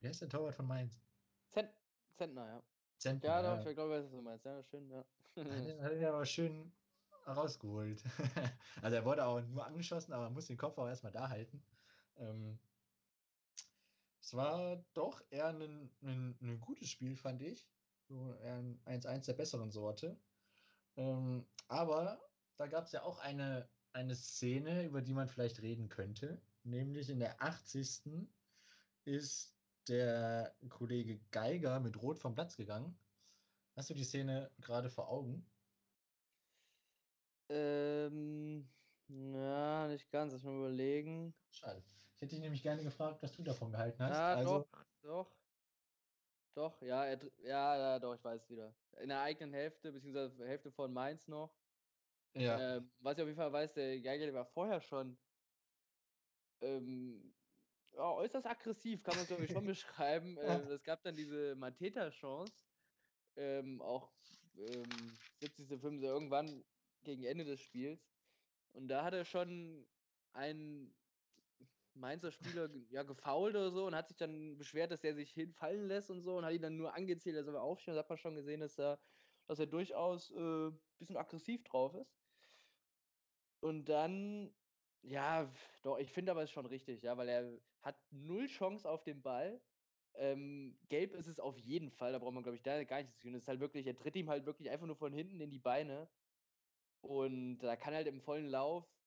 Wie 0.00 0.08
heißt 0.08 0.22
der 0.22 0.28
Torwart 0.28 0.54
von 0.54 0.66
Mainz? 0.66 1.00
Zent 1.48 1.70
Zentner, 2.14 2.46
ja. 2.46 2.62
Zentner, 2.98 3.28
ja, 3.28 3.56
doch, 3.56 3.66
ich 3.66 3.74
glaube, 3.74 4.02
was 4.02 4.10
du 4.10 4.20
meinst. 4.20 4.44
Ja, 4.44 4.62
schön, 4.62 4.90
ja. 4.90 5.04
hat 5.82 5.92
er 5.92 6.08
aber 6.14 6.26
schön 6.26 6.72
rausgeholt. 7.26 8.02
also 8.82 8.96
er 8.96 9.04
wurde 9.04 9.24
auch 9.24 9.40
nur 9.40 9.64
angeschossen, 9.64 10.12
aber 10.12 10.30
muss 10.30 10.46
den 10.46 10.58
Kopf 10.58 10.76
auch 10.78 10.88
erstmal 10.88 11.12
da 11.12 11.28
halten. 11.28 11.62
Ähm, 12.18 12.58
es 14.20 14.34
war 14.34 14.84
doch 14.92 15.22
eher 15.30 15.48
ein, 15.48 15.90
ein, 16.02 16.38
ein, 16.40 16.60
gutes 16.60 16.88
Spiel, 16.88 17.16
fand 17.16 17.42
ich. 17.42 17.66
So 18.08 18.36
ein 18.44 18.80
1-1 18.84 19.26
der 19.26 19.34
besseren 19.34 19.70
Sorte. 19.70 20.18
Ähm, 20.96 21.46
aber 21.68 22.20
da 22.56 22.66
gab 22.66 22.84
es 22.84 22.92
ja 22.92 23.02
auch 23.02 23.18
eine, 23.20 23.68
eine 23.92 24.14
Szene, 24.14 24.84
über 24.84 25.02
die 25.02 25.14
man 25.14 25.28
vielleicht 25.28 25.62
reden 25.62 25.88
könnte. 25.88 26.40
Nämlich 26.62 27.10
in 27.10 27.20
der 27.20 27.42
80. 27.42 28.28
ist 29.04 29.56
der 29.88 30.54
Kollege 30.68 31.20
Geiger 31.30 31.80
mit 31.80 32.00
Rot 32.00 32.18
vom 32.18 32.34
Platz 32.34 32.56
gegangen. 32.56 32.98
Hast 33.76 33.90
du 33.90 33.94
die 33.94 34.04
Szene 34.04 34.50
gerade 34.60 34.90
vor 34.90 35.08
Augen? 35.08 35.44
Ähm, 37.48 38.68
ja, 39.08 39.88
nicht 39.88 40.10
ganz. 40.10 40.32
Lass 40.32 40.44
mal 40.44 40.56
überlegen. 40.56 41.34
Schade. 41.50 41.82
Ich 42.14 42.22
hätte 42.22 42.34
dich 42.36 42.40
nämlich 42.40 42.62
gerne 42.62 42.82
gefragt, 42.82 43.22
was 43.22 43.32
du 43.32 43.42
davon 43.42 43.72
gehalten 43.72 44.02
hast. 44.02 44.16
Ja, 44.16 44.34
also, 44.34 44.58
doch, 44.60 44.86
doch. 45.02 45.40
Doch, 46.54 46.82
ja, 46.82 47.06
er, 47.06 47.18
ja, 47.38 47.76
ja, 47.76 47.98
doch, 47.98 48.14
ich 48.14 48.22
weiß 48.22 48.50
wieder. 48.50 48.74
In 49.00 49.08
der 49.08 49.22
eigenen 49.22 49.54
Hälfte, 49.54 49.92
beziehungsweise 49.92 50.46
Hälfte 50.46 50.70
von 50.70 50.92
Mainz 50.92 51.28
noch. 51.28 51.59
Ja. 52.34 52.76
Ähm, 52.76 52.90
was 53.00 53.16
ich 53.16 53.22
auf 53.22 53.28
jeden 53.28 53.38
Fall 53.38 53.52
weiß, 53.52 53.74
der 53.74 54.00
Geiger, 54.00 54.26
der 54.26 54.34
war 54.34 54.46
vorher 54.46 54.80
schon 54.80 55.18
ähm, 56.60 57.34
ja, 57.92 58.12
äußerst 58.12 58.46
aggressiv, 58.46 59.02
kann 59.02 59.16
man 59.16 59.26
glaube 59.26 59.44
ich 59.44 59.50
schon 59.52 59.66
beschreiben. 59.66 60.36
Äh, 60.38 60.60
es 60.72 60.82
gab 60.82 61.02
dann 61.02 61.16
diese 61.16 61.54
Mateta-Chance, 61.56 62.52
ähm, 63.36 63.80
auch 63.80 64.12
ähm, 64.56 64.84
70. 65.40 65.80
5. 65.80 66.02
irgendwann 66.02 66.64
gegen 67.02 67.24
Ende 67.24 67.44
des 67.44 67.60
Spiels. 67.60 68.00
Und 68.72 68.88
da 68.88 69.04
hat 69.04 69.14
er 69.14 69.24
schon 69.24 69.86
einen 70.32 70.94
Mainzer 71.94 72.30
Spieler 72.30 72.70
ja, 72.90 73.02
gefault 73.02 73.56
oder 73.56 73.70
so 73.70 73.86
und 73.86 73.94
hat 73.94 74.08
sich 74.08 74.16
dann 74.16 74.56
beschwert, 74.58 74.92
dass 74.92 75.02
er 75.02 75.14
sich 75.14 75.32
hinfallen 75.32 75.88
lässt 75.88 76.10
und 76.10 76.22
so 76.22 76.36
und 76.36 76.44
hat 76.44 76.52
ihn 76.52 76.62
dann 76.62 76.76
nur 76.76 76.94
angezählt, 76.94 77.36
dass 77.36 77.46
er 77.46 77.62
aufstehen. 77.62 77.94
Da 77.94 78.00
hat 78.00 78.08
man 78.08 78.18
schon 78.18 78.36
gesehen, 78.36 78.60
dass 78.60 78.78
er, 78.78 79.00
dass 79.46 79.58
er 79.58 79.66
durchaus 79.66 80.30
ein 80.30 80.68
äh, 80.68 80.78
bisschen 80.98 81.16
aggressiv 81.16 81.64
drauf 81.64 81.94
ist. 81.94 82.19
Und 83.60 83.88
dann, 83.88 84.54
ja, 85.02 85.52
doch, 85.82 85.98
ich 85.98 86.12
finde 86.12 86.32
aber 86.32 86.42
es 86.42 86.50
schon 86.50 86.66
richtig, 86.66 87.02
ja, 87.02 87.16
weil 87.16 87.28
er 87.28 87.60
hat 87.82 87.96
null 88.10 88.46
Chance 88.46 88.88
auf 88.88 89.02
den 89.02 89.22
Ball. 89.22 89.62
Ähm, 90.14 90.78
gelb 90.88 91.14
ist 91.14 91.26
es 91.28 91.38
auf 91.40 91.58
jeden 91.58 91.90
Fall, 91.90 92.12
da 92.12 92.18
braucht 92.18 92.34
man, 92.34 92.42
glaube 92.42 92.56
ich, 92.56 92.62
da 92.62 92.82
gar 92.84 92.98
nichts 92.98 93.14
zu 93.16 93.20
tun. 93.22 93.34
Es 93.34 93.42
ist 93.44 93.48
halt 93.48 93.60
wirklich, 93.60 93.86
er 93.86 93.96
tritt 93.96 94.16
ihm 94.16 94.28
halt 94.30 94.46
wirklich 94.46 94.70
einfach 94.70 94.86
nur 94.86 94.96
von 94.96 95.12
hinten 95.12 95.40
in 95.40 95.50
die 95.50 95.58
Beine. 95.58 96.10
Und 97.00 97.58
da 97.60 97.76
kann 97.76 97.94
halt 97.94 98.06
im 98.08 98.20
vollen 98.20 98.46
Lauf 98.48 99.00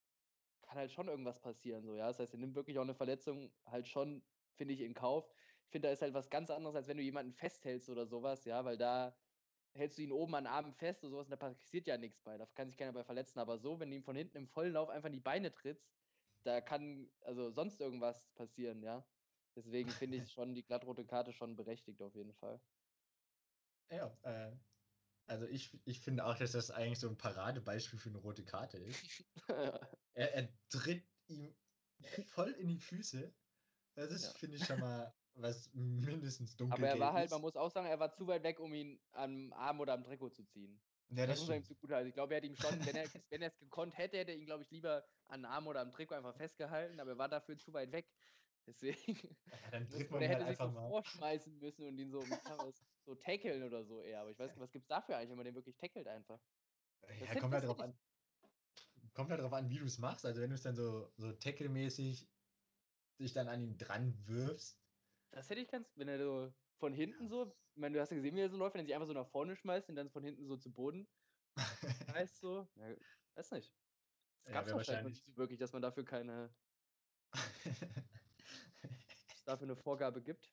kann 0.62 0.78
halt 0.78 0.92
schon 0.92 1.08
irgendwas 1.10 1.42
passieren, 1.42 1.84
so, 1.86 1.96
ja. 1.96 2.08
Das 2.08 2.20
heißt, 2.20 2.34
er 2.34 2.40
nimmt 2.40 2.56
wirklich 2.56 2.78
auch 2.80 2.84
eine 2.84 2.96
Verletzung 2.96 3.54
halt 3.66 3.88
schon, 3.88 4.24
finde 4.56 4.74
ich, 4.74 4.82
in 4.82 4.94
Kauf. 4.94 5.34
Ich 5.66 5.72
finde, 5.72 5.90
da 5.90 5.94
ist 5.94 6.02
halt 6.02 6.14
was 6.14 6.30
ganz 6.30 6.50
anderes, 6.52 6.76
als 6.76 6.88
wenn 6.88 6.98
du 6.98 7.04
jemanden 7.04 7.34
festhältst 7.34 7.90
oder 7.90 8.06
sowas, 8.08 8.46
ja, 8.46 8.66
weil 8.66 8.78
da 8.78 9.18
hältst 9.74 9.98
du 9.98 10.04
ihn 10.04 10.12
oben 10.12 10.36
an 10.36 10.48
Armen 10.48 10.74
fest 10.74 11.04
oder 11.04 11.12
sowas 11.12 11.28
und 11.28 11.32
da 11.32 11.36
passiert 11.36 11.88
ja 11.88 11.98
nichts 11.98 12.22
bei. 12.22 12.38
Da 12.38 12.46
kann 12.46 12.70
sich 12.70 12.78
keiner 12.78 12.94
bei 12.94 13.04
verletzen. 13.04 13.40
Aber 13.40 13.58
so, 13.58 13.80
wenn 13.80 13.90
du 13.90 13.96
ihm 13.96 14.04
von 14.04 14.16
hinten 14.16 14.38
im 14.38 14.48
vollen 14.48 14.74
Lauf 14.74 14.90
einfach 14.90 15.08
in 15.08 15.14
die 15.14 15.20
Beine 15.20 15.52
trittst, 15.52 15.92
da 16.44 16.62
kann 16.62 17.10
also 17.22 17.52
sonst 17.52 17.80
irgendwas 17.80 18.26
passieren, 18.36 18.84
ja. 18.84 19.06
Deswegen 19.56 19.90
finde 20.08 20.18
ich 20.18 20.32
schon 20.32 20.54
die 20.54 20.64
glattrote 20.64 21.06
Karte 21.06 21.34
schon 21.34 21.56
berechtigt 21.56 22.02
auf 22.02 22.16
jeden 22.16 22.34
Fall. 22.34 22.62
Ja, 23.90 24.18
äh, 24.24 24.56
also 25.28 25.46
ich, 25.48 25.80
ich 25.86 26.00
finde 26.00 26.26
auch, 26.26 26.38
dass 26.38 26.52
das 26.52 26.72
eigentlich 26.72 27.00
so 27.00 27.08
ein 27.08 27.18
Paradebeispiel 27.18 28.00
für 28.00 28.10
eine 28.10 28.18
rote 28.20 28.44
Karte 28.44 28.78
ist. 28.78 29.24
er, 30.14 30.34
er 30.34 30.50
tritt 30.70 31.06
ihm 31.28 31.56
voll 32.26 32.52
in 32.52 32.68
die 32.68 32.80
Füße. 32.80 33.34
Das 33.96 34.12
ist, 34.12 34.26
ja. 34.26 34.32
finde 34.34 34.58
ich, 34.58 34.66
schon 34.66 34.80
mal 34.80 35.14
was 35.36 35.70
mindestens 35.74 36.56
dunkel 36.56 36.78
Aber 36.78 36.88
er 36.88 37.00
war 37.00 37.14
halt, 37.14 37.32
man 37.32 37.42
muss 37.42 37.56
auch 37.56 37.72
sagen, 37.72 37.88
er 37.88 38.00
war 38.00 38.12
zu 38.12 38.28
weit 38.28 38.44
weg, 38.44 38.60
um 38.60 38.74
ihn 38.74 39.00
am 39.12 39.54
Arm 39.54 39.80
oder 39.80 39.94
am 39.94 40.04
Trikot 40.04 40.30
zu 40.30 40.44
ziehen. 40.46 40.80
Ja, 41.10 41.28
das, 41.28 41.38
das 41.38 41.40
muss 41.42 41.50
er 41.50 41.58
ihm 41.58 41.64
zu 41.64 41.76
gut 41.76 41.92
halten. 41.92 42.08
Ich 42.08 42.14
glaube, 42.14 42.34
er 42.34 42.38
hätte 42.38 42.48
ihm 42.48 42.56
schon, 42.56 42.86
wenn 42.86 42.96
er, 42.96 43.06
wenn 43.30 43.42
er 43.42 43.50
es 43.50 43.60
gekonnt 43.60 43.98
hätte, 43.98 44.18
hätte 44.18 44.32
er 44.32 44.38
ihn, 44.38 44.46
glaube 44.46 44.64
ich, 44.64 44.72
lieber 44.72 45.04
an 45.28 45.42
den 45.42 45.46
Arm 45.46 45.68
oder 45.68 45.82
am 45.82 45.92
Trikot 45.92 46.16
einfach 46.16 46.36
festgehalten, 46.36 47.00
aber 47.00 47.12
er 47.12 47.18
war 47.18 47.30
dafür 47.30 47.58
zu 47.58 47.74
weit 47.74 47.92
weg. 47.92 48.08
Deswegen. 48.66 49.38
Ja, 49.52 49.72
dann 49.72 49.88
tritt 49.90 50.10
man 50.10 50.22
er 50.22 50.30
hätte 50.30 50.46
halt 50.46 50.58
sich 50.58 50.66
so 50.66 50.72
mal. 50.72 50.88
vorschmeißen 50.88 51.60
müssen 51.60 51.86
und 51.86 51.98
ihn 51.98 52.12
so, 52.12 52.24
so 53.06 53.16
tackeln 53.16 53.64
oder 53.64 53.84
so 53.84 54.02
eher. 54.02 54.22
Aber 54.22 54.32
ich 54.32 54.40
weiß 54.40 54.52
nicht, 54.52 54.60
was 54.60 54.72
gibt 54.72 54.84
es 54.84 54.88
dafür 54.88 55.18
eigentlich, 55.18 55.30
wenn 55.30 55.38
man 55.38 55.46
den 55.46 55.56
wirklich 55.56 55.76
tackelt 55.78 56.08
einfach? 56.08 56.40
Ja, 57.20 57.36
kommt 57.36 57.54
halt 57.54 57.66
drauf 57.66 57.80
an. 57.80 57.94
Kommt 59.14 59.30
halt 59.30 59.42
drauf 59.42 59.54
an, 59.54 59.70
wie 59.70 59.78
du 59.78 59.86
es 59.86 60.00
machst. 60.00 60.26
Also 60.26 60.42
wenn 60.42 60.50
du 60.50 60.56
es 60.56 60.64
dann 60.64 60.76
so, 60.76 61.12
so 61.18 61.34
tackle-mäßig 61.34 62.32
dich 63.20 63.34
dann 63.34 63.48
an 63.48 63.62
ihn 63.62 63.78
dran 63.78 64.28
wirfst. 64.28 64.83
Das 65.34 65.50
hätte 65.50 65.62
ich 65.62 65.68
ganz, 65.68 65.92
wenn 65.96 66.08
er 66.08 66.20
so 66.20 66.54
von 66.78 66.94
hinten 66.94 67.28
so, 67.28 67.56
ich 67.74 67.82
meine, 67.82 67.96
du 67.96 68.02
hast 68.02 68.12
ja 68.12 68.16
gesehen, 68.16 68.36
wie 68.36 68.42
er 68.42 68.50
so 68.50 68.58
läuft, 68.58 68.76
wenn 68.76 68.82
er 68.82 68.86
sich 68.86 68.94
einfach 68.94 69.08
so 69.08 69.14
nach 69.14 69.28
vorne 69.28 69.56
schmeißt 69.56 69.90
und 69.90 69.96
dann 69.96 70.10
von 70.10 70.24
hinten 70.24 70.46
so 70.46 70.58
zu 70.58 70.72
Boden 70.72 71.08
heißt 72.14 72.40
so. 72.40 72.68
Ja, 72.76 72.96
weiß 73.36 73.52
nicht. 73.52 73.74
Es 74.44 74.54
gab 74.54 74.68
ja, 74.68 74.76
wahrscheinlich 74.76 75.26
nicht 75.26 75.38
wirklich, 75.38 75.60
dass 75.60 75.74
man 75.74 75.82
dafür 75.82 76.06
keine 76.06 76.54
dafür 79.46 79.66
eine 79.66 79.76
Vorgabe 79.76 80.22
gibt. 80.22 80.52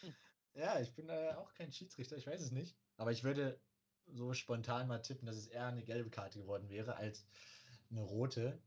Hm. 0.00 0.14
Ja, 0.54 0.80
ich 0.80 0.94
bin 0.94 1.08
äh, 1.08 1.34
auch 1.36 1.54
kein 1.54 1.72
Schiedsrichter, 1.72 2.16
ich 2.16 2.26
weiß 2.26 2.40
es 2.40 2.50
nicht. 2.50 2.76
Aber 2.96 3.12
ich 3.12 3.22
würde 3.22 3.60
so 4.06 4.34
spontan 4.34 4.88
mal 4.88 5.02
tippen, 5.02 5.26
dass 5.26 5.36
es 5.36 5.46
eher 5.46 5.66
eine 5.66 5.84
gelbe 5.84 6.10
Karte 6.10 6.40
geworden 6.40 6.68
wäre 6.68 6.96
als 6.96 7.26
eine 7.90 8.02
rote. 8.02 8.60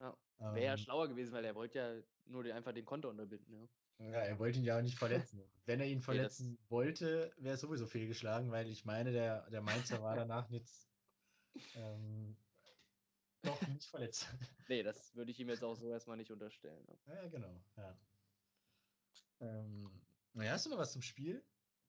Ja. 0.00 0.16
Wäre 0.38 0.56
ähm, 0.56 0.62
ja 0.62 0.76
schlauer 0.76 1.08
gewesen, 1.08 1.32
weil 1.32 1.44
er 1.44 1.54
wollte 1.54 1.78
ja 1.78 2.02
nur 2.26 2.44
die, 2.44 2.52
einfach 2.52 2.72
den 2.72 2.84
Konto 2.84 3.08
unterbinden. 3.08 3.52
Ja. 3.52 3.68
Ja, 3.98 4.20
er 4.20 4.38
wollte 4.38 4.58
ihn 4.58 4.64
ja 4.64 4.78
auch 4.78 4.82
nicht 4.82 4.98
verletzen. 4.98 5.42
Wenn 5.64 5.80
er 5.80 5.86
ihn 5.86 6.00
verletzen 6.30 6.52
nee, 6.52 6.70
wollte, 6.70 7.32
wäre 7.38 7.54
es 7.54 7.60
sowieso 7.60 7.86
fehlgeschlagen, 7.86 8.50
weil 8.50 8.68
ich 8.68 8.84
meine, 8.84 9.12
der, 9.12 9.48
der 9.50 9.62
Mainzer 9.62 10.02
war 10.02 10.16
danach 10.16 10.48
jetzt 10.50 10.88
ähm, 11.74 12.36
doch 13.42 13.60
nicht 13.68 13.88
verletzt. 13.88 14.28
Nee, 14.68 14.82
das 14.82 15.14
würde 15.14 15.30
ich 15.30 15.38
ihm 15.38 15.48
jetzt 15.48 15.62
auch 15.62 15.76
so 15.76 15.88
erstmal 15.88 16.16
nicht 16.16 16.32
unterstellen. 16.32 16.84
Ja, 17.06 17.28
genau, 17.28 17.62
ja. 17.76 17.96
Ähm, 19.38 20.02
naja, 20.32 20.52
hast 20.52 20.66
du 20.66 20.70
noch 20.70 20.78
was 20.78 20.92
zum 20.92 21.02
Spiel? 21.02 21.44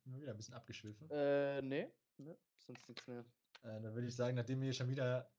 Immer 0.06 0.22
wieder 0.22 0.32
ein 0.32 0.38
bisschen 0.38 0.54
abgeschwiffen. 0.54 1.10
Äh, 1.10 1.62
nee, 1.64 1.92
ne, 2.18 2.38
sonst 2.60 2.88
nichts 2.88 3.08
mehr. 3.08 3.26
Äh, 3.64 3.82
dann 3.82 3.96
würde 3.96 4.08
ich 4.08 4.16
sagen, 4.16 4.36
nachdem 4.36 4.62
wir 4.62 4.72
schon 4.74 4.90
wieder 4.90 5.32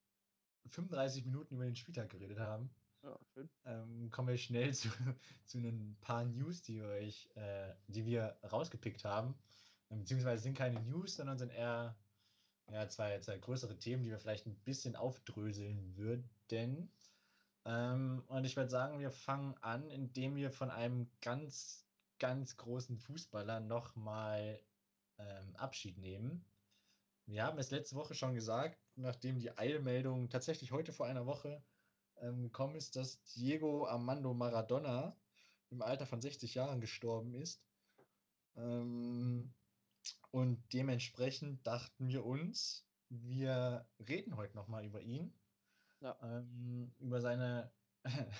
35 0.66 1.24
Minuten 1.24 1.54
über 1.54 1.64
den 1.64 1.76
Spieltag 1.76 2.10
geredet 2.10 2.40
haben, 2.40 2.70
ja, 3.02 3.18
ähm, 3.64 4.10
kommen 4.10 4.28
wir 4.28 4.36
schnell 4.36 4.74
zu, 4.74 4.88
zu 5.44 5.58
ein 5.58 5.96
paar 6.00 6.24
News, 6.24 6.62
die 6.62 6.82
euch, 6.82 7.30
äh, 7.34 7.74
die 7.86 8.04
wir 8.04 8.38
rausgepickt 8.50 9.04
haben. 9.04 9.34
Beziehungsweise 9.88 10.42
sind 10.42 10.56
keine 10.56 10.80
News, 10.82 11.16
sondern 11.16 11.38
sind 11.38 11.50
eher 11.50 11.96
ja, 12.70 12.88
zwei, 12.88 13.18
zwei 13.20 13.38
größere 13.38 13.78
Themen, 13.78 14.02
die 14.02 14.10
wir 14.10 14.18
vielleicht 14.18 14.46
ein 14.46 14.56
bisschen 14.56 14.96
aufdröseln 14.96 15.96
würden. 15.96 16.92
Ähm, 17.64 18.22
und 18.28 18.44
ich 18.44 18.56
würde 18.56 18.70
sagen, 18.70 18.98
wir 18.98 19.10
fangen 19.10 19.54
an, 19.62 19.90
indem 19.90 20.36
wir 20.36 20.50
von 20.50 20.70
einem 20.70 21.10
ganz, 21.20 21.86
ganz 22.18 22.56
großen 22.56 22.98
Fußballer 22.98 23.60
nochmal 23.60 24.60
ähm, 25.18 25.56
Abschied 25.56 25.98
nehmen. 25.98 26.44
Wir 27.26 27.44
haben 27.44 27.58
es 27.58 27.70
letzte 27.70 27.96
Woche 27.96 28.14
schon 28.14 28.34
gesagt, 28.34 28.78
nachdem 28.96 29.38
die 29.38 29.56
Eilmeldung 29.56 30.30
tatsächlich 30.30 30.72
heute 30.72 30.92
vor 30.92 31.06
einer 31.06 31.26
Woche 31.26 31.62
ähm, 32.22 32.42
gekommen 32.42 32.76
ist, 32.76 32.96
dass 32.96 33.22
Diego 33.34 33.86
Armando 33.86 34.34
Maradona 34.34 35.16
im 35.70 35.82
Alter 35.82 36.06
von 36.06 36.20
60 36.20 36.54
Jahren 36.54 36.80
gestorben 36.80 37.34
ist. 37.34 37.62
Ähm, 38.56 39.52
und 40.30 40.62
dementsprechend 40.72 41.66
dachten 41.66 42.08
wir 42.08 42.24
uns, 42.24 42.86
wir 43.08 43.86
reden 44.08 44.36
heute 44.36 44.56
nochmal 44.56 44.84
über 44.84 45.00
ihn. 45.00 45.32
Ja. 46.00 46.16
Ähm, 46.22 46.92
über 46.98 47.20
seine 47.20 47.72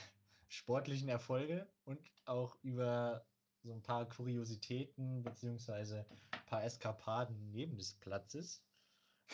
sportlichen 0.48 1.08
Erfolge 1.08 1.68
und 1.84 2.00
auch 2.24 2.56
über 2.62 3.26
so 3.62 3.72
ein 3.72 3.82
paar 3.82 4.08
Kuriositäten 4.08 5.22
beziehungsweise 5.22 6.06
ein 6.30 6.46
paar 6.46 6.64
Eskapaden 6.64 7.50
neben 7.50 7.76
des 7.76 7.94
Platzes. 7.94 8.62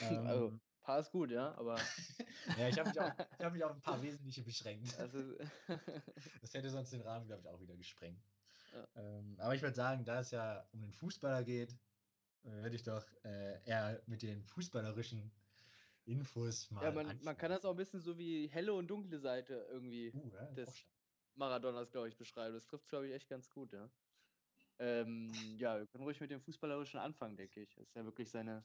Ähm, 0.01 0.27
also, 0.27 0.61
paar 0.85 1.01
ist 1.01 1.11
gut, 1.11 1.31
ja, 1.31 1.53
aber. 1.57 1.77
ja, 2.59 2.69
ich 2.69 2.79
habe 2.79 2.89
mich, 2.89 2.99
hab 2.99 3.53
mich, 3.53 3.65
auf 3.65 3.73
ein 3.73 3.81
paar 3.81 4.01
wesentliche 4.01 4.43
beschränkt. 4.43 4.95
Also 4.99 5.19
das 6.41 6.55
hätte 6.55 6.71
sonst 6.71 6.93
den 6.93 7.01
Rahmen, 7.01 7.27
glaube 7.27 7.43
ich, 7.43 7.49
auch 7.49 7.61
wieder 7.61 7.77
gesprengt. 7.77 8.23
Ja. 8.73 8.89
Ähm, 8.97 9.37
aber 9.41 9.55
ich 9.55 9.63
würde 9.63 9.75
sagen, 9.75 10.05
da 10.05 10.21
es 10.21 10.31
ja 10.31 10.67
um 10.73 10.81
den 10.81 10.93
Fußballer 10.93 11.43
geht, 11.43 11.77
würde 12.43 12.77
ich 12.77 12.83
doch 12.83 13.07
äh, 13.25 13.63
eher 13.65 14.03
mit 14.07 14.23
den 14.23 14.45
fußballerischen 14.45 15.33
Infos 16.05 16.71
mal. 16.71 16.85
Ja, 16.85 16.93
man, 16.93 17.19
man, 17.23 17.37
kann 17.37 17.51
das 17.51 17.65
auch 17.65 17.71
ein 17.71 17.77
bisschen 17.77 18.01
so 18.01 18.19
wie 18.19 18.47
helle 18.49 18.75
und 18.75 18.89
dunkle 18.89 19.19
Seite 19.19 19.67
irgendwie 19.71 20.13
uh, 20.15 20.31
ja, 20.35 20.45
des 20.53 20.85
Maradonas, 21.35 21.91
glaube 21.91 22.09
ich, 22.09 22.17
beschreiben. 22.17 22.55
Das 22.55 22.67
trifft, 22.67 22.89
glaube 22.89 23.09
ich, 23.09 23.15
echt 23.15 23.29
ganz 23.29 23.49
gut, 23.51 23.73
ja. 23.73 23.91
Ähm, 24.79 25.33
ja, 25.57 25.79
wir 25.79 25.87
können 25.87 26.05
ruhig 26.05 26.21
mit 26.21 26.31
dem 26.31 26.41
Fußballerischen 26.41 26.99
anfangen, 26.99 27.37
denke 27.37 27.61
ich. 27.61 27.75
Das 27.75 27.89
ist 27.89 27.95
ja 27.95 28.05
wirklich 28.05 28.31
seine, 28.31 28.65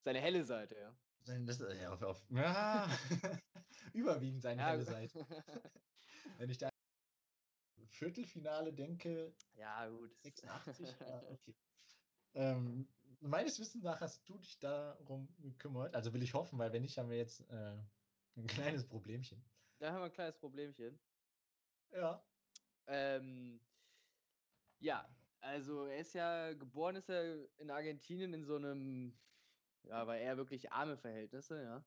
seine 0.00 0.20
helle 0.20 0.44
Seite, 0.44 0.76
ja. 0.76 0.96
Das, 1.24 1.58
ja, 1.58 1.92
auf, 1.92 2.02
auf, 2.02 2.24
ja. 2.30 2.88
überwiegend 3.92 4.42
seine 4.42 4.62
ja. 4.62 4.68
helle 4.68 4.84
Seite. 4.84 5.26
Wenn 6.38 6.50
ich 6.50 6.58
da 6.58 6.68
Viertelfinale 7.90 8.72
denke. 8.72 9.34
Ja, 9.54 9.88
gut. 9.88 10.16
86, 10.22 10.94
ja, 11.00 11.22
okay. 11.30 11.54
Ähm, 12.34 12.88
meines 13.20 13.58
Wissens 13.58 13.82
nach 13.82 14.00
hast 14.00 14.28
du 14.28 14.38
dich 14.38 14.58
darum 14.60 15.28
gekümmert. 15.38 15.94
Also 15.94 16.12
will 16.12 16.22
ich 16.22 16.34
hoffen, 16.34 16.58
weil 16.58 16.72
wenn 16.72 16.82
nicht, 16.82 16.96
haben 16.98 17.10
wir 17.10 17.16
jetzt 17.16 17.40
äh, 17.50 17.76
ein 18.36 18.46
kleines 18.46 18.86
Problemchen. 18.86 19.44
Da 19.78 19.92
haben 19.92 20.00
wir 20.00 20.04
ein 20.06 20.12
kleines 20.12 20.38
Problemchen. 20.38 21.00
Ja. 21.90 22.24
Ähm, 22.86 23.60
ja, 24.78 25.08
also 25.40 25.86
er 25.86 25.98
ist 25.98 26.14
ja 26.14 26.52
geboren, 26.54 26.96
ist 26.96 27.08
er 27.08 27.48
in 27.58 27.70
Argentinien 27.70 28.34
in 28.34 28.44
so 28.44 28.56
einem, 28.56 29.18
ja, 29.84 30.06
war 30.06 30.16
eher 30.18 30.36
wirklich 30.36 30.72
arme 30.72 30.96
Verhältnisse, 30.98 31.62
ja. 31.62 31.86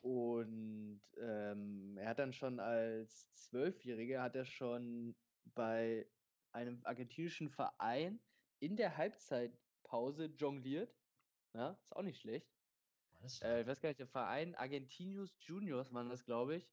Und 0.00 1.02
ähm, 1.16 1.96
er 1.98 2.08
hat 2.10 2.18
dann 2.20 2.32
schon 2.32 2.60
als 2.60 3.32
Zwölfjähriger 3.34 4.22
hat 4.22 4.36
er 4.36 4.44
schon 4.44 5.16
bei 5.44 6.12
einem 6.52 6.80
argentinischen 6.84 7.48
Verein 7.50 8.24
in 8.60 8.76
der 8.76 8.96
Halbzeitpause 8.96 10.26
jongliert. 10.26 10.96
Ja, 11.54 11.80
ist 11.82 11.96
auch 11.96 12.02
nicht 12.02 12.20
schlecht. 12.20 12.52
Äh, 13.42 13.62
ich 13.62 13.66
weiß 13.68 13.80
gar 13.80 13.90
nicht, 13.90 14.00
der 14.00 14.08
Verein 14.08 14.54
Argentinos 14.56 15.36
Juniors 15.46 15.92
waren 15.92 16.10
das, 16.10 16.24
glaube 16.24 16.56
ich. 16.56 16.70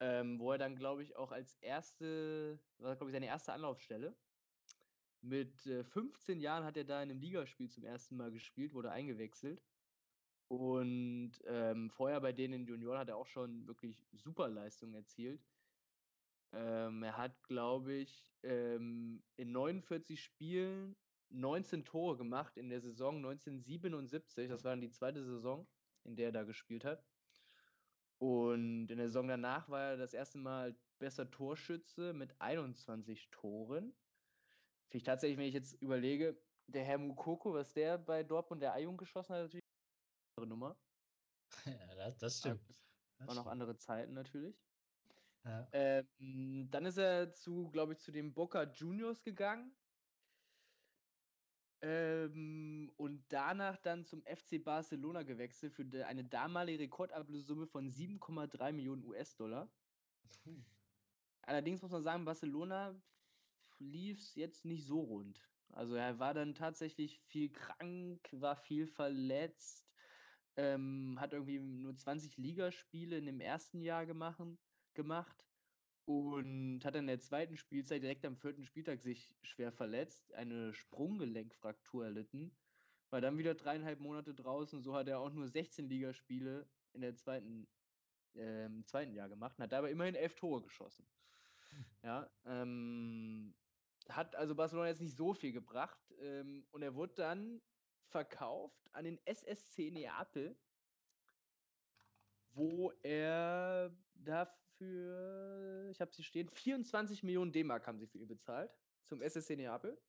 ähm, 0.00 0.40
wo 0.40 0.52
er 0.52 0.58
dann, 0.58 0.76
glaube 0.76 1.02
ich, 1.04 1.16
auch 1.16 1.32
als 1.32 1.56
erste, 1.56 2.64
war, 2.78 2.96
glaube 2.96 3.10
ich, 3.10 3.14
seine 3.14 3.26
erste 3.28 3.52
Anlaufstelle. 3.54 4.18
Mit 5.22 5.66
äh, 5.66 5.84
15 5.84 6.40
Jahren 6.40 6.64
hat 6.64 6.76
er 6.76 6.84
da 6.84 7.02
in 7.02 7.10
einem 7.10 7.20
Ligaspiel 7.20 7.68
zum 7.68 7.84
ersten 7.84 8.16
Mal 8.16 8.30
gespielt, 8.30 8.72
wurde 8.72 8.90
eingewechselt. 8.90 9.62
Und 10.48 11.32
ähm, 11.46 11.90
vorher 11.90 12.20
bei 12.20 12.32
denen 12.32 12.54
in 12.54 12.66
Junioren 12.66 12.98
hat 12.98 13.08
er 13.08 13.16
auch 13.16 13.26
schon 13.26 13.66
wirklich 13.66 14.08
super 14.12 14.48
Leistungen 14.48 14.94
erzielt. 14.94 15.46
Ähm, 16.52 17.02
er 17.02 17.16
hat, 17.16 17.42
glaube 17.44 17.92
ich, 17.92 18.32
ähm, 18.42 19.22
in 19.36 19.52
49 19.52 20.20
Spielen 20.20 20.96
19 21.28 21.84
Tore 21.84 22.16
gemacht 22.16 22.56
in 22.56 22.68
der 22.68 22.80
Saison 22.80 23.16
1977. 23.16 24.48
Das 24.48 24.64
war 24.64 24.72
dann 24.72 24.80
die 24.80 24.90
zweite 24.90 25.22
Saison, 25.22 25.68
in 26.04 26.16
der 26.16 26.26
er 26.26 26.32
da 26.32 26.42
gespielt 26.42 26.84
hat. 26.84 27.04
Und 28.18 28.90
in 28.90 28.98
der 28.98 29.06
Saison 29.06 29.28
danach 29.28 29.68
war 29.68 29.92
er 29.92 29.96
das 29.96 30.12
erste 30.12 30.38
Mal 30.38 30.76
besser 30.98 31.30
Torschütze 31.30 32.12
mit 32.12 32.34
21 32.40 33.30
Toren. 33.30 33.94
Finde 34.90 34.98
ich 34.98 35.04
tatsächlich, 35.04 35.38
wenn 35.38 35.46
ich 35.46 35.54
jetzt 35.54 35.80
überlege, 35.80 36.36
der 36.66 36.84
Herr 36.84 36.98
Mukoko, 36.98 37.54
was 37.54 37.72
der 37.72 37.96
bei 37.96 38.24
Dortmund 38.24 38.60
der 38.60 38.72
Eiung 38.72 38.96
geschossen 38.96 39.34
hat, 39.34 39.42
natürlich 39.42 39.62
eine 39.62 40.44
andere 40.44 40.48
Nummer. 40.48 40.76
Ja, 41.66 41.94
das, 41.94 42.18
das 42.18 42.38
stimmt. 42.38 42.60
Das 43.18 43.28
waren 43.28 43.36
noch 43.36 43.46
andere 43.46 43.76
Zeiten 43.76 44.14
natürlich. 44.14 44.56
Ja. 45.44 45.68
Ähm, 45.72 46.68
dann 46.70 46.86
ist 46.86 46.96
er 46.96 47.32
zu, 47.32 47.70
glaube 47.70 47.92
ich, 47.92 48.00
zu 48.00 48.10
den 48.10 48.34
Boca 48.34 48.64
Juniors 48.64 49.22
gegangen. 49.22 49.76
Ähm, 51.82 52.92
und 52.96 53.24
danach 53.32 53.78
dann 53.78 54.04
zum 54.04 54.22
FC 54.24 54.62
Barcelona 54.62 55.22
gewechselt 55.22 55.72
für 55.72 56.06
eine 56.06 56.24
damalige 56.24 56.80
Rekordablösesumme 56.80 57.66
von 57.66 57.90
7,3 57.90 58.72
Millionen 58.72 59.04
US-Dollar. 59.04 59.72
Allerdings 61.42 61.80
muss 61.80 61.90
man 61.90 62.02
sagen, 62.02 62.24
Barcelona 62.24 63.00
lief 63.80 64.18
es 64.18 64.34
jetzt 64.34 64.64
nicht 64.64 64.84
so 64.86 65.00
rund. 65.00 65.50
Also 65.72 65.94
er 65.94 66.18
war 66.18 66.34
dann 66.34 66.54
tatsächlich 66.54 67.20
viel 67.20 67.50
krank, 67.52 68.28
war 68.32 68.56
viel 68.56 68.86
verletzt, 68.86 69.90
ähm, 70.56 71.16
hat 71.20 71.32
irgendwie 71.32 71.60
nur 71.60 71.96
20 71.96 72.36
Ligaspiele 72.36 73.18
in 73.18 73.26
dem 73.26 73.40
ersten 73.40 73.80
Jahr 73.80 74.06
gemacht, 74.06 74.40
gemacht 74.94 75.46
und 76.04 76.84
hat 76.84 76.96
in 76.96 77.06
der 77.06 77.20
zweiten 77.20 77.56
Spielzeit 77.56 78.02
direkt 78.02 78.24
am 78.26 78.36
vierten 78.36 78.64
Spieltag 78.64 79.00
sich 79.00 79.36
schwer 79.42 79.72
verletzt, 79.72 80.34
eine 80.34 80.74
Sprunggelenkfraktur 80.74 82.04
erlitten, 82.04 82.56
war 83.10 83.20
dann 83.20 83.38
wieder 83.38 83.54
dreieinhalb 83.54 84.00
Monate 84.00 84.34
draußen. 84.34 84.82
So 84.82 84.94
hat 84.94 85.08
er 85.08 85.20
auch 85.20 85.30
nur 85.32 85.48
16 85.48 85.88
Ligaspiele 85.88 86.68
in 86.92 87.02
der 87.02 87.14
zweiten, 87.14 87.68
äh, 88.34 88.66
im 88.66 88.84
zweiten 88.86 89.14
Jahr 89.14 89.28
gemacht 89.28 89.56
und 89.58 89.64
hat 89.64 89.72
dabei 89.72 89.90
immerhin 89.92 90.14
elf 90.16 90.34
Tore 90.34 90.62
geschossen. 90.62 91.06
Hm. 91.70 91.84
Ja, 92.02 92.30
ähm, 92.44 93.54
hat 94.16 94.34
also 94.36 94.54
Barcelona 94.54 94.88
jetzt 94.88 95.00
nicht 95.00 95.16
so 95.16 95.34
viel 95.34 95.52
gebracht 95.52 96.00
ähm, 96.20 96.66
und 96.70 96.82
er 96.82 96.94
wurde 96.94 97.14
dann 97.14 97.60
verkauft 98.08 98.88
an 98.92 99.04
den 99.04 99.18
SSC 99.24 99.90
Neapel, 99.90 100.56
wo 102.52 102.92
er 103.02 103.96
dafür, 104.14 105.88
ich 105.90 106.00
habe 106.00 106.12
sie 106.12 106.24
stehen, 106.24 106.48
24 106.48 107.22
Millionen 107.22 107.52
D-Mark 107.52 107.86
haben 107.86 107.98
sie 107.98 108.06
für 108.06 108.18
ihn 108.18 108.28
bezahlt 108.28 108.72
zum 109.06 109.22
SSC 109.22 109.56
Neapel. 109.56 110.00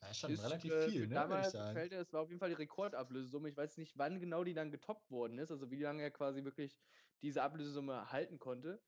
Das 0.00 0.12
ist 0.12 0.18
schon 0.18 0.32
ist, 0.32 0.42
relativ 0.42 0.72
äh, 0.72 0.88
viel, 0.88 1.06
ne? 1.06 1.14
Damals 1.14 1.52
fällt 1.52 1.92
es 1.92 2.12
war 2.12 2.22
auf 2.22 2.30
jeden 2.30 2.40
Fall 2.40 2.48
die 2.48 2.54
Rekordablösesumme. 2.54 3.50
Ich 3.50 3.56
weiß 3.56 3.76
nicht, 3.76 3.98
wann 3.98 4.18
genau 4.18 4.44
die 4.44 4.54
dann 4.54 4.70
getoppt 4.70 5.10
worden 5.10 5.38
ist, 5.38 5.50
also 5.50 5.70
wie 5.70 5.76
lange 5.76 6.02
er 6.02 6.10
quasi 6.10 6.42
wirklich 6.42 6.78
diese 7.20 7.42
Ablösesumme 7.42 8.10
halten 8.10 8.38
konnte. 8.38 8.82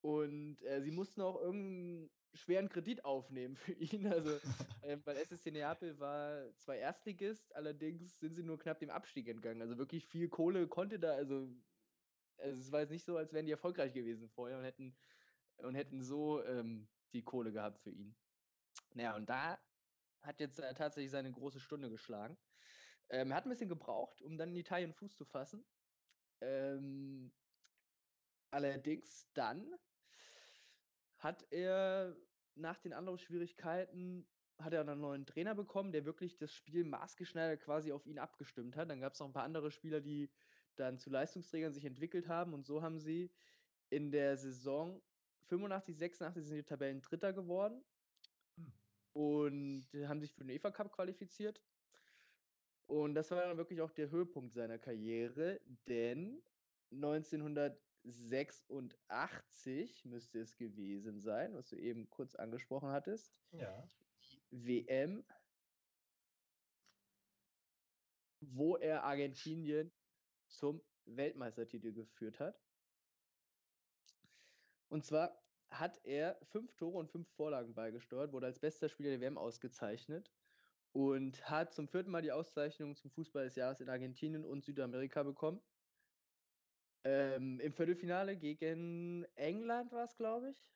Und 0.00 0.62
äh, 0.62 0.82
sie 0.82 0.90
mussten 0.90 1.20
auch 1.20 1.40
irgendeinen 1.40 2.10
schweren 2.34 2.68
Kredit 2.68 3.04
aufnehmen 3.04 3.56
für 3.56 3.72
ihn. 3.72 4.06
Also, 4.06 4.30
äh, 4.82 4.98
weil 5.04 5.16
SSC 5.16 5.50
Neapel 5.50 5.98
war 5.98 6.54
zwar 6.56 6.76
Erstligist, 6.76 7.54
allerdings 7.54 8.18
sind 8.18 8.34
sie 8.34 8.42
nur 8.42 8.58
knapp 8.58 8.78
dem 8.78 8.90
Abstieg 8.90 9.28
entgangen. 9.28 9.62
Also 9.62 9.78
wirklich 9.78 10.06
viel 10.06 10.28
Kohle 10.28 10.68
konnte 10.68 10.98
da, 10.98 11.12
also 11.12 11.48
also 12.38 12.60
es 12.60 12.72
war 12.72 12.80
jetzt 12.80 12.90
nicht 12.90 13.04
so, 13.04 13.16
als 13.16 13.32
wären 13.32 13.46
die 13.46 13.52
erfolgreich 13.52 13.92
gewesen 13.92 14.28
vorher 14.28 14.58
und 14.58 14.64
hätten, 14.64 14.96
und 15.58 15.74
hätten 15.74 16.02
so 16.02 16.42
ähm, 16.44 16.88
die 17.12 17.22
Kohle 17.22 17.52
gehabt 17.52 17.80
für 17.80 17.90
ihn. 17.90 18.16
Naja, 18.94 19.16
und 19.16 19.28
da 19.28 19.58
hat 20.22 20.40
jetzt 20.40 20.60
äh, 20.60 20.74
tatsächlich 20.74 21.10
seine 21.10 21.32
große 21.32 21.60
Stunde 21.60 21.90
geschlagen. 21.90 22.36
Ähm, 23.10 23.30
er 23.30 23.36
hat 23.36 23.46
ein 23.46 23.50
bisschen 23.50 23.68
gebraucht, 23.68 24.22
um 24.22 24.36
dann 24.36 24.50
in 24.50 24.56
Italien 24.56 24.92
Fuß 24.92 25.16
zu 25.16 25.24
fassen. 25.24 25.64
Ähm, 26.40 27.32
allerdings 28.50 29.32
dann 29.32 29.74
hat 31.18 31.46
er 31.50 32.16
nach 32.54 32.78
den 32.78 32.92
Anlaufschwierigkeiten 32.92 34.26
hat 34.58 34.72
er 34.72 34.80
einen 34.80 35.00
neuen 35.00 35.24
Trainer 35.24 35.54
bekommen, 35.54 35.92
der 35.92 36.04
wirklich 36.04 36.36
das 36.36 36.52
Spiel 36.52 36.84
maßgeschneidert 36.84 37.60
quasi 37.60 37.92
auf 37.92 38.06
ihn 38.06 38.18
abgestimmt 38.18 38.76
hat. 38.76 38.90
Dann 38.90 39.00
gab 39.00 39.12
es 39.12 39.20
noch 39.20 39.28
ein 39.28 39.32
paar 39.32 39.44
andere 39.44 39.70
Spieler, 39.70 40.00
die 40.00 40.30
dann 40.74 40.98
zu 40.98 41.10
Leistungsträgern 41.10 41.72
sich 41.72 41.84
entwickelt 41.84 42.28
haben 42.28 42.54
und 42.54 42.66
so 42.66 42.82
haben 42.82 42.98
sie 42.98 43.30
in 43.90 44.10
der 44.10 44.36
Saison 44.36 45.00
85, 45.48 45.96
86 45.96 46.44
sind 46.44 46.56
die 46.56 46.62
Tabellen 46.62 47.00
Dritter 47.00 47.32
geworden 47.32 47.82
hm. 48.56 48.72
und 49.12 49.88
haben 50.06 50.20
sich 50.20 50.32
für 50.32 50.44
den 50.44 50.50
EFA 50.50 50.70
Cup 50.70 50.92
qualifiziert. 50.92 51.62
Und 52.86 53.14
das 53.14 53.30
war 53.30 53.42
dann 53.42 53.56
wirklich 53.56 53.80
auch 53.80 53.90
der 53.90 54.10
Höhepunkt 54.10 54.54
seiner 54.54 54.78
Karriere, 54.78 55.60
denn 55.86 56.42
1986 58.04 60.04
müsste 60.04 60.40
es 60.40 60.56
gewesen 60.56 61.20
sein, 61.20 61.54
was 61.54 61.68
du 61.68 61.76
eben 61.76 62.10
kurz 62.10 62.34
angesprochen 62.34 62.90
hattest. 62.90 63.32
Ja. 63.52 63.88
Die 64.50 64.86
WM, 64.86 65.24
wo 68.40 68.76
er 68.76 69.04
Argentinien 69.04 69.92
zum 70.46 70.82
Weltmeistertitel 71.04 71.92
geführt 71.92 72.40
hat. 72.40 72.60
Und 74.88 75.04
zwar 75.04 75.38
hat 75.70 76.02
er 76.04 76.38
fünf 76.44 76.74
Tore 76.76 76.98
und 76.98 77.10
fünf 77.10 77.28
Vorlagen 77.30 77.74
beigesteuert, 77.74 78.32
wurde 78.32 78.46
als 78.46 78.58
bester 78.58 78.88
Spieler 78.88 79.10
der 79.10 79.20
WM 79.20 79.36
ausgezeichnet 79.36 80.32
und 80.92 81.48
hat 81.48 81.74
zum 81.74 81.88
vierten 81.88 82.10
Mal 82.10 82.22
die 82.22 82.32
Auszeichnung 82.32 82.96
zum 82.96 83.10
Fußball 83.10 83.44
des 83.44 83.56
Jahres 83.56 83.80
in 83.80 83.90
Argentinien 83.90 84.44
und 84.44 84.64
Südamerika 84.64 85.22
bekommen. 85.22 85.60
Ähm, 87.04 87.60
Im 87.60 87.72
Viertelfinale 87.72 88.36
gegen 88.36 89.24
England 89.36 89.92
war 89.92 90.04
es, 90.04 90.16
glaube 90.16 90.50
ich. 90.50 90.72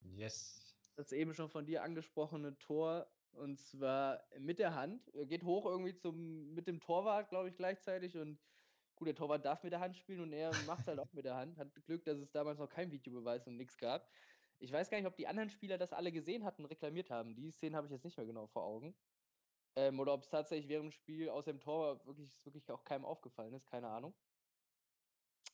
Yes. 0.00 0.76
Das 0.96 1.12
eben 1.12 1.34
schon 1.34 1.48
von 1.48 1.64
dir 1.64 1.82
angesprochene 1.82 2.56
Tor 2.58 3.10
und 3.32 3.58
zwar 3.58 4.22
mit 4.38 4.58
der 4.58 4.74
Hand. 4.74 5.08
Er 5.14 5.26
geht 5.26 5.42
hoch 5.42 5.64
irgendwie 5.64 5.94
zum, 5.94 6.52
mit 6.54 6.66
dem 6.66 6.80
Torwart, 6.80 7.30
glaube 7.30 7.48
ich, 7.48 7.56
gleichzeitig 7.56 8.16
und 8.18 8.38
Gut, 9.02 9.08
der 9.08 9.14
Torwart 9.16 9.44
darf 9.44 9.64
mit 9.64 9.72
der 9.72 9.80
Hand 9.80 9.96
spielen 9.96 10.20
und 10.20 10.32
er 10.32 10.52
macht 10.66 10.82
es 10.82 10.86
halt 10.86 11.00
auch 11.00 11.12
mit 11.12 11.24
der 11.24 11.34
Hand. 11.34 11.56
Hat 11.58 11.74
Glück, 11.86 12.04
dass 12.04 12.18
es 12.18 12.30
damals 12.30 12.60
noch 12.60 12.68
kein 12.68 12.92
Videobeweis 12.92 13.46
und 13.48 13.56
nichts 13.56 13.76
gab. 13.76 14.08
Ich 14.60 14.70
weiß 14.70 14.90
gar 14.90 14.98
nicht, 14.98 15.08
ob 15.08 15.16
die 15.16 15.26
anderen 15.26 15.50
Spieler 15.50 15.76
das 15.76 15.92
alle 15.92 16.12
gesehen 16.12 16.44
hatten 16.44 16.62
und 16.62 16.70
reklamiert 16.70 17.10
haben. 17.10 17.34
Die 17.34 17.50
Szenen 17.50 17.74
habe 17.74 17.88
ich 17.88 17.92
jetzt 17.92 18.04
nicht 18.04 18.16
mehr 18.16 18.26
genau 18.26 18.46
vor 18.46 18.62
Augen. 18.62 18.94
Ähm, 19.74 19.98
oder 19.98 20.12
ob 20.12 20.22
es 20.22 20.28
tatsächlich 20.28 20.68
während 20.68 20.84
dem 20.84 20.92
Spiel 20.92 21.30
aus 21.30 21.46
dem 21.46 21.58
Tor 21.58 22.06
wirklich, 22.06 22.30
wirklich 22.44 22.70
auch 22.70 22.84
keinem 22.84 23.04
aufgefallen 23.04 23.54
ist, 23.54 23.66
keine 23.66 23.88
Ahnung. 23.88 24.14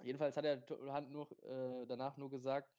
Jedenfalls 0.03 0.36
hat 0.36 0.44
er 0.44 0.64
Hand 0.92 1.11
nur, 1.11 1.30
äh, 1.44 1.86
danach 1.86 2.16
nur 2.16 2.30
gesagt, 2.30 2.72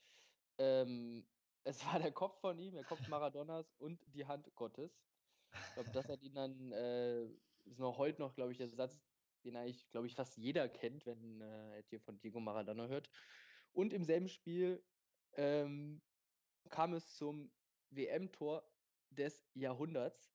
ähm, 0.57 1.27
es 1.63 1.85
war 1.85 1.99
der 1.99 2.11
Kopf 2.11 2.39
von 2.39 2.57
ihm, 2.57 2.73
der 2.73 2.83
Kopf 2.83 3.07
Maradonas 3.07 3.75
und 3.75 4.01
die 4.13 4.25
Hand 4.25 4.53
Gottes. 4.55 5.03
Ich 5.51 5.73
glaube, 5.73 5.91
das 5.91 6.07
hat 6.09 6.21
ihn 6.21 6.35
dann, 6.35 6.71
äh, 6.71 7.25
ist 7.65 7.79
noch 7.79 7.97
heute 7.97 8.21
noch, 8.21 8.33
glaube 8.35 8.51
ich, 8.51 8.57
der 8.57 8.69
Satz, 8.69 9.01
den 9.43 9.55
eigentlich, 9.55 9.89
glaube 9.91 10.07
ich, 10.07 10.15
fast 10.15 10.37
jeder 10.37 10.69
kennt, 10.69 11.05
wenn 11.05 11.41
äh, 11.41 11.77
er 11.77 11.83
dir 11.83 11.99
von 11.99 12.19
Diego 12.19 12.39
Maradona 12.39 12.87
hört. 12.87 13.09
Und 13.71 13.93
im 13.93 14.03
selben 14.03 14.29
Spiel 14.29 14.83
ähm, 15.33 16.01
kam 16.69 16.93
es 16.93 17.15
zum 17.15 17.51
WM-Tor 17.89 18.69
des 19.09 19.49
Jahrhunderts. 19.53 20.33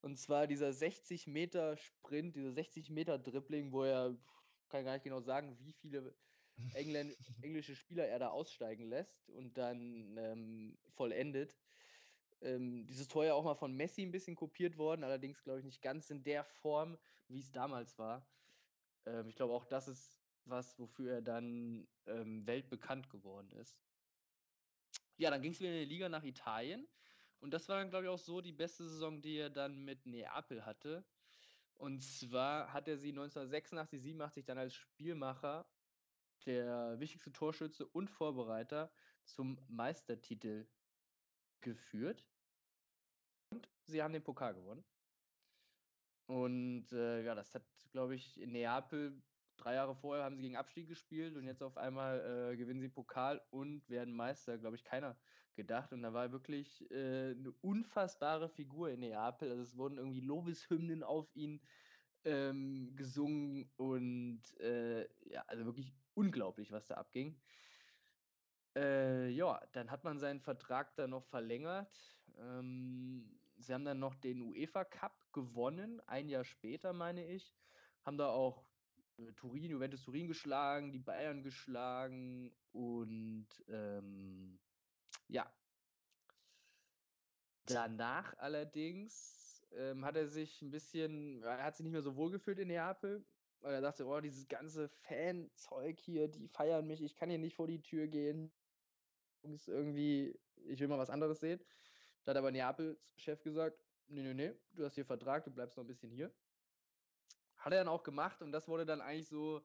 Und 0.00 0.16
zwar 0.16 0.46
dieser 0.46 0.72
60 0.72 1.26
Meter 1.26 1.76
Sprint, 1.76 2.36
dieser 2.36 2.52
60 2.52 2.90
Meter 2.90 3.18
Dribbling, 3.18 3.72
wo 3.72 3.84
er, 3.84 4.16
kann 4.68 4.84
gar 4.84 4.94
nicht 4.94 5.04
genau 5.04 5.20
sagen, 5.20 5.56
wie 5.60 5.72
viele 5.72 6.14
Engländ 6.74 7.16
englische 7.42 7.74
Spieler 7.76 8.06
er 8.06 8.18
da 8.18 8.28
aussteigen 8.28 8.88
lässt 8.88 9.28
und 9.30 9.56
dann 9.56 10.16
ähm, 10.16 10.78
vollendet. 10.94 11.56
Ähm, 12.40 12.86
dieses 12.86 13.08
Tor 13.08 13.24
ja 13.24 13.34
auch 13.34 13.44
mal 13.44 13.54
von 13.54 13.74
Messi 13.74 14.02
ein 14.02 14.12
bisschen 14.12 14.36
kopiert 14.36 14.76
worden, 14.78 15.04
allerdings 15.04 15.42
glaube 15.42 15.60
ich 15.60 15.64
nicht 15.64 15.82
ganz 15.82 16.10
in 16.10 16.22
der 16.22 16.44
Form, 16.44 16.96
wie 17.26 17.40
es 17.40 17.50
damals 17.50 17.98
war. 17.98 18.26
Ähm, 19.06 19.28
ich 19.28 19.36
glaube 19.36 19.54
auch, 19.54 19.64
das 19.64 19.88
ist 19.88 20.20
was, 20.44 20.78
wofür 20.78 21.14
er 21.14 21.22
dann 21.22 21.86
ähm, 22.06 22.46
weltbekannt 22.46 23.10
geworden 23.10 23.50
ist. 23.52 23.76
Ja, 25.16 25.30
dann 25.30 25.42
ging 25.42 25.52
es 25.52 25.60
wieder 25.60 25.72
in 25.72 25.80
die 25.80 25.94
Liga 25.94 26.08
nach 26.08 26.22
Italien. 26.22 26.88
Und 27.40 27.52
das 27.52 27.68
war 27.68 27.78
dann, 27.78 27.90
glaube 27.90 28.04
ich, 28.04 28.10
auch 28.10 28.18
so 28.18 28.40
die 28.40 28.52
beste 28.52 28.88
Saison, 28.88 29.20
die 29.20 29.36
er 29.36 29.50
dann 29.50 29.84
mit 29.84 30.06
Neapel 30.06 30.64
hatte. 30.64 31.04
Und 31.78 32.02
zwar 32.02 32.72
hat 32.72 32.88
er 32.88 32.98
sie 32.98 33.10
1986, 33.10 34.02
87 34.02 34.44
dann 34.44 34.58
als 34.58 34.74
Spielmacher 34.74 35.66
der 36.44 36.98
wichtigste 36.98 37.32
Torschütze 37.32 37.86
und 37.86 38.10
Vorbereiter 38.10 38.90
zum 39.24 39.58
Meistertitel 39.68 40.68
geführt. 41.60 42.26
Und 43.50 43.68
sie 43.86 44.02
haben 44.02 44.12
den 44.12 44.24
Pokal 44.24 44.54
gewonnen. 44.54 44.84
Und 46.26 46.92
äh, 46.92 47.22
ja, 47.22 47.34
das 47.34 47.54
hat, 47.54 47.64
glaube 47.90 48.14
ich, 48.14 48.40
in 48.40 48.52
Neapel 48.52 49.22
drei 49.58 49.74
Jahre 49.74 49.94
vorher 49.94 50.24
haben 50.24 50.36
sie 50.36 50.42
gegen 50.42 50.56
Abstieg 50.56 50.88
gespielt 50.88 51.36
und 51.36 51.46
jetzt 51.46 51.62
auf 51.62 51.76
einmal 51.76 52.52
äh, 52.52 52.56
gewinnen 52.56 52.80
sie 52.80 52.88
Pokal 52.88 53.42
und 53.50 53.88
werden 53.88 54.14
Meister, 54.14 54.58
glaube 54.58 54.76
ich, 54.76 54.84
keiner 54.84 55.18
gedacht. 55.54 55.92
Und 55.92 56.02
da 56.02 56.14
war 56.14 56.32
wirklich 56.32 56.90
äh, 56.90 57.32
eine 57.32 57.52
unfassbare 57.60 58.48
Figur 58.48 58.90
in 58.90 59.00
Neapel. 59.00 59.50
Also 59.50 59.62
es 59.62 59.76
wurden 59.76 59.98
irgendwie 59.98 60.20
Lobeshymnen 60.20 61.02
auf 61.02 61.34
ihn 61.34 61.60
ähm, 62.24 62.94
gesungen 62.96 63.70
und 63.76 64.42
äh, 64.60 65.02
ja, 65.28 65.42
also 65.46 65.66
wirklich 65.66 65.92
unglaublich, 66.14 66.72
was 66.72 66.86
da 66.86 66.94
abging. 66.94 67.40
Äh, 68.76 69.28
ja, 69.30 69.60
dann 69.72 69.90
hat 69.90 70.04
man 70.04 70.18
seinen 70.18 70.40
Vertrag 70.40 70.94
dann 70.96 71.10
noch 71.10 71.24
verlängert. 71.24 72.20
Ähm, 72.38 73.40
sie 73.56 73.74
haben 73.74 73.84
dann 73.84 73.98
noch 73.98 74.14
den 74.14 74.42
UEFA 74.42 74.84
Cup 74.84 75.32
gewonnen, 75.32 76.00
ein 76.06 76.28
Jahr 76.28 76.44
später, 76.44 76.92
meine 76.92 77.26
ich. 77.26 77.56
Haben 78.02 78.18
da 78.18 78.28
auch 78.28 78.68
Turin, 79.36 79.70
Juventus 79.70 80.02
Turin 80.02 80.28
geschlagen, 80.28 80.92
die 80.92 80.98
Bayern 80.98 81.42
geschlagen 81.42 82.54
und 82.72 83.48
ähm, 83.68 84.58
ja. 85.28 85.52
Danach 87.66 88.36
allerdings 88.38 89.66
ähm, 89.72 90.04
hat 90.04 90.16
er 90.16 90.28
sich 90.28 90.62
ein 90.62 90.70
bisschen, 90.70 91.42
er 91.42 91.62
hat 91.62 91.76
sich 91.76 91.84
nicht 91.84 91.92
mehr 91.92 92.02
so 92.02 92.16
wohl 92.16 92.30
gefühlt 92.30 92.58
in 92.58 92.68
Neapel, 92.68 93.24
weil 93.60 93.74
er 93.74 93.80
dachte, 93.80 94.06
oh, 94.06 94.20
dieses 94.20 94.48
ganze 94.48 94.88
Fanzeug 94.88 95.98
hier, 95.98 96.28
die 96.28 96.48
feiern 96.48 96.86
mich, 96.86 97.02
ich 97.02 97.16
kann 97.16 97.28
hier 97.28 97.38
nicht 97.38 97.56
vor 97.56 97.66
die 97.66 97.82
Tür 97.82 98.06
gehen. 98.06 98.52
Irgendwie, 99.42 100.38
ich 100.64 100.80
will 100.80 100.88
mal 100.88 100.98
was 100.98 101.10
anderes 101.10 101.40
sehen. 101.40 101.60
Da 102.24 102.30
hat 102.30 102.36
aber 102.38 102.50
Neapels 102.50 102.98
Chef 103.16 103.42
gesagt, 103.42 103.78
nee, 104.06 104.22
nee, 104.22 104.34
nee, 104.34 104.54
du 104.72 104.84
hast 104.84 104.94
hier 104.94 105.04
Vertrag, 105.04 105.44
du 105.44 105.50
bleibst 105.50 105.76
noch 105.76 105.84
ein 105.84 105.88
bisschen 105.88 106.10
hier. 106.10 106.32
Hat 107.68 107.74
er 107.74 107.84
dann 107.84 107.92
auch 107.92 108.02
gemacht 108.02 108.40
und 108.40 108.50
das 108.50 108.66
wurde 108.66 108.86
dann 108.86 109.02
eigentlich 109.02 109.28
so, 109.28 109.60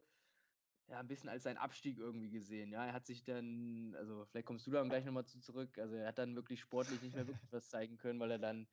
ja, 0.89 0.99
ein 0.99 1.08
bisschen 1.08 1.30
als 1.30 1.43
sein 1.43 1.56
Abstieg 1.56 1.97
irgendwie 1.97 2.30
gesehen. 2.30 2.74
Ja, 2.74 2.86
er 2.86 2.91
hat 2.91 3.06
sich 3.06 3.24
dann, 3.24 3.95
also 3.95 4.26
vielleicht 4.26 4.45
kommst 4.45 4.68
du 4.68 4.72
da 4.72 4.84
gleich 4.84 5.06
nochmal 5.06 5.26
zu 5.26 5.39
zurück, 5.39 5.78
also 5.78 5.95
er 5.95 6.08
hat 6.10 6.18
dann 6.18 6.36
wirklich 6.36 6.60
sportlich 6.60 7.01
nicht 7.01 7.16
mehr 7.16 7.26
wirklich 7.28 7.49
was 7.54 7.70
zeigen 7.70 7.97
können, 7.97 8.20
weil 8.20 8.32
er 8.32 8.39
dann 8.39 8.68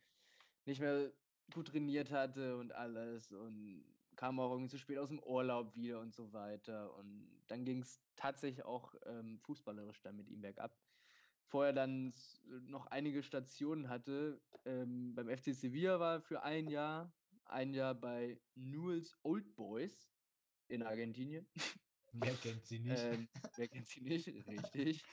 nicht 0.65 0.81
mehr 0.81 1.13
gut 1.55 1.69
trainiert 1.69 2.11
hatte 2.11 2.57
und 2.57 2.73
alles 2.73 3.31
und 3.31 3.85
kam 4.17 4.41
auch 4.41 4.51
irgendwie 4.51 4.69
zu 4.69 4.79
spät 4.79 4.99
aus 4.99 5.11
dem 5.11 5.21
Urlaub 5.21 5.77
wieder 5.77 6.01
und 6.01 6.13
so 6.13 6.33
weiter. 6.33 6.93
Und 6.97 7.31
dann 7.47 7.65
ging 7.65 7.83
es 7.83 8.03
tatsächlich 8.17 8.65
auch 8.65 8.97
ähm, 9.07 9.39
fußballerisch 9.39 10.03
dann 10.03 10.17
mit 10.17 10.29
ihm 10.29 10.41
bergab. 10.41 10.77
Vorher 11.45 11.73
dann 11.73 12.13
noch 12.63 12.89
einige 12.89 13.23
Stationen 13.23 13.89
hatte. 13.89 14.41
Ähm, 14.65 15.15
beim 15.15 15.29
FC 15.29 15.55
Sevilla 15.55 16.01
war 16.01 16.21
für 16.21 16.43
ein 16.43 16.69
Jahr, 16.69 17.13
ein 17.53 17.75
Jahr 17.75 17.95
bei 17.95 18.41
Newell's 18.55 19.19
Old 19.23 19.55
Boys 19.57 20.11
in 20.69 20.83
Argentinien. 20.83 21.47
Wer 22.13 22.35
kennt 22.35 22.67
sie 22.67 22.81
nicht? 22.81 23.01
Ähm, 23.05 23.29
wer 23.57 23.69
kennt 23.69 23.87
sie 23.87 24.01
nicht? 24.01 24.27
Richtig. 24.49 25.05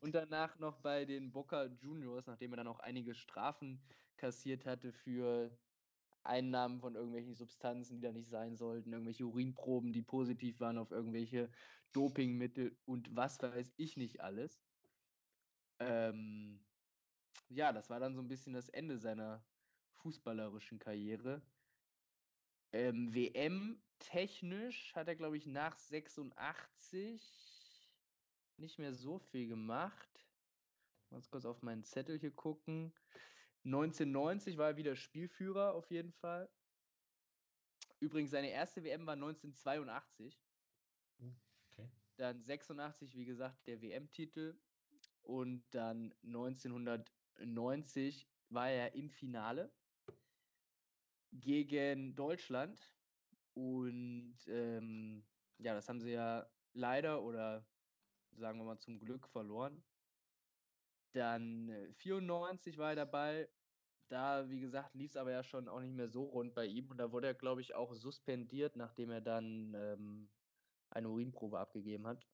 Und 0.00 0.14
danach 0.14 0.60
noch 0.60 0.80
bei 0.80 1.04
den 1.04 1.32
Boca 1.32 1.64
Juniors, 1.64 2.26
nachdem 2.28 2.52
er 2.52 2.58
dann 2.58 2.68
auch 2.68 2.78
einige 2.78 3.14
Strafen 3.14 3.80
kassiert 4.16 4.64
hatte 4.64 4.92
für 4.92 5.50
Einnahmen 6.22 6.80
von 6.80 6.94
irgendwelchen 6.94 7.34
Substanzen, 7.34 7.96
die 7.96 8.02
da 8.02 8.12
nicht 8.12 8.28
sein 8.28 8.56
sollten, 8.56 8.92
irgendwelche 8.92 9.26
Urinproben, 9.26 9.92
die 9.92 10.02
positiv 10.02 10.60
waren 10.60 10.78
auf 10.78 10.90
irgendwelche 10.92 11.50
Dopingmittel 11.92 12.76
und 12.84 13.14
was 13.16 13.42
weiß 13.42 13.74
ich 13.76 13.96
nicht 13.96 14.20
alles. 14.20 14.62
Ähm, 15.80 16.60
ja, 17.48 17.72
das 17.72 17.90
war 17.90 17.98
dann 17.98 18.14
so 18.14 18.20
ein 18.20 18.28
bisschen 18.28 18.52
das 18.52 18.68
Ende 18.68 18.98
seiner 18.98 19.44
fußballerischen 19.94 20.78
Karriere. 20.78 21.42
Ähm, 22.72 23.14
WM 23.14 23.80
technisch 23.98 24.94
hat 24.94 25.08
er, 25.08 25.16
glaube 25.16 25.36
ich, 25.36 25.46
nach 25.46 25.76
86 25.78 27.20
nicht 28.56 28.78
mehr 28.78 28.94
so 28.94 29.18
viel 29.18 29.48
gemacht. 29.48 30.08
Mal 31.10 31.20
kurz 31.30 31.44
auf 31.44 31.60
meinen 31.62 31.84
Zettel 31.84 32.18
hier 32.18 32.30
gucken. 32.30 32.94
1990 33.64 34.56
war 34.58 34.70
er 34.70 34.76
wieder 34.76 34.96
Spielführer 34.96 35.74
auf 35.74 35.90
jeden 35.90 36.12
Fall. 36.12 36.48
Übrigens, 37.98 38.30
seine 38.30 38.50
erste 38.50 38.84
WM 38.84 39.06
war 39.06 39.14
1982. 39.14 40.40
Okay. 41.18 41.90
Dann 42.16 42.42
86, 42.42 43.16
wie 43.16 43.26
gesagt, 43.26 43.66
der 43.66 43.82
WM-Titel. 43.82 44.58
Und 45.22 45.64
dann 45.70 46.14
1990 46.22 48.28
war 48.48 48.70
er 48.70 48.94
im 48.94 49.10
Finale 49.10 49.70
gegen 51.32 52.14
Deutschland. 52.14 52.96
Und 53.54 54.36
ähm, 54.46 55.26
ja, 55.58 55.74
das 55.74 55.88
haben 55.88 56.00
sie 56.00 56.12
ja 56.12 56.50
leider 56.72 57.22
oder 57.22 57.66
sagen 58.32 58.58
wir 58.58 58.64
mal 58.64 58.78
zum 58.78 58.98
Glück 58.98 59.28
verloren. 59.28 59.84
Dann 61.12 61.92
94 61.94 62.74
äh, 62.74 62.78
war 62.78 62.90
er 62.90 62.96
dabei. 62.96 63.50
Da, 64.08 64.48
wie 64.48 64.60
gesagt, 64.60 64.94
lief 64.94 65.12
es 65.12 65.16
aber 65.16 65.30
ja 65.30 65.44
schon 65.44 65.68
auch 65.68 65.80
nicht 65.80 65.94
mehr 65.94 66.08
so 66.08 66.24
rund 66.24 66.54
bei 66.54 66.66
ihm. 66.66 66.90
Und 66.90 66.98
da 66.98 67.12
wurde 67.12 67.28
er, 67.28 67.34
glaube 67.34 67.60
ich, 67.60 67.74
auch 67.74 67.94
suspendiert, 67.94 68.76
nachdem 68.76 69.10
er 69.10 69.20
dann 69.20 69.72
ähm, 69.74 70.30
eine 70.90 71.08
Urinprobe 71.08 71.58
abgegeben 71.58 72.06
hat. 72.06 72.26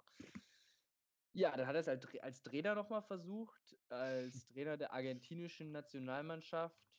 Ja, 1.32 1.54
dann 1.54 1.66
hat 1.66 1.74
er 1.74 1.80
es 1.80 1.88
als 2.22 2.42
Trainer 2.42 2.74
nochmal 2.74 3.02
versucht, 3.02 3.76
als 3.90 4.46
Trainer 4.46 4.78
der 4.78 4.92
argentinischen 4.92 5.70
Nationalmannschaft. 5.70 6.95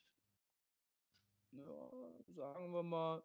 Ja, 1.57 2.33
sagen 2.35 2.71
wir 2.71 2.83
mal, 2.83 3.23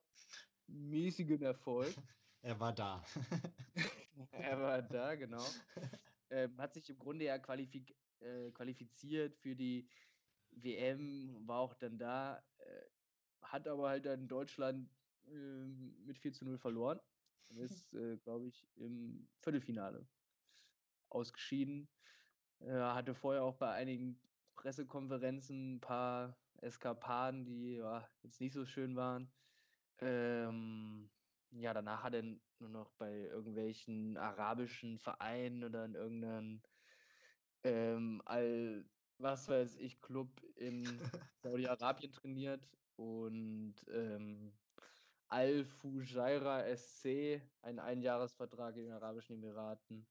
mäßigen 0.67 1.43
Erfolg. 1.43 1.95
Er 2.45 2.59
war 2.59 2.73
da. 2.73 3.01
er 4.33 4.61
war 4.61 4.83
da, 4.83 5.15
genau. 5.15 5.45
Ähm, 6.29 6.61
hat 6.61 6.75
sich 6.75 6.91
im 6.91 6.99
Grunde 6.99 7.25
ja 7.27 7.39
qualifiziert 7.39 7.97
äh, 8.23 8.51
qualifiziert 8.51 9.37
für 9.37 9.55
die 9.55 9.89
WM, 10.51 11.47
war 11.47 11.61
auch 11.61 11.75
dann 11.75 11.99
da, 11.99 12.39
äh, 12.59 12.85
hat 13.43 13.69
aber 13.69 13.89
halt 13.89 14.07
dann 14.07 14.29
Deutschland 14.29 14.89
äh, 15.27 15.67
mit 16.07 16.19
4 16.19 16.33
zu 16.33 16.45
0 16.45 16.59
verloren. 16.59 17.01
Ist, 17.59 17.93
äh, 17.95 18.17
glaube 18.17 18.47
ich, 18.49 18.67
im 18.77 19.29
Viertelfinale 19.41 20.09
ausgeschieden. 21.11 21.89
hatte 22.61 23.15
vorher 23.15 23.45
auch 23.45 23.57
bei 23.57 23.71
einigen 23.73 24.19
Pressekonferenzen 24.57 25.75
ein 25.75 25.81
paar 25.81 26.42
Eskapaden, 26.63 27.45
die 27.45 27.77
ja, 27.77 28.09
jetzt 28.23 28.41
nicht 28.41 28.53
so 28.55 28.65
schön 28.65 28.97
waren. 28.97 29.33
Ähm, 30.01 31.11
ja, 31.51 31.75
danach 31.75 32.03
hat 32.03 32.15
er 32.15 32.23
nur 32.23 32.69
noch 32.71 32.93
bei 32.93 33.13
irgendwelchen 33.13 34.17
arabischen 34.17 34.99
Vereinen 34.99 35.65
oder 35.65 35.85
in 35.85 35.95
irgendeinem 35.95 36.63
ähm, 37.65 38.23
all, 38.25 38.85
was 39.19 39.49
weiß 39.49 39.77
ich, 39.77 40.01
Club 40.01 40.43
in 40.57 40.85
Saudi-Arabien 41.43 42.13
trainiert 42.13 42.69
und 42.97 43.75
ähm, 43.89 44.53
Al-Fujairah 45.29 46.77
SC, 46.77 47.43
ein 47.63 47.79
Einjahresvertrag 47.79 48.77
in 48.77 48.85
den 48.85 48.93
Arabischen 48.93 49.37
Emiraten, 49.37 50.07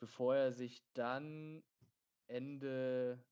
bevor 0.00 0.34
er 0.36 0.52
sich 0.52 0.82
dann 0.94 1.62
Ende, 2.26 3.24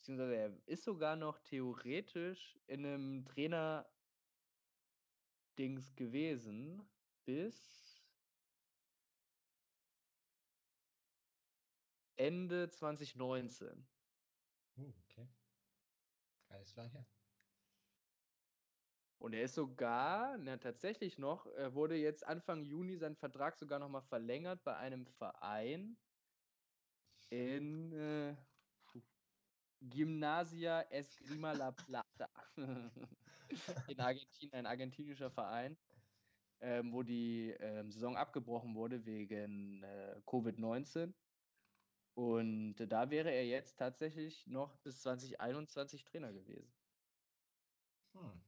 beziehungsweise 0.00 0.34
er 0.34 0.66
ist 0.66 0.84
sogar 0.84 1.14
noch 1.14 1.38
theoretisch 1.40 2.58
in 2.66 2.86
einem 2.86 3.26
Trainer-Dings 3.26 5.94
gewesen, 5.94 6.88
bis 7.26 8.02
Ende 12.16 12.70
2019. 12.70 13.86
Uh, 14.78 14.90
okay. 15.04 15.28
Alles 16.48 16.72
klar, 16.72 16.90
ja. 16.94 17.04
Und 19.18 19.34
er 19.34 19.42
ist 19.42 19.54
sogar, 19.54 20.38
na, 20.38 20.56
tatsächlich 20.56 21.18
noch, 21.18 21.44
er 21.44 21.74
wurde 21.74 21.96
jetzt 21.96 22.26
Anfang 22.26 22.62
Juni 22.62 22.96
sein 22.96 23.16
Vertrag 23.16 23.58
sogar 23.58 23.78
nochmal 23.78 24.00
verlängert 24.00 24.64
bei 24.64 24.78
einem 24.78 25.06
Verein 25.06 25.98
in 27.28 27.92
äh, 27.92 28.34
Gymnasia 29.80 30.82
Esgrima 30.90 31.52
La 31.52 31.72
Plata 31.72 32.28
in 33.88 34.00
Argentinien, 34.00 34.54
ein 34.54 34.66
argentinischer 34.66 35.30
Verein, 35.30 35.76
ähm, 36.60 36.92
wo 36.92 37.02
die 37.02 37.50
ähm, 37.58 37.90
Saison 37.90 38.16
abgebrochen 38.16 38.74
wurde 38.74 39.04
wegen 39.06 39.82
äh, 39.82 40.20
Covid-19. 40.26 41.12
Und 42.14 42.76
da 42.76 43.10
wäre 43.10 43.30
er 43.30 43.46
jetzt 43.46 43.78
tatsächlich 43.78 44.46
noch 44.46 44.76
bis 44.78 45.00
2021 45.00 46.04
Trainer 46.04 46.32
gewesen. 46.32 46.72
Hm. 48.12 48.42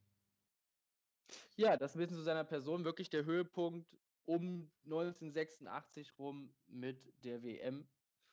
Ja, 1.57 1.77
das 1.77 1.97
bisschen 1.97 2.17
zu 2.17 2.23
seiner 2.23 2.45
Person 2.45 2.85
wirklich 2.85 3.09
der 3.09 3.25
Höhepunkt 3.25 3.97
um 4.25 4.71
1986 4.85 6.19
rum 6.19 6.55
mit 6.67 7.13
der 7.25 7.43
WM, 7.43 7.89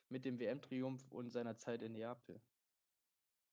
mit 0.09 0.25
dem 0.25 0.39
WM-Triumph 0.39 1.09
und 1.11 1.29
seiner 1.29 1.57
Zeit 1.57 1.81
in 1.81 1.93
Neapel. 1.93 2.41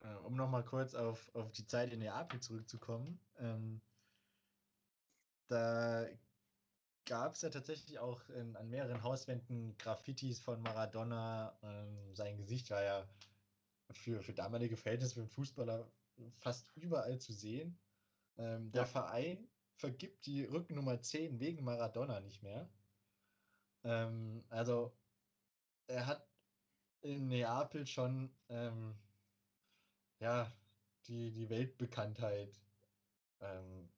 Äh, 0.01 0.15
um 0.25 0.35
nochmal 0.35 0.65
kurz 0.65 0.95
auf, 0.95 1.31
auf 1.35 1.53
die 1.53 1.67
Zeit 1.67 1.93
in 1.93 2.01
Neapel 2.01 2.41
zurückzukommen. 2.41 3.21
Ähm, 3.39 3.81
da 5.49 6.07
gab 7.07 7.35
es 7.35 7.43
ja 7.43 7.51
tatsächlich 7.51 7.99
auch 7.99 8.29
in, 8.31 8.57
an 8.57 8.69
mehreren 8.69 9.03
Hauswänden 9.03 9.77
Graffitis 9.79 10.41
von 10.41 10.61
Maradona. 10.63 11.57
Ähm, 11.63 12.15
sein 12.15 12.37
Gesicht 12.37 12.71
war 12.71 12.83
ja 12.83 13.09
für, 13.93 14.23
für 14.23 14.35
damalige 14.35 14.77
Verhältnisse 14.77 15.15
für 15.15 15.21
einen 15.21 15.31
Fußballer 15.31 15.91
fast 16.39 16.71
überall 16.77 17.19
zu 17.19 17.33
sehen. 17.33 17.79
Ähm, 18.37 18.71
der 18.73 18.83
ja. 18.83 18.87
Verein 18.87 19.49
vergibt 19.77 20.27
die 20.27 20.45
Rückennummer 20.45 21.01
10 21.01 21.39
wegen 21.39 21.65
Maradona 21.65 22.21
nicht 22.21 22.43
mehr. 22.43 22.69
Ähm, 23.85 24.45
also 24.49 24.93
er 25.87 26.07
hat 26.07 26.29
in 27.03 27.29
Neapel 27.29 27.87
schon 27.87 28.35
ähm, 28.49 28.97
ja, 30.21 30.53
die, 31.07 31.31
die 31.33 31.49
Weltbekanntheit 31.51 32.61
ähm, 33.41 33.89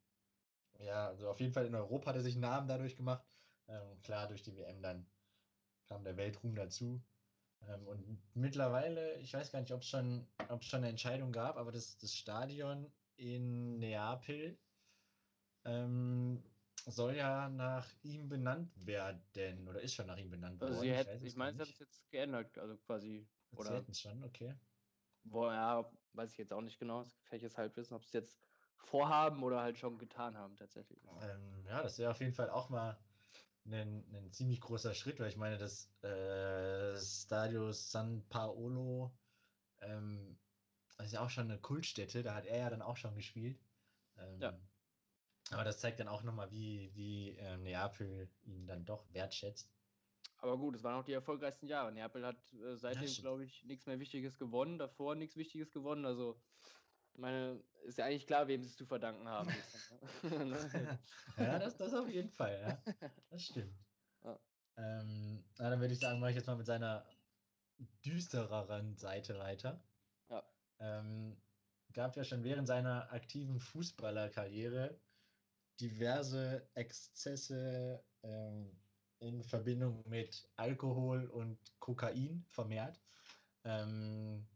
ja, 0.80 1.08
also 1.08 1.28
auf 1.28 1.40
jeden 1.40 1.52
Fall 1.52 1.66
in 1.66 1.74
Europa 1.74 2.10
hat 2.10 2.16
er 2.16 2.22
sich 2.22 2.34
einen 2.34 2.42
Namen 2.42 2.68
dadurch 2.68 2.96
gemacht. 2.96 3.24
Ähm, 3.66 4.00
klar, 4.02 4.28
durch 4.28 4.42
die 4.42 4.56
WM 4.56 4.80
dann 4.80 5.06
kam 5.86 6.04
der 6.04 6.16
Weltruhm 6.16 6.54
dazu. 6.54 7.02
Ähm, 7.66 7.86
und 7.88 8.18
mittlerweile, 8.34 9.18
ich 9.18 9.34
weiß 9.34 9.50
gar 9.50 9.60
nicht, 9.60 9.72
ob 9.72 9.82
es 9.82 9.88
schon, 9.88 10.26
schon 10.60 10.78
eine 10.78 10.88
Entscheidung 10.88 11.32
gab, 11.32 11.56
aber 11.56 11.72
das, 11.72 11.98
das 11.98 12.14
Stadion 12.14 12.92
in 13.16 13.78
Neapel 13.80 14.56
ähm, 15.64 16.42
soll 16.86 17.16
ja 17.16 17.48
nach 17.48 17.88
ihm 18.02 18.28
benannt 18.28 18.70
werden 18.86 19.66
oder 19.66 19.80
ist 19.80 19.94
schon 19.94 20.06
nach 20.06 20.16
ihm 20.16 20.30
benannt 20.30 20.62
also 20.62 20.76
worden. 20.76 20.92
Also 20.92 21.10
ich, 21.10 21.22
ich 21.24 21.36
meine, 21.36 21.56
sie 21.56 21.62
haben 21.62 21.70
es 21.70 21.78
jetzt 21.80 22.10
geändert, 22.10 22.56
also 22.58 22.76
quasi. 22.78 23.26
Oder? 23.50 23.70
Sie 23.70 23.76
hätten 23.76 23.90
es 23.90 24.00
schon, 24.00 24.22
okay. 24.22 24.54
Wo, 25.24 25.46
ja, 25.46 25.90
weiß 26.12 26.32
ich 26.32 26.38
jetzt 26.38 26.52
auch 26.52 26.60
nicht 26.60 26.78
genau. 26.78 27.04
Das 27.30 27.58
halt 27.58 27.76
wissen, 27.76 27.94
ob 27.94 28.02
es 28.02 28.12
jetzt 28.12 28.38
vorhaben 28.76 29.42
oder 29.42 29.60
halt 29.60 29.78
schon 29.78 29.98
getan 29.98 30.36
haben 30.36 30.56
tatsächlich. 30.56 31.00
Ähm, 31.20 31.64
ja, 31.66 31.82
das 31.82 31.98
wäre 31.98 32.10
auf 32.10 32.20
jeden 32.20 32.32
Fall 32.34 32.50
auch 32.50 32.68
mal 32.68 32.98
ein, 33.66 34.04
ein 34.14 34.32
ziemlich 34.32 34.60
großer 34.60 34.94
Schritt, 34.94 35.20
weil 35.20 35.28
ich 35.28 35.36
meine, 35.36 35.58
das 35.58 35.92
äh, 36.02 36.98
Stadio 36.98 37.72
San 37.72 38.24
Paolo 38.28 39.12
ähm, 39.80 40.38
das 40.96 41.06
ist 41.06 41.12
ja 41.12 41.24
auch 41.24 41.30
schon 41.30 41.50
eine 41.50 41.60
Kultstätte, 41.60 42.22
da 42.22 42.34
hat 42.34 42.46
er 42.46 42.58
ja 42.58 42.70
dann 42.70 42.82
auch 42.82 42.96
schon 42.96 43.14
gespielt. 43.14 43.60
Ähm, 44.16 44.40
ja. 44.40 44.58
Aber 45.50 45.64
das 45.64 45.78
zeigt 45.78 46.00
dann 46.00 46.08
auch 46.08 46.22
nochmal, 46.24 46.50
wie, 46.50 46.90
wie 46.94 47.36
äh, 47.36 47.56
Neapel 47.56 48.28
ihn 48.42 48.66
dann 48.66 48.84
doch 48.84 49.06
wertschätzt. 49.12 49.72
Aber 50.38 50.56
gut, 50.56 50.76
es 50.76 50.84
waren 50.84 51.00
auch 51.00 51.04
die 51.04 51.12
erfolgreichsten 51.12 51.66
Jahre. 51.66 51.92
Neapel 51.92 52.24
hat 52.24 52.36
äh, 52.52 52.76
seitdem, 52.76 53.12
glaube 53.20 53.44
ich, 53.44 53.64
nichts 53.64 53.86
mehr 53.86 53.98
Wichtiges 53.98 54.38
gewonnen, 54.38 54.78
davor 54.78 55.14
nichts 55.14 55.36
Wichtiges 55.36 55.72
gewonnen. 55.72 56.04
Also 56.04 56.40
meine, 57.18 57.64
ist 57.84 57.98
ja 57.98 58.06
eigentlich 58.06 58.26
klar, 58.26 58.48
wem 58.48 58.62
sie 58.62 58.68
es 58.68 58.76
zu 58.76 58.86
verdanken 58.86 59.28
haben. 59.28 59.50
Ja, 61.36 61.58
das, 61.58 61.76
das 61.76 61.94
auf 61.94 62.08
jeden 62.08 62.30
Fall, 62.30 62.60
ja. 62.60 63.10
Das 63.30 63.44
stimmt. 63.44 63.74
Ja. 64.24 64.38
Ähm, 64.76 65.44
na, 65.58 65.70
dann 65.70 65.80
würde 65.80 65.94
ich 65.94 66.00
sagen, 66.00 66.20
mache 66.20 66.30
ich 66.30 66.36
jetzt 66.36 66.46
mal 66.46 66.56
mit 66.56 66.66
seiner 66.66 67.08
düstereren 68.04 68.96
Seite 68.96 69.38
weiter. 69.38 69.84
Ja. 70.28 70.42
Ähm, 70.80 71.36
gab 71.92 72.16
ja 72.16 72.24
schon 72.24 72.44
während 72.44 72.66
seiner 72.66 73.12
aktiven 73.12 73.60
Fußballerkarriere 73.60 75.00
diverse 75.80 76.70
Exzesse 76.74 78.04
ähm, 78.22 78.77
in 79.20 79.42
Verbindung 79.42 80.04
mit 80.08 80.48
Alkohol 80.56 81.26
und 81.26 81.58
Kokain 81.78 82.44
vermehrt. 82.48 83.00
Ähm, 83.64 84.46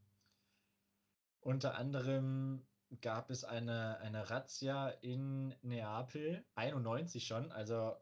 unter 1.40 1.74
anderem 1.74 2.64
gab 3.00 3.30
es 3.30 3.44
eine, 3.44 3.98
eine 3.98 4.30
Razzia 4.30 4.88
in 4.88 5.54
Neapel, 5.62 6.44
91 6.54 7.26
schon, 7.26 7.50
also 7.50 7.96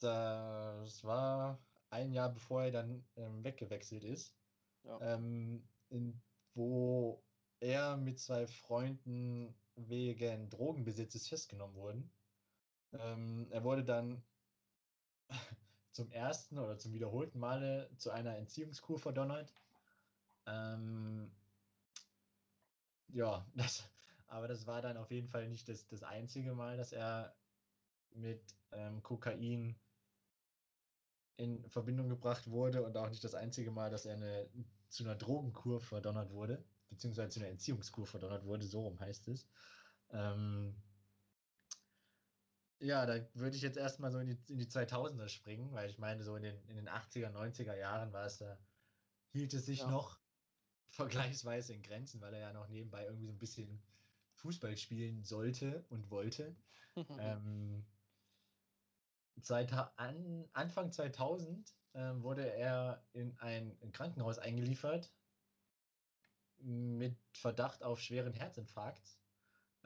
das 0.00 1.02
war 1.02 1.58
ein 1.90 2.12
Jahr 2.12 2.32
bevor 2.32 2.64
er 2.64 2.70
dann 2.70 3.04
ähm, 3.16 3.42
weggewechselt 3.42 4.04
ist, 4.04 4.34
ja. 4.84 5.00
ähm, 5.00 5.66
in, 5.88 6.20
wo 6.54 7.22
er 7.60 7.96
mit 7.96 8.20
zwei 8.20 8.46
Freunden 8.46 9.54
wegen 9.76 10.50
Drogenbesitzes 10.50 11.28
festgenommen 11.28 11.74
wurden. 11.74 12.10
Ähm, 12.92 13.46
er 13.50 13.64
wurde 13.64 13.84
dann 13.84 14.22
zum 15.96 16.10
ersten 16.10 16.58
oder 16.58 16.78
zum 16.78 16.92
wiederholten 16.92 17.38
Male 17.38 17.90
zu 17.96 18.10
einer 18.10 18.36
Entziehungskur 18.36 18.98
verdonnert. 18.98 19.52
Ähm, 20.46 21.32
ja, 23.08 23.44
das, 23.54 23.88
aber 24.28 24.46
das 24.46 24.66
war 24.66 24.82
dann 24.82 24.96
auf 24.96 25.10
jeden 25.10 25.28
Fall 25.28 25.48
nicht 25.48 25.68
das, 25.68 25.86
das 25.88 26.02
einzige 26.02 26.54
Mal, 26.54 26.76
dass 26.76 26.92
er 26.92 27.34
mit 28.12 28.42
ähm, 28.72 29.02
Kokain 29.02 29.76
in 31.36 31.68
Verbindung 31.68 32.08
gebracht 32.08 32.48
wurde 32.50 32.82
und 32.82 32.96
auch 32.96 33.10
nicht 33.10 33.24
das 33.24 33.34
einzige 33.34 33.70
Mal, 33.70 33.90
dass 33.90 34.06
er 34.06 34.14
eine, 34.14 34.48
zu 34.88 35.04
einer 35.04 35.16
Drogenkur 35.16 35.80
verdonnert 35.80 36.30
wurde, 36.30 36.64
beziehungsweise 36.88 37.30
zu 37.30 37.40
einer 37.40 37.50
Entziehungskur 37.50 38.06
verdonnert 38.06 38.44
wurde, 38.44 38.66
so 38.66 38.82
rum 38.82 39.00
heißt 39.00 39.28
es. 39.28 39.46
Ähm, 40.10 40.76
ja, 42.80 43.06
da 43.06 43.26
würde 43.34 43.56
ich 43.56 43.62
jetzt 43.62 43.78
erstmal 43.78 44.10
so 44.12 44.18
in 44.18 44.26
die, 44.26 44.52
in 44.52 44.58
die 44.58 44.66
2000er 44.66 45.28
springen, 45.28 45.72
weil 45.72 45.88
ich 45.88 45.98
meine, 45.98 46.22
so 46.22 46.36
in 46.36 46.42
den, 46.42 46.68
in 46.68 46.76
den 46.76 46.88
80er, 46.88 47.30
90er 47.30 47.74
Jahren 47.74 48.12
war 48.12 48.26
es 48.26 48.38
da, 48.38 48.58
hielt 49.32 49.54
es 49.54 49.66
sich 49.66 49.80
ja. 49.80 49.90
noch 49.90 50.18
vergleichsweise 50.88 51.74
in 51.74 51.82
Grenzen, 51.82 52.20
weil 52.20 52.34
er 52.34 52.40
ja 52.40 52.52
noch 52.52 52.68
nebenbei 52.68 53.04
irgendwie 53.04 53.26
so 53.26 53.32
ein 53.32 53.38
bisschen 53.38 53.82
Fußball 54.34 54.76
spielen 54.76 55.24
sollte 55.24 55.84
und 55.88 56.10
wollte. 56.10 56.54
ähm, 57.18 57.84
seit 59.36 59.72
an, 59.72 60.48
Anfang 60.52 60.92
2000 60.92 61.74
äh, 61.92 61.98
wurde 62.16 62.50
er 62.52 63.04
in 63.12 63.36
ein 63.38 63.76
in 63.80 63.92
Krankenhaus 63.92 64.38
eingeliefert 64.38 65.12
mit 66.58 67.16
Verdacht 67.32 67.82
auf 67.82 68.00
schweren 68.00 68.32
Herzinfarkt, 68.32 69.18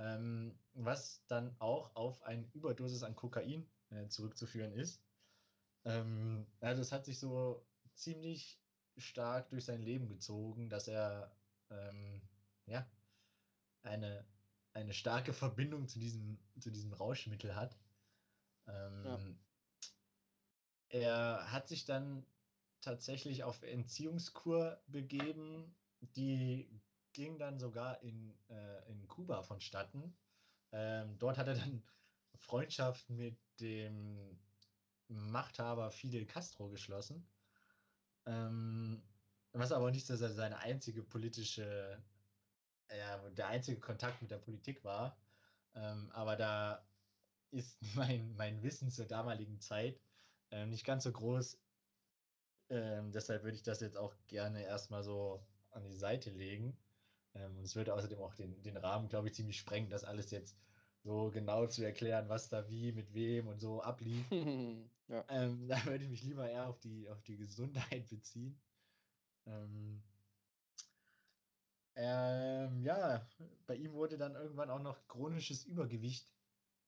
ähm, 0.01 0.59
was 0.73 1.25
dann 1.27 1.55
auch 1.59 1.95
auf 1.95 2.23
eine 2.23 2.47
Überdosis 2.55 3.03
an 3.03 3.17
Kokain 3.17 3.69
äh, 3.91 4.09
zurückzuführen 4.09 4.73
ist. 4.73 5.03
Ähm, 5.85 6.47
also 6.61 6.81
es 6.81 6.93
hat 6.93 7.05
sich 7.05 7.19
so 7.19 7.67
ziemlich 7.95 8.59
stark 8.97 9.51
durch 9.51 9.65
sein 9.65 9.83
Leben 9.83 10.09
gezogen, 10.09 10.71
dass 10.71 10.89
er 10.89 11.37
ähm, 11.71 12.23
ja 12.67 12.91
eine, 13.83 14.25
eine 14.73 14.95
starke 14.95 15.33
Verbindung 15.33 15.87
zu 15.87 15.99
diesem, 15.99 16.39
zu 16.59 16.71
diesem 16.71 16.93
Rauschmittel 16.93 17.55
hat. 17.55 17.79
Ähm, 18.67 19.05
ja. 19.05 19.19
Er 20.89 21.53
hat 21.53 21.69
sich 21.69 21.85
dann 21.85 22.27
tatsächlich 22.81 23.45
auf 23.45 23.63
Entziehungskur 23.63 24.83
begeben, 24.87 25.75
die 26.01 26.69
ging 27.13 27.39
dann 27.39 27.59
sogar 27.59 28.03
in, 28.03 28.37
äh, 28.49 28.91
in 28.91 29.07
Kuba 29.09 29.43
vonstatten. 29.43 30.17
Ähm, 30.73 31.19
dort 31.19 31.39
hat 31.39 31.49
er 31.49 31.55
dann 31.55 31.83
Freundschaft 32.37 33.09
mit 33.11 33.39
dem 33.61 34.39
Machthaber 35.09 35.91
Fidel 35.91 36.27
Castro 36.27 36.69
geschlossen. 36.69 37.27
Ähm, 38.27 39.03
was 39.53 39.73
aber 39.73 39.91
nicht 39.91 40.07
so 40.07 40.17
seine 40.17 40.59
einzige 40.59 41.03
politische, 41.03 42.01
ja, 42.97 43.19
der 43.31 43.49
einzige 43.49 43.81
Kontakt 43.81 44.23
mit 44.23 44.31
der 44.31 44.39
Politik 44.39 44.85
war. 44.85 45.17
Ähm, 45.75 46.11
aber 46.13 46.37
da 46.37 46.87
ist 47.51 47.79
mein, 47.95 48.35
mein 48.37 48.63
Wissen 48.63 48.91
zur 48.91 49.07
damaligen 49.07 49.61
Zeit 49.61 50.01
äh, 50.51 50.67
nicht 50.67 50.85
ganz 50.85 51.05
so 51.05 51.13
groß. 51.13 51.59
Ähm, 52.69 53.11
deshalb 53.11 53.43
würde 53.43 53.57
ich 53.57 53.65
das 53.65 53.81
jetzt 53.81 53.97
auch 53.97 54.15
gerne 54.29 54.63
erstmal 54.63 55.03
so 55.03 55.45
an 55.71 55.85
die 55.85 55.97
Seite 55.97 56.31
legen. 56.31 56.77
Ähm, 57.35 57.57
und 57.57 57.65
es 57.65 57.77
würde 57.77 57.95
außerdem 57.95 58.19
auch 58.19 58.35
den, 58.35 58.63
den 58.63 58.77
Rahmen, 58.77 59.09
glaube 59.09 59.29
ich, 59.29 59.35
ziemlich 59.35 59.59
sprengen, 59.59 59.91
das 59.91 60.05
alles 60.05 60.31
jetzt 60.31 60.57
so 61.03 61.31
genau 61.31 61.67
zu 61.67 61.83
erklären, 61.83 62.29
was 62.29 62.49
da 62.49 62.69
wie, 62.69 62.93
mit 62.93 63.15
wem 63.15 63.49
und 63.49 63.61
so 63.61 63.83
ablief. 63.83 64.27
ja. 65.09 65.25
ähm, 65.29 65.67
da 65.69 65.85
würde 65.87 66.05
ich 66.05 66.11
mich 66.11 66.23
lieber 66.23 66.49
eher 66.49 66.69
auf 66.69 66.79
die, 66.81 67.09
auf 67.09 67.23
die 67.23 67.37
Gesundheit 67.37 68.09
beziehen. 68.09 68.59
Ähm, 69.47 70.03
ähm, 71.97 72.83
ja, 72.83 73.27
bei 73.67 73.77
ihm 73.77 73.93
wurde 73.93 74.17
dann 74.17 74.35
irgendwann 74.35 74.71
auch 74.71 74.81
noch 74.81 75.07
chronisches 75.09 75.65
Übergewicht 75.65 76.29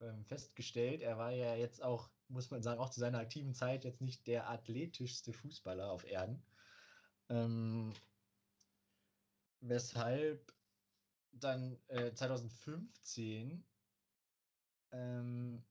ähm, 0.01 0.25
festgestellt. 0.25 1.03
Er 1.03 1.19
war 1.19 1.33
ja 1.33 1.55
jetzt 1.55 1.83
auch, 1.83 2.11
muss 2.29 2.51
man 2.51 2.63
sagen, 2.63 2.81
auch 2.81 2.91
zu 2.91 3.01
seiner 3.01 3.19
aktiven 3.19 3.55
Zeit 3.55 3.85
jetzt 3.85 4.01
nicht 4.01 4.27
der 4.27 4.49
athletischste 4.49 5.33
Fußballer 5.33 5.91
auf 5.91 6.05
Erden. 6.05 6.43
Weshalb 9.63 10.53
dann 11.33 11.79
äh, 11.89 12.13
2015 12.13 13.65
ähm, 14.91 15.65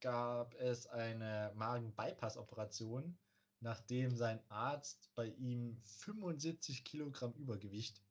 gab 0.00 0.54
es 0.54 0.86
eine 0.86 1.52
Magen-Bypass-Operation, 1.56 3.18
nachdem 3.60 4.16
sein 4.16 4.40
Arzt 4.48 5.10
bei 5.14 5.26
ihm 5.26 5.76
75 5.82 6.84
Kilogramm 6.84 7.32
Übergewicht 7.34 8.02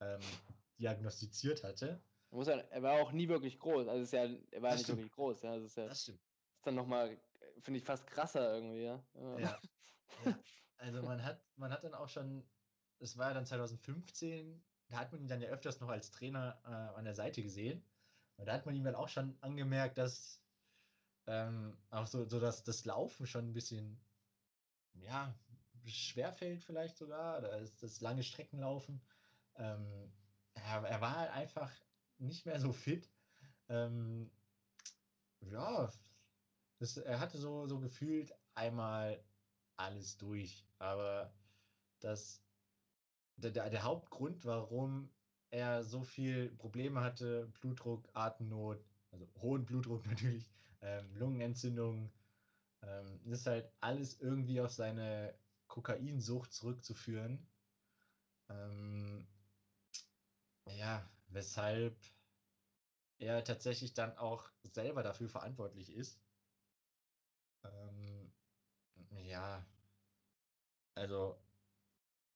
ähm, 0.00 0.20
diagnostiziert 0.78 1.62
hatte. 1.62 2.02
er 2.30 2.82
war 2.82 2.94
auch 2.94 3.12
nie 3.12 3.28
wirklich 3.28 3.58
groß, 3.58 3.86
also 3.86 4.02
ist 4.02 4.12
ja, 4.12 4.24
er 4.50 4.62
war 4.62 4.70
das 4.70 4.78
nicht 4.78 4.84
stimmt. 4.86 4.98
wirklich 4.98 5.12
groß, 5.12 5.42
ja. 5.42 5.54
Das 5.54 5.64
ist, 5.64 5.76
ja, 5.76 5.86
das 5.86 6.02
stimmt. 6.02 6.20
ist 6.56 6.66
dann 6.66 6.74
nochmal, 6.74 7.20
finde 7.60 7.78
ich, 7.78 7.84
fast 7.84 8.06
krasser 8.06 8.54
irgendwie, 8.54 8.84
ja. 8.84 9.04
ja. 9.14 9.38
ja. 9.38 10.38
Also 10.78 11.02
man 11.02 11.22
hat, 11.22 11.40
man 11.56 11.70
hat 11.70 11.84
dann 11.84 11.94
auch 11.94 12.08
schon, 12.08 12.44
es 13.04 13.16
war 13.16 13.28
ja 13.28 13.34
dann 13.34 13.46
2015, 13.46 14.62
da 14.88 14.98
hat 14.98 15.12
man 15.12 15.20
ihn 15.20 15.28
dann 15.28 15.40
ja 15.40 15.48
öfters 15.48 15.80
noch 15.80 15.88
als 15.88 16.10
Trainer 16.10 16.60
äh, 16.64 16.98
an 16.98 17.04
der 17.04 17.14
Seite 17.14 17.42
gesehen. 17.42 17.84
Und 18.36 18.46
da 18.46 18.54
hat 18.54 18.66
man 18.66 18.74
ihm 18.74 18.84
dann 18.84 18.94
auch 18.94 19.08
schon 19.08 19.36
angemerkt, 19.40 19.98
dass 19.98 20.42
ähm, 21.26 21.76
auch 21.90 22.06
so, 22.06 22.28
so 22.28 22.40
dass 22.40 22.64
das 22.64 22.84
Laufen 22.84 23.26
schon 23.26 23.48
ein 23.48 23.52
bisschen, 23.52 24.00
ja, 24.94 25.34
schwerfällt 25.86 26.62
vielleicht 26.62 26.96
sogar, 26.96 27.38
oder 27.38 27.60
das 27.80 28.00
lange 28.00 28.22
Streckenlaufen. 28.22 29.00
Ähm, 29.56 30.12
er, 30.54 30.82
er, 30.84 31.00
war 31.00 31.16
halt 31.16 31.30
einfach 31.30 31.70
nicht 32.18 32.46
mehr 32.46 32.60
so 32.60 32.72
fit. 32.72 33.10
Ähm, 33.68 34.30
ja, 35.40 35.90
das, 36.78 36.96
er 36.96 37.20
hatte 37.20 37.38
so, 37.38 37.66
so 37.66 37.78
gefühlt 37.78 38.34
einmal 38.54 39.22
alles 39.76 40.16
durch. 40.16 40.66
Aber 40.78 41.32
das, 42.00 42.43
der, 43.36 43.70
der 43.70 43.82
Hauptgrund, 43.82 44.44
warum 44.44 45.10
er 45.50 45.84
so 45.84 46.02
viel 46.04 46.50
Probleme 46.56 47.00
hatte, 47.02 47.46
Blutdruck, 47.60 48.08
Atemnot, 48.14 48.84
also 49.10 49.28
hohen 49.40 49.64
Blutdruck 49.64 50.06
natürlich, 50.06 50.50
ähm, 50.82 51.14
Lungenentzündung, 51.16 52.10
ähm, 52.82 53.20
ist 53.32 53.46
halt 53.46 53.72
alles 53.80 54.20
irgendwie 54.20 54.60
auf 54.60 54.72
seine 54.72 55.34
Kokainsucht 55.68 56.52
zurückzuführen. 56.52 57.46
Ähm, 58.48 59.26
ja, 60.76 61.08
weshalb 61.28 61.96
er 63.18 63.42
tatsächlich 63.42 63.92
dann 63.94 64.16
auch 64.18 64.50
selber 64.62 65.02
dafür 65.02 65.28
verantwortlich 65.28 65.90
ist. 65.92 66.20
Ähm, 67.64 68.30
ja, 69.10 69.64
also 70.96 71.36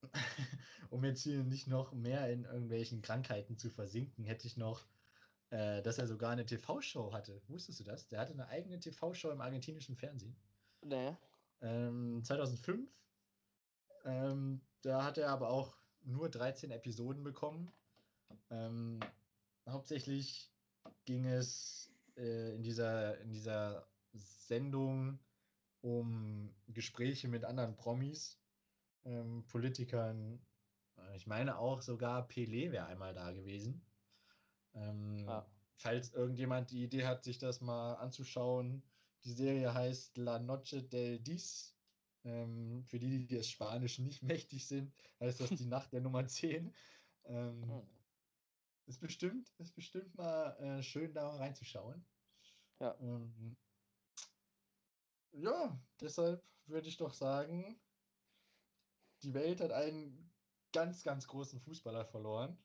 um 0.91 1.05
jetzt 1.05 1.22
hier 1.22 1.43
nicht 1.45 1.66
noch 1.66 1.93
mehr 1.93 2.30
in 2.30 2.45
irgendwelchen 2.45 3.03
Krankheiten 3.03 3.57
zu 3.57 3.70
versinken, 3.70 4.24
hätte 4.24 4.47
ich 4.47 4.57
noch, 4.57 4.86
äh, 5.51 5.82
dass 5.82 5.99
er 5.99 6.07
sogar 6.07 6.30
eine 6.30 6.47
TV-Show 6.47 7.12
hatte. 7.12 7.41
Wusstest 7.49 7.80
du 7.80 7.84
das? 7.84 8.09
Der 8.09 8.20
hatte 8.20 8.32
eine 8.32 8.49
eigene 8.49 8.78
TV-Show 8.78 9.30
im 9.30 9.41
argentinischen 9.41 9.97
Fernsehen. 9.97 10.36
Nee. 10.82 11.16
Ähm, 11.61 12.22
2005. 12.24 12.91
Ähm, 14.05 14.61
da 14.82 15.05
hat 15.05 15.18
er 15.18 15.30
aber 15.30 15.51
auch 15.51 15.76
nur 16.03 16.28
13 16.30 16.70
Episoden 16.70 17.22
bekommen. 17.22 17.70
Ähm, 18.51 19.01
hauptsächlich 19.68 20.51
ging 21.05 21.26
es 21.26 21.91
äh, 22.16 22.55
in, 22.55 22.62
dieser, 22.62 23.18
in 23.20 23.30
dieser 23.30 23.86
Sendung 24.12 25.18
um 25.80 26.55
Gespräche 26.68 27.28
mit 27.28 27.45
anderen 27.45 27.76
Promis, 27.76 28.39
ähm, 29.05 29.45
Politikern. 29.49 30.41
Ich 31.14 31.26
meine 31.26 31.59
auch 31.59 31.82
sogar 31.82 32.26
Pelé 32.28 32.72
wäre 32.72 32.86
einmal 32.86 33.14
da 33.14 33.32
gewesen. 33.32 33.84
Ähm, 34.74 35.24
ah. 35.28 35.46
Falls 35.76 36.12
irgendjemand 36.12 36.70
die 36.70 36.84
Idee 36.84 37.06
hat, 37.06 37.24
sich 37.24 37.38
das 37.38 37.61
mal 37.61 37.94
anzuschauen, 37.94 38.82
die 39.24 39.32
Serie 39.32 39.72
heißt 39.72 40.16
La 40.18 40.38
Noche 40.38 40.82
del 40.82 41.18
Dis. 41.20 41.74
Ähm, 42.24 42.84
für 42.84 42.98
die, 42.98 43.26
die 43.26 43.36
das 43.36 43.48
Spanisch 43.48 43.98
nicht 43.98 44.22
mächtig 44.22 44.66
sind, 44.66 44.92
heißt 45.20 45.40
das 45.40 45.50
die 45.50 45.66
Nacht 45.66 45.92
der 45.92 46.00
Nummer 46.00 46.26
10. 46.26 46.74
Ähm, 47.24 47.70
oh. 47.70 47.86
Ist 48.86 49.00
bestimmt, 49.00 49.52
ist 49.59 49.74
bestimmt 49.74 50.14
mal 50.16 50.56
äh, 50.59 50.82
schön, 50.82 51.12
da 51.12 51.36
reinzuschauen. 51.36 52.04
Ja. 52.80 52.96
Ähm, 53.00 53.56
ja, 55.32 55.78
deshalb 56.00 56.42
würde 56.66 56.88
ich 56.88 56.96
doch 56.96 57.12
sagen, 57.12 57.78
die 59.22 59.34
Welt 59.34 59.61
hat 59.61 59.72
einen 59.72 60.28
ganz, 60.72 61.02
ganz 61.02 61.26
großen 61.26 61.60
Fußballer 61.60 62.04
verloren. 62.04 62.56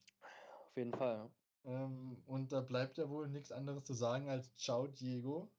Auf 0.66 0.76
jeden 0.76 0.92
Fall. 0.92 1.30
Ähm, 1.64 2.22
und 2.26 2.52
da 2.52 2.60
bleibt 2.60 2.98
ja 2.98 3.08
wohl 3.08 3.28
nichts 3.28 3.50
anderes 3.50 3.84
zu 3.84 3.94
sagen 3.94 4.28
als 4.28 4.54
Ciao, 4.56 4.86
Diego. 4.86 5.50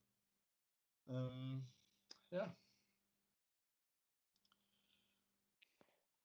Ähm, 1.08 1.66
ja. 2.30 2.56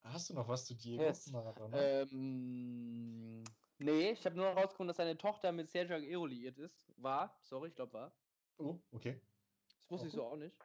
Hast 0.03 0.29
du 0.29 0.35
noch 0.35 0.49
was 0.49 0.67
zu 0.67 0.75
Diego? 0.75 1.03
Yes. 1.03 1.33
Ähm, 1.73 3.45
nee, 3.79 4.11
ich 4.11 4.27
habe 4.27 4.37
nur 4.37 4.47
noch 4.47 4.57
rausgefunden, 4.57 4.89
dass 4.89 4.97
seine 4.97 5.17
Tochter 5.17 5.53
mit 5.53 5.71
Sergio 5.71 5.97
Aguero 5.97 6.27
liiert 6.27 6.59
ist. 6.59 6.93
War, 6.97 7.39
sorry, 7.41 7.69
ich 7.69 7.75
glaube 7.75 7.93
war. 7.93 8.13
Oh, 8.59 8.79
okay. 8.93 9.21
Das 9.69 9.91
wusste 9.91 10.07
auch 10.07 10.09
ich 10.09 10.15
so 10.15 10.25
auch 10.25 10.37
nicht. 10.37 10.57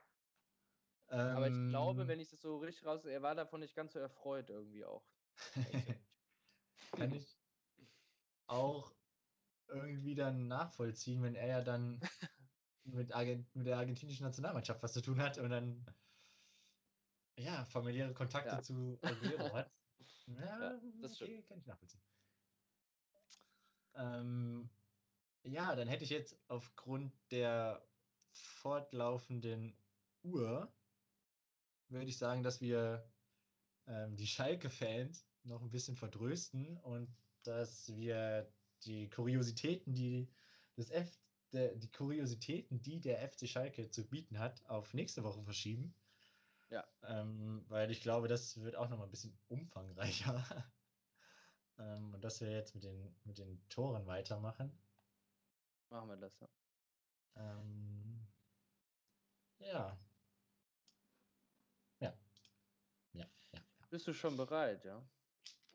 Aber 1.08 1.48
ich 1.48 1.70
glaube, 1.70 2.02
ähm. 2.02 2.08
wenn 2.08 2.20
ich 2.20 2.30
das 2.30 2.42
so 2.42 2.58
richtig 2.58 2.86
raus, 2.86 3.06
er 3.06 3.22
war 3.22 3.36
davon 3.36 3.60
nicht 3.60 3.76
ganz 3.76 3.94
so 3.94 4.00
erfreut 4.00 4.50
irgendwie 4.50 4.84
auch. 4.84 5.04
Kann 6.92 7.14
ich 7.14 7.38
auch 8.48 8.94
irgendwie 9.68 10.16
dann 10.16 10.48
nachvollziehen, 10.48 11.24
wenn 11.24 11.36
er 11.36 11.48
ja 11.48 11.62
dann 11.62 12.00
mit, 12.84 13.14
Argent 13.14 13.54
mit 13.56 13.68
der 13.68 13.78
argentinischen 13.78 14.26
Nationalmannschaft 14.26 14.82
was 14.84 14.94
zu 14.94 15.02
tun 15.02 15.22
hat 15.22 15.38
und 15.38 15.50
dann 15.50 15.86
ja, 17.38 17.66
familiäre 17.66 18.14
Kontakte 18.14 18.50
ja. 18.50 18.62
zu 18.62 18.98
Aguero 19.02 19.54
hat. 19.54 19.72
Ja, 20.28 20.36
ja 20.40 20.82
das 21.02 21.22
okay, 21.22 21.44
kann 21.44 21.60
ich 21.60 21.66
nachvollziehen. 21.66 22.02
Ähm, 23.96 24.70
ja, 25.44 25.76
dann 25.76 25.88
hätte 25.88 26.04
ich 26.04 26.10
jetzt 26.10 26.38
aufgrund 26.48 27.14
der 27.32 27.86
fortlaufenden 28.32 29.78
Uhr 30.24 30.74
würde 31.90 32.10
ich 32.10 32.18
sagen, 32.18 32.44
dass 32.44 32.62
wir 32.62 33.08
ähm, 33.88 34.16
die 34.16 34.28
Schalke-Fans 34.28 35.28
noch 35.44 35.62
ein 35.62 35.72
bisschen 35.72 35.96
verdrösten 35.96 36.78
und 36.78 37.16
dass 37.44 37.96
wir 37.96 38.52
die 38.84 39.10
Kuriositäten, 39.10 39.94
die 39.94 40.30
das 40.76 40.90
F, 40.90 41.20
der, 41.52 41.76
die 41.76 41.92
Kuriositäten, 41.92 42.82
die 42.82 43.00
der 43.00 43.28
FC 43.30 43.48
Schalke 43.48 43.90
zu 43.90 44.08
bieten 44.08 44.40
hat, 44.40 44.66
auf 44.66 44.94
nächste 44.94 45.24
Woche 45.24 45.44
verschieben. 45.44 45.94
Ja. 46.70 46.86
Ähm, 47.04 47.64
weil 47.68 47.92
ich 47.92 48.02
glaube, 48.02 48.28
das 48.28 48.60
wird 48.62 48.76
auch 48.76 48.90
noch 48.90 48.98
mal 48.98 49.06
ein 49.06 49.12
bisschen 49.12 49.38
umfangreicher. 49.48 50.44
ähm, 51.78 52.14
und 52.14 52.24
dass 52.24 52.42
wir 52.42 52.52
jetzt 52.52 52.74
mit 52.74 52.84
den, 52.84 53.16
mit 53.24 53.38
den 53.38 53.62
Toren 53.70 54.06
weitermachen. 54.08 54.72
Machen 55.90 56.10
wir 56.10 56.18
das, 56.18 56.40
ja. 56.40 56.50
Ähm, 57.36 58.28
ja, 59.60 59.98
Bist 63.96 64.08
du 64.08 64.14
schon 64.14 64.36
bereit, 64.36 64.84
ja? 64.84 65.02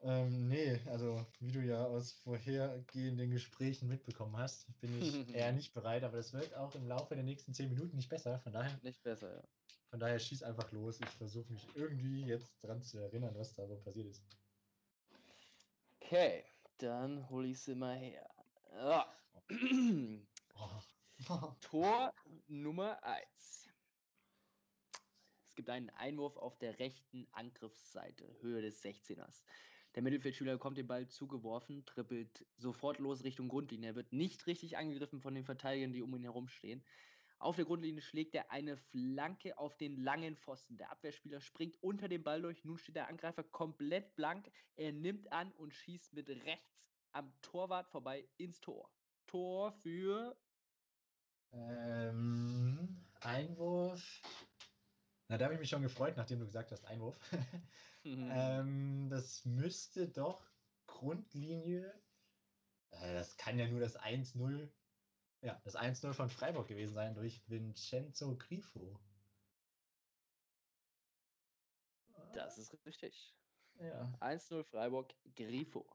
Ähm, 0.02 0.48
nee, 0.48 0.78
also 0.90 1.24
wie 1.38 1.52
du 1.52 1.60
ja 1.60 1.86
aus 1.86 2.12
vorhergehenden 2.12 3.30
Gesprächen 3.30 3.88
mitbekommen 3.88 4.36
hast, 4.36 4.66
bin 4.78 5.00
ich 5.00 5.26
eher 5.34 5.52
nicht 5.52 5.72
bereit, 5.72 6.04
aber 6.04 6.18
das 6.18 6.34
wird 6.34 6.54
auch 6.54 6.74
im 6.74 6.86
Laufe 6.86 7.14
der 7.14 7.24
nächsten 7.24 7.54
zehn 7.54 7.70
Minuten 7.70 7.96
nicht 7.96 8.10
besser. 8.10 8.38
Von 8.40 8.52
daher. 8.52 8.78
Nicht 8.82 9.02
besser, 9.02 9.36
ja. 9.36 9.42
Von 9.88 10.00
daher 10.00 10.18
schieß 10.18 10.42
einfach 10.42 10.70
los. 10.70 11.00
Ich 11.00 11.08
versuche 11.16 11.50
mich 11.50 11.66
irgendwie 11.74 12.26
jetzt 12.26 12.52
dran 12.62 12.82
zu 12.82 12.98
erinnern, 12.98 13.34
was 13.38 13.54
da 13.54 13.66
so 13.66 13.76
passiert 13.76 14.08
ist. 14.08 14.22
Okay, 16.02 16.44
dann 16.76 17.26
hole 17.30 17.48
ich 17.48 17.58
sie 17.58 17.74
mal 17.74 17.96
her. 17.96 18.28
Oh. 18.82 19.00
Tor 21.62 22.12
Nummer 22.48 23.02
1 23.02 23.59
gibt 25.60 25.68
einen 25.68 25.90
Einwurf 25.90 26.38
auf 26.38 26.56
der 26.56 26.78
rechten 26.78 27.28
Angriffsseite, 27.32 28.34
Höhe 28.40 28.62
des 28.62 28.82
16ers. 28.82 29.44
Der 29.94 30.02
Mittelfeldspieler 30.02 30.56
kommt 30.56 30.78
den 30.78 30.86
Ball 30.86 31.06
zugeworfen, 31.06 31.84
trippelt 31.84 32.46
sofort 32.56 32.98
los 32.98 33.24
Richtung 33.24 33.48
Grundlinie. 33.48 33.90
Er 33.90 33.94
wird 33.94 34.10
nicht 34.10 34.46
richtig 34.46 34.78
angegriffen 34.78 35.20
von 35.20 35.34
den 35.34 35.44
Verteidigern, 35.44 35.92
die 35.92 36.00
um 36.00 36.16
ihn 36.16 36.22
herum 36.22 36.48
stehen. 36.48 36.82
Auf 37.38 37.56
der 37.56 37.66
Grundlinie 37.66 38.00
schlägt 38.00 38.34
er 38.34 38.50
eine 38.50 38.78
Flanke 38.78 39.58
auf 39.58 39.76
den 39.76 40.02
langen 40.02 40.38
Pfosten. 40.38 40.78
Der 40.78 40.90
Abwehrspieler 40.92 41.42
springt 41.42 41.76
unter 41.82 42.08
dem 42.08 42.22
Ball 42.22 42.40
durch. 42.40 42.64
Nun 42.64 42.78
steht 42.78 42.96
der 42.96 43.08
Angreifer 43.08 43.42
komplett 43.42 44.16
blank. 44.16 44.50
Er 44.76 44.92
nimmt 44.92 45.30
an 45.30 45.52
und 45.52 45.74
schießt 45.74 46.14
mit 46.14 46.30
rechts 46.30 46.86
am 47.12 47.34
Torwart 47.42 47.90
vorbei 47.90 48.26
ins 48.38 48.62
Tor. 48.62 48.90
Tor 49.26 49.72
für. 49.72 50.34
Ähm, 51.52 53.04
Einwurf. 53.20 54.22
Na, 55.30 55.38
da 55.38 55.44
habe 55.44 55.54
ich 55.54 55.60
mich 55.60 55.70
schon 55.70 55.82
gefreut, 55.82 56.16
nachdem 56.16 56.40
du 56.40 56.44
gesagt 56.44 56.72
hast, 56.72 56.84
Einwurf. 56.86 57.16
mhm. 58.02 58.30
ähm, 58.34 59.08
das 59.10 59.44
müsste 59.44 60.08
doch 60.08 60.44
Grundlinie, 60.88 61.94
äh, 62.90 63.14
das 63.14 63.36
kann 63.36 63.56
ja 63.56 63.68
nur 63.68 63.78
das 63.78 63.96
1-0 63.96 64.68
Ja, 65.42 65.60
das 65.62 65.76
1-0 65.76 66.14
von 66.14 66.30
Freiburg 66.30 66.66
gewesen 66.66 66.94
sein 66.94 67.14
durch 67.14 67.48
Vincenzo 67.48 68.36
Grifo. 68.36 68.98
Das 72.32 72.58
ist 72.58 72.76
richtig. 72.84 73.32
Ja. 73.78 74.12
1-0 74.18 74.64
Freiburg, 74.64 75.14
Grifo. 75.36 75.86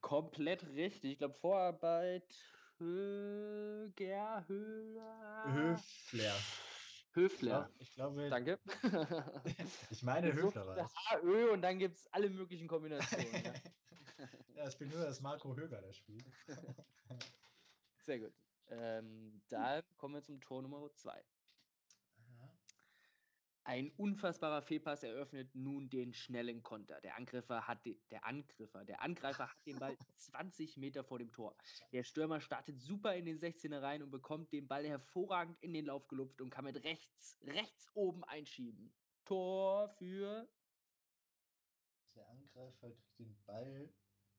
Komplett 0.00 0.64
richtig. 0.68 1.12
Ich 1.12 1.18
glaube, 1.18 1.34
Vorarbeit 1.34 2.32
Höger, 2.78 4.46
Höhler. 4.46 5.44
Höfler. 5.52 6.36
Höfler. 7.12 7.70
Ich, 7.78 7.92
glaube. 7.92 8.28
Danke. 8.28 8.58
ich 9.90 10.02
meine 10.02 10.32
Höfler 10.32 10.66
war 10.66 10.76
es. 10.76 11.22
Ö 11.22 11.50
und 11.50 11.62
dann 11.62 11.78
gibt 11.78 11.96
es 11.96 12.06
alle 12.12 12.28
möglichen 12.30 12.68
Kombinationen. 12.68 13.32
ja. 13.32 13.52
ja, 14.56 14.64
es 14.64 14.76
bin 14.76 14.88
nur 14.90 15.04
das 15.04 15.20
Marco 15.20 15.54
Höger, 15.56 15.80
das 15.80 15.96
Spiel. 15.96 16.24
Sehr 18.02 18.18
gut. 18.20 18.32
Ähm, 18.70 19.40
dann 19.48 19.82
kommen 19.96 20.14
wir 20.14 20.22
zum 20.22 20.40
Tor 20.40 20.62
Nummer 20.62 20.90
2. 20.92 21.22
Ein 23.68 23.92
unfassbarer 23.98 24.62
Fehlpass 24.62 25.02
eröffnet 25.02 25.54
nun 25.54 25.90
den 25.90 26.14
schnellen 26.14 26.62
Konter. 26.62 27.02
Der 27.02 27.16
Angreifer 27.16 27.68
hat 27.68 27.84
de, 27.84 27.98
der 28.10 28.24
Angreifer, 28.24 28.82
der 28.86 29.02
Angreifer 29.02 29.50
hat 29.50 29.66
den 29.66 29.78
Ball 29.78 29.94
20 30.16 30.78
Meter 30.78 31.04
vor 31.04 31.18
dem 31.18 31.30
Tor. 31.32 31.54
Der 31.92 32.02
Stürmer 32.02 32.40
startet 32.40 32.80
super 32.80 33.14
in 33.14 33.26
den 33.26 33.38
16er 33.38 33.82
rein 33.82 34.02
und 34.02 34.10
bekommt 34.10 34.54
den 34.54 34.66
Ball 34.66 34.86
hervorragend 34.86 35.58
in 35.60 35.74
den 35.74 35.84
Lauf 35.84 36.08
gelupft 36.08 36.40
und 36.40 36.48
kann 36.48 36.64
mit 36.64 36.82
rechts, 36.82 37.36
rechts 37.42 37.90
oben 37.92 38.24
einschieben. 38.24 38.90
Tor 39.26 39.90
für. 39.98 40.48
Der 42.14 42.26
Angreifer 42.26 42.90
kriegt 42.90 43.18
den 43.18 43.36
Ball 43.44 43.92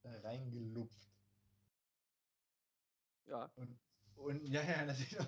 reingelupft. 0.05 1.13
Ja. 3.27 3.51
Und, 3.55 3.80
und 4.15 4.47
ja, 4.49 4.63
ja, 4.63 4.86
natürlich. 4.86 5.19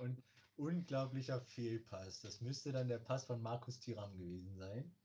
und 0.00 0.22
unglaublicher 0.56 1.40
Fehlpass. 1.40 2.20
Das 2.20 2.40
müsste 2.40 2.72
dann 2.72 2.88
der 2.88 2.98
Pass 2.98 3.24
von 3.24 3.40
Markus 3.40 3.78
Tiram 3.80 4.16
gewesen 4.16 4.56
sein. 4.56 4.96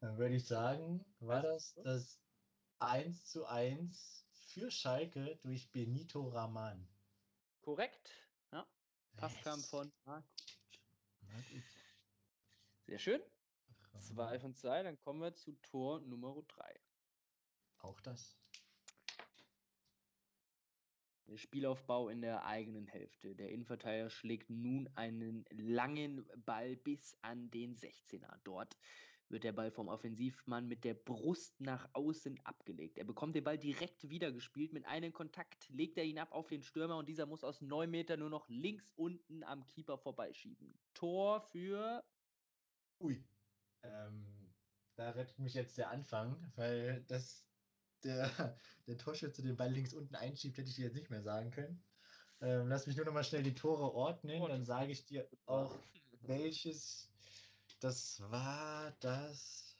Dann 0.00 0.16
würde 0.16 0.34
ich 0.34 0.46
sagen, 0.46 1.04
war 1.18 1.42
das 1.42 1.74
das 1.84 2.20
1 2.78 3.26
zu 3.26 3.46
1 3.46 4.26
für 4.32 4.70
Schalke 4.70 5.36
durch 5.42 5.70
Benito 5.70 6.28
Raman. 6.28 6.88
Korrekt. 7.60 8.10
Ja. 8.52 8.66
Pass 9.16 9.34
yes. 9.34 9.44
kam 9.44 9.60
von 9.60 9.92
Markus. 10.04 10.24
Sehr 12.86 12.98
schön. 12.98 13.22
Zwei 14.00 14.40
von 14.40 14.54
zwei, 14.54 14.82
dann 14.82 14.98
kommen 14.98 15.20
wir 15.20 15.34
zu 15.34 15.52
Tor 15.62 16.00
Nummer 16.00 16.42
3. 16.48 16.80
Auch 17.78 18.00
das. 18.00 18.36
Der 21.30 21.36
Spielaufbau 21.36 22.08
in 22.08 22.22
der 22.22 22.44
eigenen 22.44 22.88
Hälfte. 22.88 23.36
Der 23.36 23.50
Innenverteidiger 23.50 24.10
schlägt 24.10 24.50
nun 24.50 24.88
einen 24.96 25.44
langen 25.52 26.28
Ball 26.44 26.74
bis 26.74 27.16
an 27.22 27.52
den 27.52 27.76
16er. 27.76 28.40
Dort 28.42 28.76
wird 29.28 29.44
der 29.44 29.52
Ball 29.52 29.70
vom 29.70 29.86
Offensivmann 29.86 30.66
mit 30.66 30.82
der 30.82 30.94
Brust 30.94 31.60
nach 31.60 31.88
außen 31.92 32.40
abgelegt. 32.42 32.98
Er 32.98 33.04
bekommt 33.04 33.36
den 33.36 33.44
Ball 33.44 33.58
direkt 33.58 34.10
wiedergespielt. 34.10 34.72
Mit 34.72 34.86
einem 34.86 35.12
Kontakt 35.12 35.68
legt 35.68 35.98
er 35.98 36.04
ihn 36.04 36.18
ab 36.18 36.32
auf 36.32 36.48
den 36.48 36.64
Stürmer 36.64 36.96
und 36.96 37.08
dieser 37.08 37.26
muss 37.26 37.44
aus 37.44 37.60
9 37.60 37.88
Meter 37.88 38.16
nur 38.16 38.30
noch 38.30 38.48
links 38.48 38.90
unten 38.96 39.44
am 39.44 39.64
Keeper 39.68 39.98
vorbeischieben. 39.98 40.80
Tor 40.94 41.42
für. 41.42 42.04
Ui. 42.98 43.24
Ähm, 43.84 44.52
da 44.96 45.10
rettet 45.10 45.38
mich 45.38 45.54
jetzt 45.54 45.78
der 45.78 45.90
Anfang, 45.90 46.52
weil 46.56 47.04
das 47.04 47.49
der, 48.04 48.30
der 48.86 48.98
Torschütze 48.98 49.42
den 49.42 49.56
Ball 49.56 49.72
links 49.72 49.94
unten 49.94 50.14
einschiebt, 50.14 50.58
hätte 50.58 50.68
ich 50.68 50.76
dir 50.76 50.86
jetzt 50.86 50.96
nicht 50.96 51.10
mehr 51.10 51.22
sagen 51.22 51.50
können. 51.50 51.82
Ähm, 52.40 52.68
lass 52.68 52.86
mich 52.86 52.96
nur 52.96 53.04
noch 53.04 53.12
mal 53.12 53.24
schnell 53.24 53.42
die 53.42 53.54
Tore 53.54 53.92
ordnen, 53.94 54.42
dann 54.48 54.64
sage 54.64 54.92
ich 54.92 55.04
dir 55.04 55.28
auch, 55.46 55.78
welches 56.22 57.10
das 57.80 58.20
war. 58.30 58.92
Das. 59.00 59.76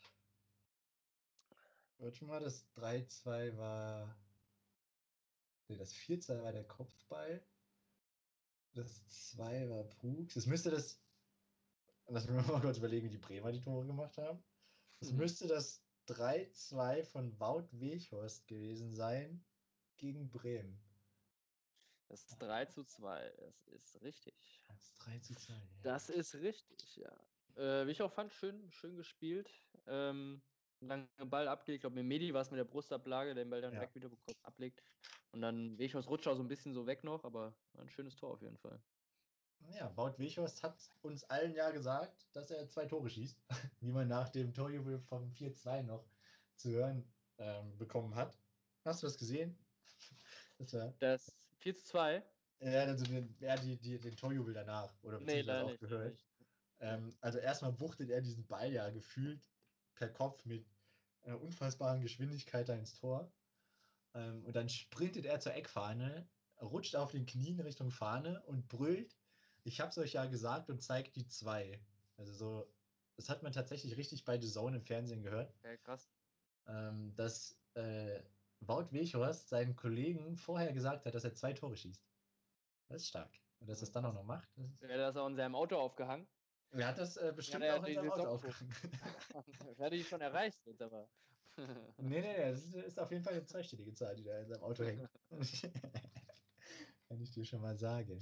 Warte 1.99 2.25
mal, 2.25 2.41
das 2.41 2.67
3-2 2.77 3.57
war. 3.57 4.17
Ne, 5.69 5.77
das 5.77 5.95
4-2 5.95 6.43
war 6.43 6.53
der 6.53 6.65
Kopfball. 6.65 7.43
Das 8.73 9.07
2 9.33 9.69
war 9.69 9.85
Pugs. 9.85 10.37
Es 10.37 10.47
müsste 10.47 10.71
das. 10.71 11.01
Lass 12.09 12.27
mich 12.27 12.47
mal 12.47 12.61
kurz 12.61 12.79
überlegen, 12.79 13.07
wie 13.07 13.11
die 13.11 13.19
Bremer 13.19 13.53
die 13.53 13.61
Tore 13.61 13.87
gemacht 13.87 14.17
haben. 14.19 14.43
Es 15.01 15.13
mhm. 15.13 15.19
müsste 15.19 15.47
das 15.47 15.83
3-2 16.11 17.05
von 17.05 17.39
Wout 17.39 17.69
Weghorst 17.73 18.47
gewesen 18.49 18.93
sein 18.93 19.45
gegen 19.97 20.31
Bremen. 20.31 20.83
Das 22.09 22.27
3 22.27 22.65
zu 22.67 22.83
2, 22.83 23.33
das 23.39 23.69
ist 23.69 24.03
richtig. 24.03 24.65
Das 24.67 24.93
3 24.95 25.19
zu 25.21 25.35
2. 25.35 25.53
Ja. 25.53 25.61
Das 25.83 26.09
ist 26.09 26.35
richtig, 26.35 26.97
ja. 26.97 27.13
Äh, 27.57 27.87
wie 27.87 27.93
ich 27.93 28.03
auch 28.03 28.13
fand, 28.13 28.33
schön, 28.33 28.71
schön 28.73 28.97
gespielt. 28.97 29.49
Ähm, 29.87 30.43
lange 30.81 31.09
Ball 31.27 31.47
abgelegt. 31.47 31.79
Ich 31.79 31.83
glaube, 31.83 31.97
mit 31.97 32.07
Medi 32.07 32.35
war 32.35 32.43
es 32.43 32.51
mit 32.51 32.59
der 32.59 32.65
Brustablage, 32.65 33.35
der 33.35 33.45
den 33.45 33.51
Ball 33.51 33.61
dann 33.61 33.75
ja. 33.75 33.81
weg 33.81 33.95
wieder 33.95 34.09
bekommt, 34.09 34.37
ablegt. 34.43 34.83
Und 35.33 35.43
dann 35.43 35.79
Weghorst 35.79 36.09
rutscht 36.09 36.27
auch 36.27 36.35
so 36.35 36.43
ein 36.43 36.49
bisschen 36.49 36.73
so 36.73 36.87
weg 36.87 37.05
noch, 37.05 37.23
aber 37.25 37.55
ein 37.79 37.89
schönes 37.89 38.17
Tor 38.17 38.33
auf 38.33 38.43
jeden 38.43 38.59
Fall. 38.59 38.83
Ja, 39.69 39.97
Wout 39.97 40.19
Weghorst 40.19 40.63
hat 40.63 40.77
uns 41.03 41.25
allen 41.25 41.55
ja 41.55 41.71
gesagt, 41.71 42.27
dass 42.33 42.51
er 42.51 42.69
zwei 42.69 42.87
Tore 42.87 43.09
schießt, 43.09 43.41
wie 43.81 43.93
man 43.93 44.09
nach 44.09 44.29
dem 44.29 44.53
Torjubel 44.53 44.99
vom 44.99 45.31
4-2 45.33 45.83
noch 45.83 46.05
zu 46.57 46.71
hören 46.71 47.05
ähm, 47.39 47.77
bekommen 47.79 48.15
hat. 48.15 48.39
Hast 48.85 49.03
du 49.03 49.07
das 49.07 49.19
gesehen? 49.19 49.57
Das, 50.59 50.75
war 50.75 50.93
das 50.99 51.35
4 51.61 51.75
2? 51.75 52.23
Ja, 52.61 52.83
also 52.83 53.07
den, 53.07 53.35
ja, 53.41 53.57
die, 53.57 53.79
die, 53.79 53.99
den 53.99 54.15
Torjubel 54.15 54.53
danach. 54.53 54.93
Oder 55.03 55.19
nee, 55.21 55.41
leider 55.41 55.65
auch 55.65 55.79
gehört. 55.79 56.23
Ähm, 56.81 57.17
also 57.23 57.39
erstmal 57.39 57.81
wuchtet 57.81 58.11
er 58.11 58.21
diesen 58.21 58.47
Ball 58.47 58.71
ja 58.71 58.91
gefühlt 58.91 59.41
per 59.95 60.11
Kopf 60.11 60.45
mit 60.45 60.67
einer 61.23 61.41
unfassbaren 61.41 62.03
Geschwindigkeit 62.03 62.69
da 62.69 62.75
ins 62.75 62.95
Tor. 62.95 63.33
Ähm, 64.15 64.45
und 64.45 64.55
dann 64.55 64.69
sprintet 64.69 65.25
er 65.25 65.41
zur 65.41 65.55
Eckfahne, 65.55 66.29
rutscht 66.61 66.97
auf 66.97 67.13
den 67.13 67.27
Knien 67.27 67.61
Richtung 67.61 67.91
Fahne 67.91 68.43
und 68.43 68.69
brüllt 68.69 69.17
ich 69.65 69.81
habe 69.81 69.91
es 69.91 69.99
euch 69.99 70.15
ja 70.15 70.27
gesagt 70.27 70.71
und 70.71 70.83
zeigt 70.83 71.17
die 71.17 71.27
zwei. 71.27 71.81
Also 72.17 72.33
so, 72.33 72.75
das 73.17 73.29
hat 73.29 73.43
man 73.43 73.53
tatsächlich 73.53 73.97
richtig 73.97 74.25
bei 74.25 74.41
The 74.41 74.49
Zone 74.49 74.77
im 74.77 74.83
Fernsehen 74.83 75.23
gehört. 75.23 75.55
Ja, 75.63 75.77
krass. 75.79 76.11
Ähm, 76.67 77.15
dass 77.17 77.59
äh, 77.75 78.23
Wout 78.61 78.93
Weghorst 78.93 79.49
seinen 79.49 79.75
Kollegen 79.75 80.37
vorher 80.37 80.73
gesagt 80.73 81.07
hat, 81.07 81.15
dass 81.15 81.25
er 81.25 81.35
zwei 81.35 81.53
Tore 81.53 81.77
schießt. 81.77 82.07
Das 82.89 83.03
ist 83.03 83.09
stark. 83.09 83.33
Und 83.61 83.69
dass 83.69 83.81
er 83.81 83.85
es 83.85 83.93
dann 83.93 84.05
auch 84.05 84.15
noch 84.15 84.25
macht. 84.25 84.49
Das 84.57 84.67
ist... 84.67 84.83
Er 84.83 84.95
hat 84.95 85.01
das 85.01 85.17
auch 85.17 85.29
in 85.29 85.37
seinem 85.37 85.55
Auto 85.55 85.77
aufgehangen. 85.77 86.27
Er 86.73 86.87
hat 86.87 86.99
das 86.99 87.17
äh, 87.17 87.33
bestimmt 87.35 87.65
ja, 87.65 87.77
auch 87.77 87.85
in 87.85 87.95
seinem 87.95 88.11
Auto 88.11 88.29
aufgehangen. 88.29 88.75
das 89.67 89.79
hätte 89.79 89.97
ich 89.97 90.09
schon 90.09 90.21
erreicht 90.21 90.65
jetzt, 90.67 90.83
aber. 90.83 91.09
nee, 91.99 92.21
nee, 92.21 92.37
das 92.37 92.65
ist, 92.65 92.75
ist 92.75 92.99
auf 92.99 93.11
jeden 93.11 93.25
Fall 93.25 93.35
eine 93.35 93.45
zweistellige 93.45 93.93
Zahl, 93.93 94.15
die 94.15 94.25
da 94.25 94.39
in 94.39 94.49
seinem 94.49 94.63
Auto 94.63 94.85
hängt. 94.85 95.09
Kann 97.09 97.21
ich 97.21 97.31
dir 97.33 97.45
schon 97.45 97.61
mal 97.61 97.77
sagen. 97.77 98.21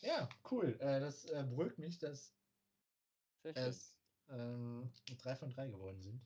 Ja, 0.00 0.28
cool. 0.50 0.76
Äh, 0.80 1.00
das 1.00 1.26
äh, 1.26 1.44
beruhigt 1.44 1.78
mich, 1.78 1.98
dass 1.98 2.34
es 3.42 3.96
ähm, 4.28 4.90
drei 5.18 5.36
von 5.36 5.50
drei 5.50 5.68
geworden 5.68 6.00
sind. 6.00 6.22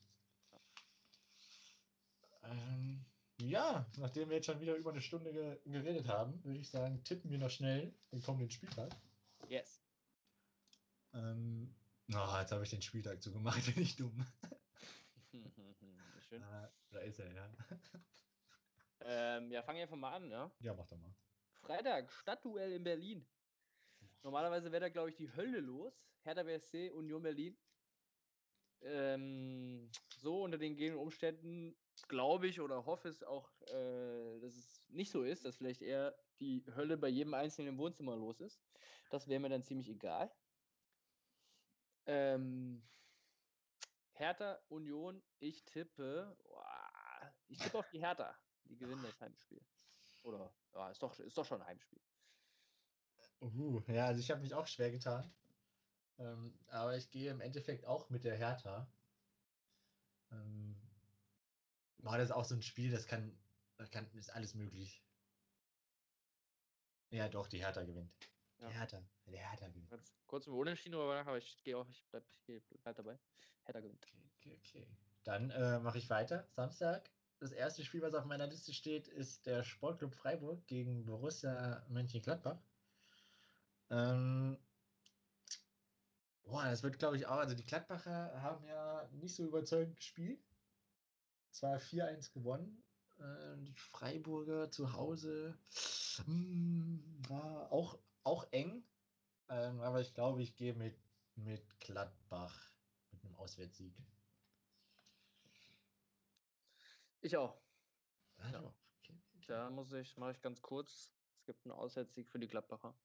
Ähm, 2.43 3.05
ja, 3.39 3.85
nachdem 3.97 4.29
wir 4.29 4.37
jetzt 4.37 4.45
schon 4.45 4.61
wieder 4.61 4.75
über 4.75 4.91
eine 4.91 5.01
Stunde 5.01 5.33
ge 5.33 5.59
geredet 5.65 6.07
haben, 6.07 6.41
würde 6.43 6.59
ich 6.59 6.69
sagen, 6.69 7.03
tippen 7.03 7.31
wir 7.31 7.37
noch 7.37 7.49
schnell 7.49 7.93
den 8.11 8.21
kommenden 8.21 8.49
Spieltag. 8.49 8.95
Yes. 9.49 9.81
Ähm, 11.13 11.75
oh, 12.13 12.37
jetzt 12.39 12.51
habe 12.51 12.63
ich 12.63 12.69
den 12.69 12.81
Spieltag 12.81 13.21
zugemacht, 13.21 13.65
bin 13.73 13.83
ich 13.83 13.95
dumm. 13.95 14.25
Schön. 16.29 16.43
Ah, 16.43 16.71
da 16.91 16.99
ist 16.99 17.19
er, 17.19 17.31
ja. 17.33 17.49
Ähm, 19.01 19.51
ja, 19.51 19.61
fangen 19.61 19.77
wir 19.77 19.83
einfach 19.83 19.97
mal 19.97 20.15
an, 20.15 20.31
ja? 20.31 20.51
Ja, 20.59 20.73
mach 20.73 20.87
doch 20.87 20.97
mal. 20.97 21.13
Freitag, 21.61 22.11
Stadtduell 22.11 22.73
in 22.73 22.83
Berlin. 22.83 23.27
Normalerweise 24.25 24.71
wäre 24.71 24.81
da, 24.81 24.89
glaube 24.89 25.11
ich, 25.11 25.15
die 25.15 25.31
Hölle 25.35 25.59
los. 25.59 25.93
Hertha 26.23 26.41
BSC, 26.41 26.89
Union 26.89 27.21
Berlin. 27.21 27.55
Ähm, 28.81 29.91
so 30.17 30.41
unter 30.41 30.57
den 30.57 30.71
gegebenen 30.73 30.99
Umständen 30.99 31.77
glaube 32.07 32.47
ich 32.47 32.59
oder 32.59 32.87
hoffe 32.87 33.07
es 33.07 33.21
auch, 33.21 33.51
äh, 33.67 34.39
dass 34.39 34.55
es 34.55 34.83
nicht 34.89 35.11
so 35.11 35.21
ist, 35.21 35.45
dass 35.45 35.57
vielleicht 35.57 35.83
eher 35.83 36.17
die 36.39 36.65
Hölle 36.75 36.97
bei 36.97 37.07
jedem 37.07 37.35
Einzelnen 37.35 37.73
im 37.73 37.77
Wohnzimmer 37.77 38.15
los 38.15 38.41
ist. 38.41 38.59
Das 39.11 39.27
wäre 39.27 39.39
mir 39.39 39.49
dann 39.49 39.63
ziemlich 39.63 39.89
egal. 39.89 40.35
Ähm, 42.07 42.81
Hertha, 44.13 44.59
Union, 44.69 45.21
ich 45.37 45.63
tippe, 45.65 46.35
boah, 46.45 47.35
ich 47.47 47.59
tippe 47.59 47.77
auf 47.77 47.89
die 47.89 47.99
Hertha. 47.99 48.35
Die 48.63 48.75
gewinnen 48.75 49.03
das 49.03 49.21
Heimspiel. 49.21 49.63
Oder 50.23 50.51
ja, 50.73 50.89
ist 50.89 51.03
doch, 51.03 51.19
ist 51.19 51.37
doch 51.37 51.45
schon 51.45 51.61
ein 51.61 51.67
Heimspiel. 51.67 52.01
Uh, 53.53 53.81
ja, 53.87 54.07
also 54.07 54.19
ich 54.19 54.31
habe 54.31 54.41
mich 54.41 54.53
auch 54.53 54.67
schwer 54.67 54.91
getan. 54.91 55.31
Ähm, 56.17 56.57
aber 56.67 56.95
ich 56.95 57.11
gehe 57.11 57.29
im 57.31 57.41
Endeffekt 57.41 57.85
auch 57.85 58.09
mit 58.09 58.23
der 58.23 58.35
Hertha. 58.35 58.87
Ähm, 60.31 60.75
war 61.97 62.17
das 62.17 62.31
auch 62.31 62.45
so 62.45 62.55
ein 62.55 62.61
Spiel, 62.61 62.91
das 62.91 63.05
kann, 63.05 63.37
das 63.77 63.91
kann, 63.91 64.09
ist 64.13 64.29
alles 64.29 64.53
möglich. 64.55 65.03
Ja, 67.09 67.29
doch, 67.29 67.47
die 67.47 67.59
Hertha 67.59 67.83
gewinnt. 67.83 68.11
Ja. 68.59 68.67
Die 68.67 68.73
Hertha, 68.73 69.01
der 69.27 69.49
Hertha 69.49 69.67
gewinnt. 69.67 69.91
Jetzt 69.91 70.13
kurz 70.27 70.47
über 70.47 70.57
Unentschieden, 70.57 70.95
aber 70.95 71.37
ich 71.37 71.63
gehe 71.63 71.77
auch, 71.77 71.87
ich 71.89 72.03
bleib, 72.09 72.23
ich 72.47 72.63
bleib 72.67 72.85
halt 72.85 72.99
dabei. 72.99 73.19
Hertha 73.65 73.79
gewinnt. 73.81 74.05
Okay, 74.37 74.55
okay, 74.57 74.57
okay. 74.57 74.87
Dann 75.23 75.49
äh, 75.49 75.79
mache 75.79 75.97
ich 75.97 76.09
weiter. 76.09 76.47
Samstag. 76.51 77.09
Das 77.39 77.51
erste 77.51 77.83
Spiel, 77.83 78.01
was 78.01 78.13
auf 78.13 78.25
meiner 78.25 78.47
Liste 78.47 78.73
steht, 78.73 79.07
ist 79.07 79.45
der 79.45 79.63
Sportclub 79.63 80.13
Freiburg 80.13 80.65
gegen 80.67 81.05
Borussia 81.05 81.85
Mönchengladbach. 81.89 82.61
Ähm, 83.89 84.57
boah, 86.43 86.65
das 86.65 86.83
wird, 86.83 86.99
glaube 86.99 87.17
ich, 87.17 87.27
auch. 87.27 87.37
Also, 87.37 87.55
die 87.55 87.65
Gladbacher 87.65 88.41
haben 88.41 88.65
ja 88.65 89.07
nicht 89.13 89.35
so 89.35 89.43
überzeugend 89.43 89.97
gespielt. 89.97 90.43
Zwar 91.51 91.79
4-1 91.79 92.33
gewonnen. 92.33 92.83
Äh, 93.19 93.57
die 93.63 93.73
Freiburger 93.73 94.69
zu 94.69 94.93
Hause 94.93 95.57
mh, 96.25 96.25
hm, 96.25 97.29
war 97.29 97.71
auch, 97.71 97.97
auch 98.23 98.45
eng. 98.51 98.83
Ähm, 99.47 99.79
aber 99.81 100.01
ich 100.01 100.13
glaube, 100.13 100.41
ich 100.41 100.55
gehe 100.55 100.73
mit, 100.73 100.97
mit 101.35 101.79
Gladbach 101.79 102.73
mit 103.11 103.23
einem 103.23 103.35
Auswärtssieg. 103.35 103.95
Ich 107.21 107.37
auch. 107.37 107.57
Ja. 108.51 108.73
Okay. 108.99 109.19
Da 109.47 109.69
muss 109.69 109.93
ich, 109.93 110.17
mache 110.17 110.31
ich 110.31 110.41
ganz 110.41 110.61
kurz. 110.61 111.13
Es 111.37 111.45
gibt 111.45 111.65
einen 111.65 111.71
Auswärtssieg 111.71 112.29
für 112.29 112.39
die 112.39 112.47
Gladbacher. 112.47 112.95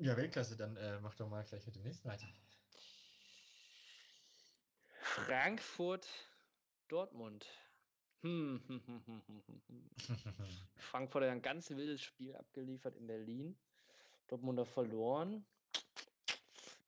Ja, 0.00 0.16
Weltklasse, 0.16 0.56
dann 0.56 0.76
äh, 0.76 0.98
mach 1.00 1.14
doch 1.14 1.28
mal 1.28 1.44
gleich 1.44 1.66
mit 1.66 1.76
dem 1.76 1.82
nächsten 1.82 2.08
weiter. 2.08 2.26
Frankfurt, 5.02 6.08
Dortmund. 6.88 7.46
Hm, 8.22 8.62
hm, 8.66 9.02
hm, 9.06 9.90
Frankfurt 10.78 11.24
hat 11.24 11.30
ein 11.30 11.42
ganz 11.42 11.68
wildes 11.68 12.00
Spiel 12.00 12.34
abgeliefert 12.34 12.96
in 12.96 13.06
Berlin. 13.06 13.58
Dortmunder 14.28 14.64
verloren. 14.64 15.44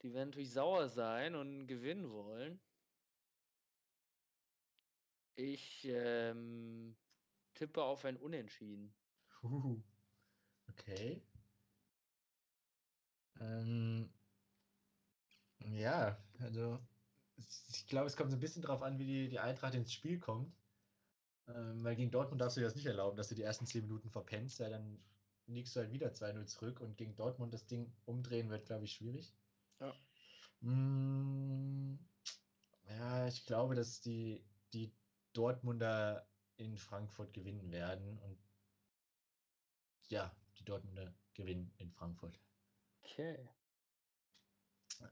Die 0.01 0.11
werden 0.11 0.29
natürlich 0.29 0.51
sauer 0.51 0.89
sein 0.89 1.35
und 1.35 1.67
gewinnen 1.67 2.09
wollen. 2.11 2.59
Ich 5.35 5.85
ähm, 5.85 6.95
tippe 7.53 7.83
auf 7.83 8.05
ein 8.05 8.17
Unentschieden. 8.17 8.91
Okay. 10.69 11.21
Ähm, 13.43 14.09
ja, 15.59 16.17
also 16.39 16.79
ich 17.35 17.87
glaube, 17.87 18.07
es 18.07 18.15
kommt 18.15 18.31
so 18.31 18.37
ein 18.37 18.39
bisschen 18.41 18.61
darauf 18.61 18.81
an, 18.81 18.99
wie 18.99 19.05
die, 19.05 19.29
die 19.29 19.39
Eintracht 19.39 19.73
ins 19.75 19.93
Spiel 19.93 20.19
kommt. 20.19 20.55
Ähm, 21.47 21.83
weil 21.83 21.95
gegen 21.95 22.11
Dortmund 22.11 22.41
darfst 22.41 22.57
du 22.57 22.61
dir 22.61 22.67
das 22.67 22.75
nicht 22.75 22.85
erlauben, 22.85 23.17
dass 23.17 23.29
du 23.29 23.35
die 23.35 23.41
ersten 23.43 23.65
10 23.65 23.81
Minuten 23.83 24.09
verpennst, 24.09 24.59
ja, 24.59 24.69
dann 24.69 25.03
liegst 25.47 25.75
du 25.75 25.81
halt 25.81 25.91
wieder 25.91 26.13
2-0 26.13 26.45
zurück 26.45 26.79
und 26.79 26.97
gegen 26.97 27.15
Dortmund 27.15 27.53
das 27.53 27.67
Ding 27.67 27.91
umdrehen 28.05 28.49
wird, 28.49 28.65
glaube 28.65 28.85
ich, 28.85 28.93
schwierig. 28.93 29.35
Ja. 29.79 29.93
Mm, 30.61 31.97
ja, 32.87 33.27
ich 33.27 33.45
glaube, 33.45 33.75
dass 33.75 34.01
die, 34.01 34.45
die 34.73 34.95
Dortmunder 35.33 36.29
in 36.57 36.77
Frankfurt 36.77 37.33
gewinnen 37.33 37.71
werden 37.71 38.17
und 38.19 38.37
ja, 40.09 40.31
die 40.59 40.63
Dortmunder 40.63 41.13
gewinnen 41.33 41.73
in 41.77 41.91
Frankfurt. 41.91 42.39
Okay. 43.03 43.37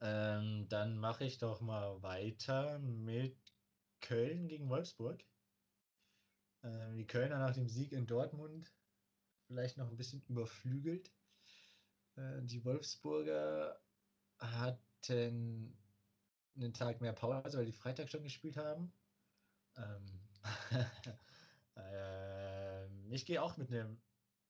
Ähm, 0.02 0.68
dann 0.70 0.98
mache 0.98 1.26
ich 1.26 1.38
doch 1.38 1.62
mal 1.62 2.02
weiter 2.02 2.80
mit 2.80 3.38
Köln 4.00 4.48
gegen 4.48 4.70
Wolfsburg. 4.70 5.24
Ähm, 6.64 6.96
die 6.98 7.08
Kölner 7.08 7.39
nach 7.39 7.54
dem 7.54 7.68
Sieg 7.68 7.92
in 7.92 8.08
Dortmund 8.08 8.72
vielleicht 9.48 9.78
noch 9.78 9.89
ein 9.89 9.98
bisschen 9.98 10.24
überflügelt. 10.28 11.12
Äh, 12.16 12.42
die 12.44 12.64
Wolfsburger 12.64 13.82
hatten 14.39 15.78
einen 16.56 16.74
Tag 16.74 17.02
mehr 17.02 17.14
Pause, 17.14 17.58
weil 17.58 17.66
die 17.66 17.74
Freitag 17.74 18.10
schon 18.10 18.24
gespielt 18.24 18.58
haben. 18.58 18.94
Ähm, 19.76 20.06
ähm, 21.76 23.12
ich 23.12 23.26
gehe 23.26 23.42
auch 23.42 23.58
mit 23.58 23.70
einem, 23.70 24.02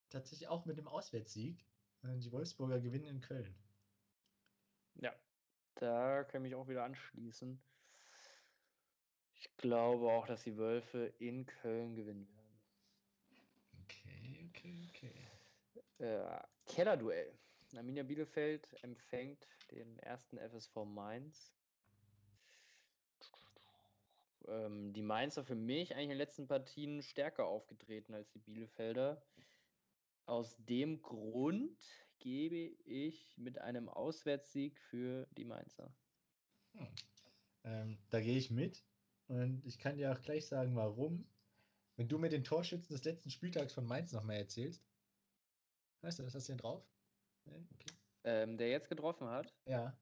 tatsächlich 0.10 0.48
auch 0.48 0.66
mit 0.66 0.78
einem 0.78 0.88
Auswärtssieg. 0.88 1.66
Äh, 2.04 2.18
die 2.18 2.32
Wolfsburger 2.32 2.80
gewinnen 2.80 3.06
in 3.06 3.22
Köln. 3.22 3.56
Ja, 4.96 5.14
da 5.76 6.24
kann 6.24 6.44
ich 6.44 6.52
mich 6.52 6.56
auch 6.56 6.68
wieder 6.68 6.84
anschließen. 6.84 7.62
Ich 9.36 9.58
glaube 9.58 10.12
auch, 10.12 10.28
dass 10.28 10.44
die 10.44 10.58
Wölfe 10.58 11.14
in 11.18 11.46
Köln 11.46 11.96
gewinnen 11.96 12.28
werden. 12.36 12.62
Okay, 13.84 14.50
okay, 14.50 14.88
okay. 14.90 15.28
Äh, 15.98 16.42
Kellerduell. 16.66 17.38
Arminia 17.76 18.04
Bielefeld 18.04 18.68
empfängt 18.84 19.48
den 19.72 19.98
ersten 20.00 20.38
FSV 20.38 20.86
Mainz. 20.86 21.54
Ähm, 24.48 24.94
die 24.94 25.02
Mainzer 25.02 25.44
für 25.44 25.56
mich 25.56 25.94
eigentlich 25.94 26.04
in 26.04 26.10
den 26.10 26.18
letzten 26.18 26.48
Partien 26.48 27.02
stärker 27.02 27.46
aufgetreten 27.46 28.14
als 28.14 28.30
die 28.32 28.40
Bielefelder. 28.40 29.24
Aus 30.32 30.56
dem 30.60 31.02
Grund 31.02 31.78
gebe 32.20 32.56
ich 32.86 33.38
mit 33.38 33.60
einem 33.60 33.90
Auswärtssieg 33.90 34.80
für 34.80 35.28
die 35.32 35.44
Mainzer. 35.44 35.94
Hm. 36.72 36.88
Ähm, 37.66 37.98
da 38.12 38.22
gehe 38.22 38.38
ich 38.38 38.50
mit 38.50 38.82
und 39.28 39.62
ich 39.66 39.78
kann 39.78 39.98
dir 39.98 40.10
auch 40.10 40.22
gleich 40.22 40.48
sagen, 40.48 40.74
warum. 40.78 41.28
Wenn 41.98 42.08
du 42.08 42.18
mir 42.18 42.30
den 42.30 42.46
Torschützen 42.46 42.96
des 42.96 43.04
letzten 43.04 43.30
Spieltags 43.30 43.74
von 43.74 43.86
Mainz 43.86 44.14
noch 44.14 44.24
mal 44.24 44.36
erzählst. 44.36 44.82
Weißt 46.00 46.20
du, 46.20 46.26
was 46.26 46.34
hast 46.34 46.48
du 46.48 46.54
denn 46.54 46.60
drauf? 46.60 46.90
Okay. 47.46 47.92
Ähm, 48.24 48.56
der 48.56 48.70
jetzt 48.70 48.88
getroffen 48.88 49.28
hat? 49.28 49.54
Ja. 49.66 50.00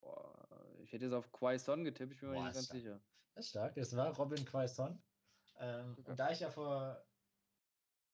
Boah, 0.00 0.76
ich 0.78 0.92
hätte 0.92 1.06
jetzt 1.06 1.14
auf 1.14 1.32
Quaison 1.32 1.82
getippt, 1.82 2.12
ich 2.12 2.20
bin 2.20 2.30
mir 2.30 2.36
nicht 2.36 2.54
ganz 2.54 2.66
stark. 2.66 2.80
sicher. 2.80 3.00
Das 3.34 3.44
ist 3.44 3.50
stark, 3.50 3.74
das 3.74 3.96
war 3.96 4.14
Robin 4.14 4.44
Quaison. 4.44 5.02
Ähm, 5.58 5.96
okay. 5.98 6.10
Und 6.12 6.20
da 6.20 6.30
ich 6.30 6.38
ja 6.38 6.50
vor 6.50 7.04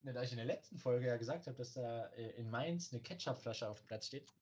ne, 0.03 0.13
da 0.13 0.23
ich 0.23 0.31
in 0.31 0.37
der 0.37 0.47
letzten 0.47 0.79
Folge 0.79 1.07
ja 1.07 1.17
gesagt 1.17 1.47
habe, 1.47 1.57
dass 1.57 1.75
da 1.75 2.07
äh, 2.09 2.31
in 2.33 2.51
Mainz 2.51 2.93
eine 2.93 3.03
Ketchupflasche 3.03 3.69
auf 3.69 3.81
dem 3.81 3.87
Platz 3.87 4.07
steht. 4.07 4.33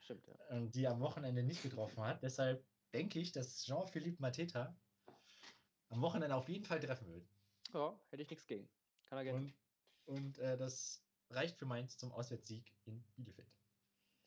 Stimmt, 0.00 0.26
ja. 0.26 0.56
Und 0.56 0.74
die 0.74 0.86
am 0.86 1.00
Wochenende 1.00 1.42
nicht 1.42 1.62
getroffen 1.62 2.02
hat. 2.02 2.22
Deshalb 2.22 2.64
denke 2.92 3.20
ich, 3.20 3.32
dass 3.32 3.64
Jean-Philippe 3.64 4.20
Mateta 4.20 4.76
am 5.88 6.02
Wochenende 6.02 6.34
auf 6.34 6.48
jeden 6.48 6.64
Fall 6.64 6.80
treffen 6.80 7.08
wird. 7.12 7.26
Ja, 7.72 7.98
hätte 8.10 8.22
ich 8.22 8.30
nichts 8.30 8.46
gegen. 8.46 8.68
Kann 9.06 9.18
er 9.18 9.24
gerne. 9.24 9.38
Und, 9.38 9.54
und 10.06 10.38
äh, 10.38 10.56
das 10.56 11.02
reicht 11.30 11.56
für 11.56 11.66
Mainz 11.66 11.96
zum 11.96 12.12
Auswärtssieg 12.12 12.72
in 12.84 13.02
Bielefeld. 13.16 13.48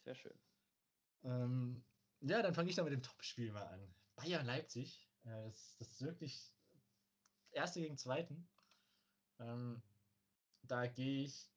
Sehr 0.03 0.15
schön. 0.15 0.39
Ähm, 1.23 1.83
ja, 2.21 2.41
dann 2.41 2.53
fange 2.53 2.69
ich 2.69 2.75
da 2.75 2.83
mit 2.83 2.93
dem 2.93 3.03
Topspiel 3.03 3.51
mal 3.51 3.67
an. 3.67 3.93
Bayern-Leipzig. 4.15 5.07
Äh, 5.25 5.29
das, 5.29 5.75
das, 5.77 5.87
ist 5.89 6.01
wirklich 6.01 6.53
Erste 7.51 7.81
gegen 7.81 7.97
Zweiten. 7.97 8.47
Ähm, 9.39 9.81
da 10.67 10.87
gehe 10.87 11.23
ich 11.23 11.49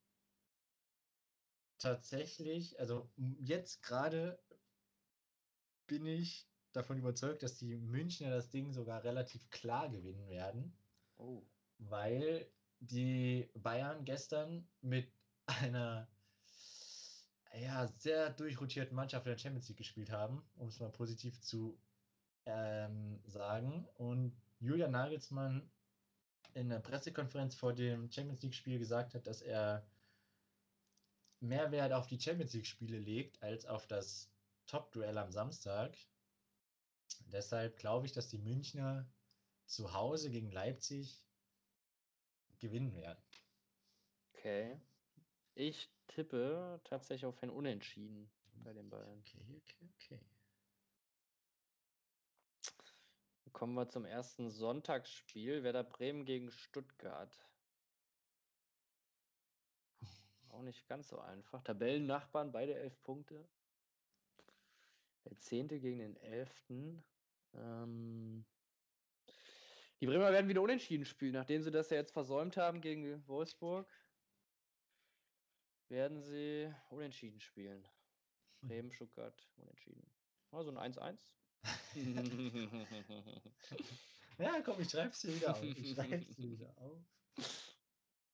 tatsächlich, 1.78 2.78
also 2.78 3.10
jetzt 3.16 3.82
gerade 3.82 4.38
bin 5.86 6.06
ich 6.06 6.48
davon 6.72 6.98
überzeugt, 6.98 7.42
dass 7.42 7.56
die 7.56 7.76
Münchner 7.76 8.30
das 8.30 8.50
Ding 8.50 8.72
sogar 8.72 9.02
relativ 9.02 9.50
klar 9.50 9.88
gewinnen 9.88 10.28
werden. 10.28 10.76
Oh. 11.16 11.42
Weil 11.78 12.46
die 12.80 13.50
Bayern 13.54 14.04
gestern 14.04 14.68
mit 14.80 15.12
einer 15.46 16.08
ja, 17.58 17.88
sehr 17.98 18.30
durchrotierten 18.30 18.94
Mannschaft 18.94 19.26
in 19.26 19.32
der 19.32 19.38
Champions 19.38 19.68
League 19.68 19.78
gespielt 19.78 20.10
haben, 20.10 20.42
um 20.56 20.68
es 20.68 20.78
mal 20.78 20.90
positiv 20.90 21.40
zu 21.40 21.78
ähm, 22.46 23.20
sagen. 23.26 23.86
Und 23.94 24.36
Julian 24.60 24.92
Nagelsmann 24.92 25.68
in 26.54 26.68
der 26.68 26.80
Pressekonferenz 26.80 27.54
vor 27.54 27.72
dem 27.72 28.10
Champions 28.10 28.42
League-Spiel 28.42 28.78
gesagt 28.78 29.14
hat, 29.14 29.26
dass 29.26 29.42
er 29.42 29.86
mehr 31.40 31.70
Wert 31.72 31.92
auf 31.92 32.06
die 32.06 32.20
Champions 32.20 32.52
League-Spiele 32.52 32.98
legt 32.98 33.42
als 33.42 33.66
auf 33.66 33.86
das 33.86 34.30
Top-Duell 34.66 35.18
am 35.18 35.32
Samstag. 35.32 35.96
Deshalb 37.26 37.76
glaube 37.76 38.06
ich, 38.06 38.12
dass 38.12 38.28
die 38.28 38.38
Münchner 38.38 39.08
zu 39.66 39.92
Hause 39.92 40.30
gegen 40.30 40.50
Leipzig 40.50 41.24
gewinnen 42.58 42.94
werden. 42.94 43.22
Okay. 44.32 44.80
Ich 45.54 45.90
tippe 46.08 46.80
tatsächlich 46.84 47.26
auf 47.26 47.42
ein 47.42 47.50
Unentschieden 47.50 48.30
bei 48.54 48.72
den 48.72 48.88
beiden. 48.88 49.18
Okay, 49.20 49.44
okay, 49.56 49.90
okay. 49.96 50.20
Kommen 53.52 53.74
wir 53.74 53.88
zum 53.88 54.04
ersten 54.04 54.48
Sonntagsspiel. 54.50 55.62
Werder 55.62 55.84
Bremen 55.84 56.24
gegen 56.24 56.50
Stuttgart. 56.50 57.46
Auch 60.50 60.62
nicht 60.62 60.86
ganz 60.86 61.08
so 61.08 61.18
einfach. 61.18 61.62
Tabellennachbarn, 61.62 62.52
beide 62.52 62.74
elf 62.74 63.02
Punkte. 63.02 63.48
Der 65.24 65.38
Zehnte 65.38 65.80
gegen 65.80 65.98
den 65.98 66.16
Elften. 66.16 67.04
Ähm 67.54 68.44
die 70.00 70.06
Bremer 70.06 70.32
werden 70.32 70.48
wieder 70.48 70.62
unentschieden 70.62 71.04
spielen, 71.04 71.34
nachdem 71.34 71.62
sie 71.62 71.70
das 71.70 71.90
ja 71.90 71.98
jetzt 71.98 72.12
versäumt 72.12 72.56
haben 72.56 72.80
gegen 72.80 73.26
Wolfsburg. 73.26 73.86
werden 75.88 76.22
sie 76.22 76.72
unentschieden 76.88 77.40
spielen. 77.40 77.86
Bremen, 78.62 78.92
Stuttgart, 78.92 79.46
unentschieden. 79.56 80.10
Also 80.52 80.70
ein 80.70 80.92
1-1. 80.92 81.39
Ja, 84.38 84.60
komm, 84.64 84.80
ich 84.80 84.90
schreib's 84.90 85.20
dir 85.20 85.34
wieder 85.34 85.50
auf. 85.50 85.62
Ich 85.62 85.94
schreib's 85.94 86.36
dir 86.36 86.50
wieder 86.58 86.76
auf. 86.78 86.98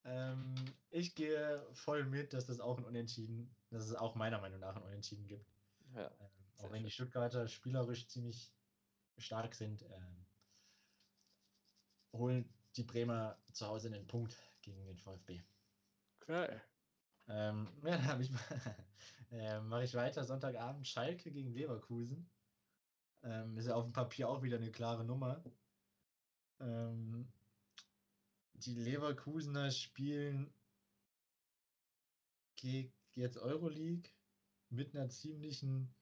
Ähm, 0.05 0.55
ich 0.91 1.15
gehe 1.15 1.67
voll 1.73 2.05
mit, 2.05 2.33
dass 2.33 2.47
das 2.47 2.61
auch 2.61 2.79
ein 2.79 2.85
Unentschieden, 2.85 3.55
dass 3.71 3.85
es 3.85 3.95
auch 3.95 4.15
meiner 4.15 4.41
Meinung 4.41 4.61
nach 4.61 4.77
ein 4.77 4.83
Unentschieden 4.83 5.27
gibt. 5.27 5.51
Ja, 5.95 6.07
ähm, 6.21 6.31
auch 6.59 6.71
wenn 6.71 6.79
schön. 6.79 6.85
die 6.85 6.91
Stuttgarter 6.91 7.49
spielerisch 7.49 8.07
ziemlich 8.09 8.53
stark 9.19 9.55
sind, 9.55 9.83
ähm, 9.83 10.27
holen 12.13 12.49
die 12.77 12.85
Bremer 12.85 13.39
zu 13.53 13.67
Hause 13.67 13.89
einen 13.89 14.07
Punkt 14.07 14.37
gegen 14.63 14.85
den 14.85 14.99
VfB. 14.99 15.43
Okay. 16.21 16.61
Ähm, 17.29 17.69
ja, 17.83 17.99
dann 17.99 18.21
ich 18.21 18.31
äh, 19.33 19.61
mache 19.61 19.85
ich 19.85 19.95
weiter. 19.95 20.25
Sonntagabend 20.25 20.87
Schalke 20.87 21.33
gegen 21.33 21.53
Leverkusen. 21.53 22.31
Ähm, 23.27 23.59
ist 23.59 23.67
ja 23.67 23.75
auf 23.75 23.85
dem 23.85 23.93
Papier 23.93 24.29
auch 24.29 24.43
wieder 24.43 24.57
eine 24.57 24.71
klare 24.71 25.05
Nummer. 25.05 25.43
Ähm, 26.61 27.29
die 28.55 28.75
Leverkusener 28.75 29.73
spielen 29.73 30.55
gegen 32.57 32.93
jetzt 33.15 33.37
Euroleague 33.39 34.09
mit 34.71 34.95
einer 34.95 35.09
ziemlichen, 35.09 35.93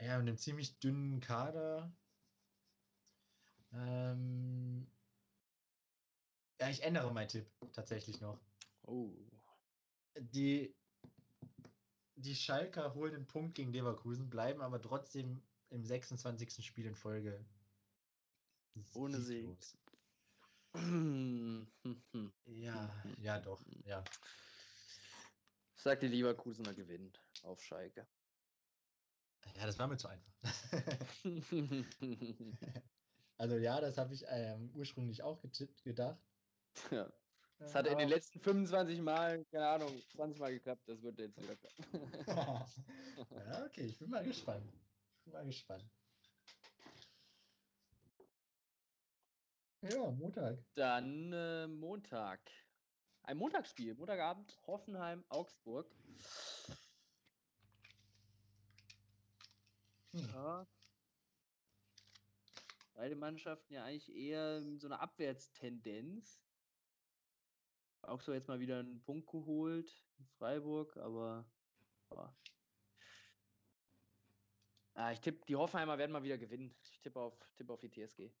ja, 0.00 0.18
einem 0.18 0.36
ziemlich 0.36 0.80
dünnen 0.80 1.20
Kader. 1.20 1.92
Ähm, 3.72 4.90
ja, 6.60 6.68
ich 6.68 6.82
ändere 6.82 7.12
meinen 7.12 7.28
Tipp 7.28 7.46
tatsächlich 7.72 8.20
noch. 8.20 8.40
Oh. 8.82 9.14
Die, 10.18 10.74
die 12.16 12.34
Schalker 12.34 12.94
holen 12.94 13.12
den 13.12 13.26
Punkt 13.28 13.54
gegen 13.54 13.72
Leverkusen, 13.72 14.28
bleiben 14.28 14.62
aber 14.62 14.82
trotzdem 14.82 15.42
im 15.70 15.84
26. 15.84 16.64
Spiel 16.64 16.86
in 16.86 16.94
Folge. 16.94 17.44
Ohne 18.94 19.20
Sieg. 19.20 19.48
ja, 22.46 22.90
ja, 23.20 23.40
doch, 23.40 23.60
ja. 23.84 24.04
Ich 25.76 25.82
sag, 25.82 26.00
die 26.00 26.08
Leverkusener 26.08 26.74
gewinnt 26.74 27.20
auf 27.42 27.62
Schalke. 27.62 28.06
Ja, 29.56 29.66
das 29.66 29.78
war 29.78 29.86
mir 29.86 29.96
zu 29.96 30.08
einfach. 30.08 30.32
also 33.38 33.56
ja, 33.56 33.80
das 33.80 33.96
habe 33.96 34.12
ich 34.14 34.24
ähm, 34.28 34.70
ursprünglich 34.74 35.22
auch 35.22 35.40
gedacht. 35.84 36.20
Ja. 36.90 37.10
Das 37.58 37.74
hat 37.74 37.86
in 37.88 37.98
den 37.98 38.08
letzten 38.08 38.40
25 38.40 39.00
Mal, 39.00 39.44
keine 39.46 39.66
Ahnung, 39.66 40.02
20 40.12 40.38
Mal 40.38 40.52
geklappt. 40.52 40.82
Das 40.86 41.02
wird 41.02 41.18
jetzt 41.18 41.40
wieder 41.42 41.56
klappen. 41.56 42.12
ja, 42.26 43.64
okay, 43.66 43.86
ich 43.86 43.98
bin 43.98 44.10
mal 44.10 44.22
gespannt. 44.22 44.72
Bin 45.28 45.34
mal 45.34 45.44
gespannt. 45.44 45.84
Ja, 49.82 50.10
Montag. 50.10 50.58
Dann 50.74 51.32
äh, 51.34 51.66
Montag. 51.66 52.40
Ein 53.24 53.36
Montagsspiel. 53.36 53.94
Montagabend, 53.94 54.58
Hoffenheim, 54.66 55.22
Augsburg. 55.28 55.86
Hm. 60.12 60.30
Ja. 60.32 60.66
Beide 62.94 63.14
Mannschaften 63.14 63.74
ja 63.74 63.84
eigentlich 63.84 64.10
eher 64.16 64.62
so 64.78 64.86
eine 64.86 64.98
Abwärtstendenz. 64.98 66.40
Auch 68.00 68.22
so 68.22 68.32
jetzt 68.32 68.48
mal 68.48 68.60
wieder 68.60 68.78
einen 68.78 69.02
Punkt 69.02 69.30
geholt 69.30 69.92
in 70.18 70.24
Freiburg, 70.38 70.96
aber 70.96 71.44
boah. 72.08 72.34
Ah, 74.98 75.12
ich 75.12 75.20
tippe, 75.20 75.46
die 75.46 75.54
Hoffenheimer 75.54 75.96
werden 75.96 76.10
mal 76.10 76.24
wieder 76.24 76.38
gewinnen. 76.38 76.74
Ich 76.82 77.00
tippe 77.00 77.20
auf, 77.20 77.32
tippe 77.56 77.72
auf 77.72 77.78
die 77.78 77.88
TSG. 77.88 78.32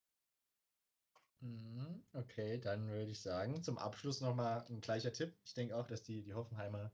Mhm, 1.38 2.04
okay, 2.14 2.58
dann 2.58 2.88
würde 2.88 3.12
ich 3.12 3.20
sagen, 3.20 3.62
zum 3.62 3.78
Abschluss 3.78 4.20
nochmal 4.20 4.66
ein 4.68 4.80
gleicher 4.80 5.12
Tipp. 5.12 5.32
Ich 5.44 5.54
denke 5.54 5.76
auch, 5.76 5.86
dass 5.86 6.02
die, 6.02 6.20
die 6.24 6.34
Hoffenheimer 6.34 6.90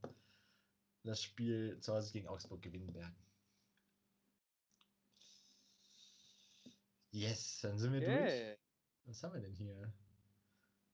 das 1.02 1.22
Spiel 1.22 1.80
zu 1.80 1.94
Hause 1.94 2.12
gegen 2.12 2.28
Augsburg 2.28 2.60
gewinnen 2.60 2.92
werden. 2.92 3.16
Yes, 7.12 7.60
dann 7.62 7.78
sind 7.78 7.94
wir 7.94 8.02
okay. 8.02 8.18
durch. 8.18 8.58
Was 9.06 9.22
haben 9.22 9.32
wir 9.32 9.40
denn 9.40 9.54
hier? 9.54 9.94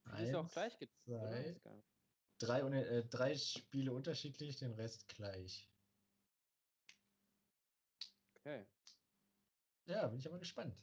Eins, 0.05 0.29
ist 0.29 0.35
auch 0.37 0.49
gleich 0.49 0.79
zwei, 0.79 1.61
drei, 2.39 2.61
äh, 2.61 3.05
drei 3.09 3.37
Spiele 3.37 3.93
unterschiedlich, 3.93 4.59
den 4.59 4.75
Rest 4.75 5.09
gleich. 5.09 5.70
Okay. 8.51 8.67
Ja, 9.87 10.09
bin 10.09 10.19
ich 10.19 10.27
aber 10.27 10.41
gespannt. 10.41 10.75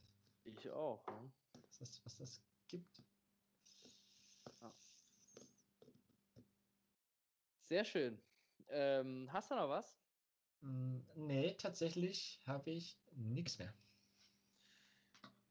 Ich 0.45 0.69
auch. 0.69 1.05
Ne? 1.05 1.31
Was, 1.51 1.79
das, 1.79 2.01
was 2.05 2.17
das 2.17 2.41
gibt. 2.69 3.03
Ja. 4.61 4.73
Sehr 7.65 7.83
schön. 7.83 8.21
Ähm, 8.69 9.27
hast 9.33 9.51
du 9.51 9.55
noch 9.55 9.67
was? 9.67 9.99
Mm, 10.61 10.99
nee, 11.15 11.55
tatsächlich 11.55 12.39
habe 12.47 12.71
ich 12.71 12.97
nichts 13.11 13.59
mehr. 13.59 13.73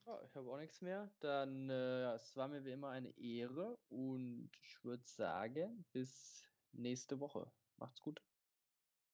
Oh, 0.06 0.18
ich 0.24 0.34
habe 0.36 0.50
auch 0.50 0.58
nichts 0.58 0.80
mehr. 0.80 1.10
Dann, 1.20 1.68
äh, 1.68 2.14
es 2.14 2.34
war 2.34 2.48
mir 2.48 2.64
wie 2.64 2.72
immer 2.72 2.88
eine 2.88 3.10
Ehre 3.18 3.76
und 3.90 4.50
ich 4.62 4.82
würde 4.82 5.04
sagen, 5.04 5.84
bis 5.92 6.42
nächste 6.72 7.20
Woche. 7.20 7.52
Macht's 7.76 8.00
gut. 8.00 8.22